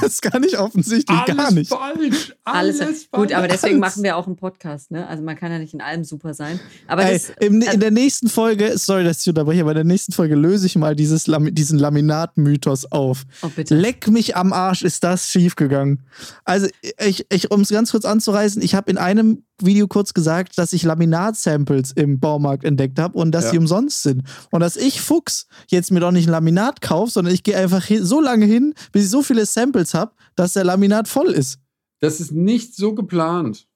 [0.00, 1.68] Das kann ich offensichtlich gar nicht.
[1.68, 2.34] falsch.
[2.44, 3.94] alles, Alles, gut, aber deswegen Alles.
[3.96, 5.06] machen wir auch einen Podcast, ne?
[5.06, 6.58] Also man kann ja nicht in allem super sein.
[6.86, 9.76] Aber Ey, das, im, äh, in der nächsten Folge, sorry, dass ich unterbreche, aber in
[9.76, 13.24] der nächsten Folge löse ich mal dieses diesen Laminat-Mythos auf.
[13.42, 13.74] oh bitte.
[13.74, 16.04] Leck mich am Arsch, ist das schiefgegangen.
[16.44, 16.68] Also,
[17.04, 20.72] ich, ich, um es ganz kurz anzureißen, ich habe in einem Video kurz gesagt, dass
[20.72, 23.50] ich Laminat-Samples im Baumarkt entdeckt habe und dass Ja.
[23.52, 24.22] die umsonst sind.
[24.50, 27.84] Und dass ich, Fuchs, jetzt mir doch nicht ein Laminat kaufe, sondern ich gehe einfach
[27.84, 31.58] hin, so lange hin, bis ich so viele Samples habe, dass der Laminat voll ist.
[32.00, 33.66] Das ist nicht so geplant.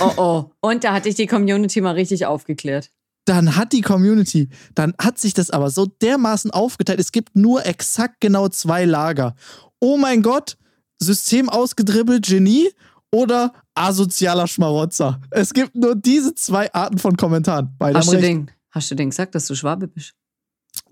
[0.00, 0.50] Oh oh.
[0.60, 2.90] Und da hatte ich die Community mal richtig aufgeklärt.
[3.24, 7.00] Dann hat die Community, dann hat sich das aber so dermaßen aufgeteilt.
[7.00, 9.34] Es gibt nur exakt genau zwei Lager.
[9.80, 10.56] Oh mein Gott,
[10.98, 12.70] System ausgedribbelt, Genie
[13.12, 15.20] oder asozialer Schmarotzer.
[15.30, 17.74] Es gibt nur diese zwei Arten von Kommentaren.
[17.78, 20.14] Beide Hast du, den, hast du den gesagt, dass du Schwabe bist?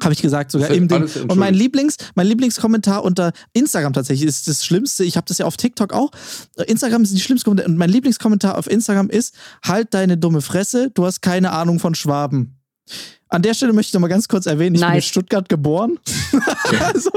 [0.03, 1.09] Habe ich gesagt, sogar im Ding.
[1.29, 1.55] Und mein.
[1.55, 5.05] Lieblings, mein Lieblingskommentar unter Instagram tatsächlich ist das Schlimmste.
[5.05, 6.11] Ich habe das ja auf TikTok auch.
[6.67, 7.69] Instagram ist die schlimmste Kommentar.
[7.69, 9.35] Und mein Lieblingskommentar auf Instagram ist:
[9.65, 12.61] Halt deine dumme Fresse, du hast keine Ahnung von Schwaben.
[13.33, 15.05] An der Stelle möchte ich noch mal ganz kurz erwähnen, ich bin in Nice.
[15.05, 16.01] Stuttgart geboren.
[16.81, 17.11] also,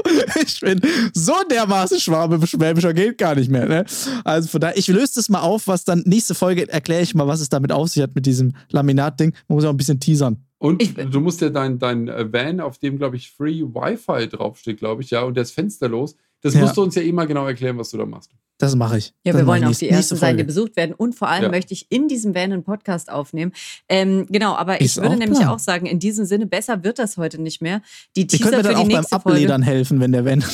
[0.46, 0.80] ich bin
[1.12, 3.68] so dermaßen Schwabe, Schwäbischer geht gar nicht mehr.
[3.68, 3.86] Ne?
[4.24, 7.28] Also von daher, ich löse das mal auf, was dann nächste Folge erkläre ich mal,
[7.28, 9.34] was es damit auf sich hat mit diesem Laminat-Ding.
[9.48, 10.38] Man muss auch ein bisschen teasern.
[10.64, 14.30] Und Ich- du musst ja dein, dein äh, Van, auf dem, glaube ich, Free Wi-Fi
[14.30, 16.16] draufsteht, glaube ich, ja, und das Fenster los.
[16.42, 16.62] Das Ja.
[16.62, 18.32] musst du uns ja eh mal genau erklären, was du da machst.
[18.60, 19.14] Das mache ich.
[19.26, 20.44] Ja, das wir wollen auf nächste- die erste nächste Seite Folge.
[20.46, 21.50] besucht werden und vor allem Ja.
[21.50, 23.52] möchte ich in diesem Van einen Podcast aufnehmen.
[23.90, 25.50] Ähm, genau, aber ich Ist würde auch nämlich Plan.
[25.52, 27.82] auch sagen, in diesem Sinne, besser wird das heute nicht mehr.
[28.16, 29.78] Die Teaser könnt mir für dann auch beim Abledern Folge.
[29.78, 30.44] helfen, wenn der Van.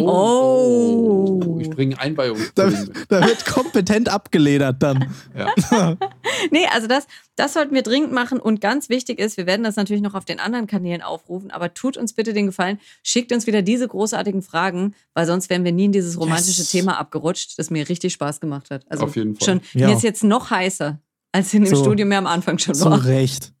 [0.00, 1.58] Oh.
[1.60, 2.38] Ich bringe Einweihung.
[2.54, 2.70] Da,
[3.08, 5.06] da wird kompetent abgeledert dann.
[5.36, 5.96] ja.
[6.50, 7.06] Nee, also das,
[7.38, 8.40] das sollten wir dringend machen.
[8.40, 11.72] Und ganz wichtig ist, wir werden das natürlich noch auf den anderen Kanälen aufrufen, aber
[11.72, 15.72] tut uns bitte den Gefallen, schickt uns wieder diese großartigen Fragen, weil sonst wären wir
[15.72, 16.70] nie in dieses romantische yes.
[16.70, 18.84] Thema abgerutscht, das mir richtig Spaß gemacht hat.
[18.90, 19.46] Also auf jeden Fall.
[19.46, 19.88] Schon, ja.
[19.88, 21.00] Mir ist jetzt noch heißer,
[21.32, 23.00] als in dem so, Studio mir am Anfang schon war.
[23.00, 23.52] Zu Recht.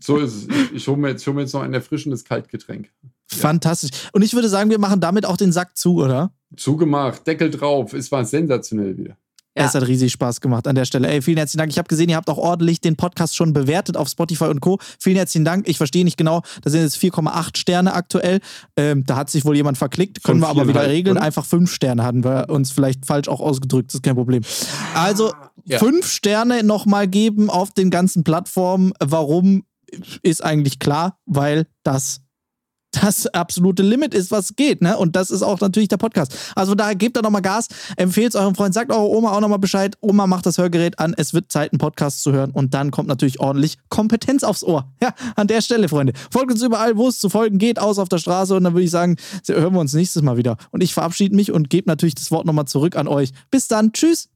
[0.00, 0.48] So ist es.
[0.48, 2.90] Ich, ich hole mir, hol mir, jetzt noch ein erfrischendes Kaltgetränk.
[3.02, 3.38] Ja.
[3.38, 3.90] Fantastisch.
[4.12, 6.32] Und ich würde sagen, wir machen damit auch den Sack zu, oder?
[6.56, 7.92] Zugemacht, Deckel drauf.
[7.92, 9.18] Es war sensationell wieder.
[9.58, 9.66] Ja.
[9.66, 11.08] Es hat riesig Spaß gemacht an der Stelle.
[11.08, 11.72] Ey, vielen herzlichen Dank.
[11.72, 14.78] Ich habe gesehen, ihr habt auch ordentlich den Podcast schon bewertet auf Spotify und Co.
[15.00, 15.68] Vielen herzlichen Dank.
[15.68, 18.40] Ich verstehe nicht genau, da sind jetzt 4,8 Sterne aktuell.
[18.76, 20.22] Ähm, da hat sich wohl jemand verklickt.
[20.22, 21.16] Können wir aber wieder regeln.
[21.16, 21.26] Oder?
[21.26, 23.90] Einfach 5 Sterne hatten wir uns vielleicht falsch auch ausgedrückt.
[23.90, 24.42] Das ist kein Problem.
[24.94, 25.32] Also,
[25.64, 25.80] ja.
[26.02, 28.92] Sterne nochmal geben auf den ganzen Plattformen.
[29.00, 29.64] Warum
[30.22, 32.20] ist eigentlich klar, weil das
[32.90, 34.96] das absolute Limit ist, was geht, ne?
[34.96, 36.34] Und das ist auch natürlich der Podcast.
[36.54, 39.58] Also da gebt da nochmal Gas, empfehlt es eurem Freund, sagt eurer Oma auch nochmal
[39.58, 39.96] Bescheid.
[40.00, 43.08] Oma macht das Hörgerät an, es wird Zeit, einen Podcast zu hören und dann kommt
[43.08, 44.90] natürlich ordentlich Kompetenz aufs Ohr.
[45.02, 46.12] Ja, an der Stelle, Freunde.
[46.30, 48.84] Folgt uns überall, wo es zu folgen geht, aus auf der Straße und dann würde
[48.84, 49.16] ich sagen,
[49.46, 50.56] hören wir uns nächstes Mal wieder.
[50.70, 53.32] Und ich verabschiede mich und gebe natürlich das Wort nochmal zurück an euch.
[53.50, 54.28] Bis dann, tschüss.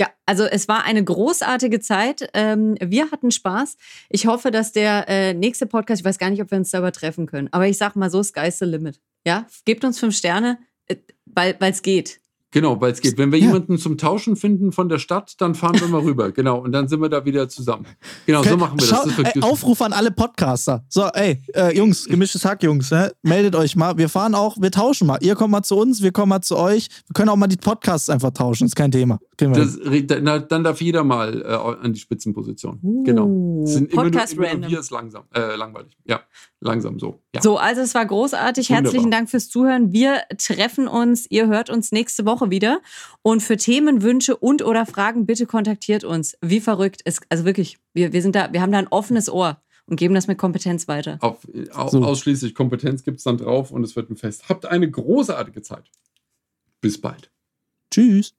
[0.00, 2.28] Ja, also es war eine großartige Zeit.
[2.34, 3.76] Ähm, wir hatten Spaß.
[4.08, 6.78] Ich hoffe, dass der äh, nächste Podcast, ich weiß gar nicht, ob wir uns da
[6.78, 9.00] übertreffen können, aber ich sag mal so, sky's the limit.
[9.26, 10.96] Ja, gebt uns fünf Sterne, äh,
[11.26, 12.22] weil es geht.
[12.52, 13.16] Genau, weil es geht.
[13.16, 13.46] Wenn wir ja.
[13.46, 16.30] jemanden zum Tauschen finden von der Stadt, dann fahren wir mal rüber.
[16.32, 17.86] Genau, und dann sind wir da wieder zusammen.
[18.26, 19.16] Genau, so machen wir Schau, das.
[19.16, 20.84] das ey, Aufruf an alle Podcaster.
[20.88, 23.10] So, ey, äh, Jungs, gemischtes Hack, Jungs, ne?
[23.22, 23.96] meldet euch mal.
[23.96, 25.18] Wir fahren auch, wir tauschen mal.
[25.22, 26.88] Ihr kommt mal zu uns, wir kommen mal zu euch.
[27.06, 29.18] Wir können auch mal die Podcasts einfach tauschen, ist kein Thema.
[29.50, 29.78] Das,
[30.22, 32.78] na, dann darf jeder mal äh, an die Spitzenposition.
[32.82, 33.66] Uh, genau.
[33.66, 34.70] sind Podcast immer nur, immer random.
[34.70, 35.96] wir ist langsam, äh, langweilig.
[36.04, 36.20] Ja,
[36.60, 37.20] langsam so.
[37.34, 37.42] Ja.
[37.42, 38.68] So, also es war großartig.
[38.68, 38.84] Wunderbar.
[38.84, 39.92] Herzlichen Dank fürs Zuhören.
[39.92, 42.80] Wir treffen uns, ihr hört uns nächste Woche wieder.
[43.22, 46.36] Und für Themen, Wünsche und oder Fragen, bitte kontaktiert uns.
[46.40, 47.02] Wie verrückt.
[47.04, 50.14] Es, also wirklich, wir, wir, sind da, wir haben da ein offenes Ohr und geben
[50.14, 51.18] das mit Kompetenz weiter.
[51.20, 51.46] Auf,
[51.90, 52.04] so.
[52.04, 54.48] Ausschließlich Kompetenz gibt es dann drauf und es wird ein Fest.
[54.48, 55.90] Habt eine großartige Zeit.
[56.80, 57.30] Bis bald.
[57.92, 58.34] Tschüss.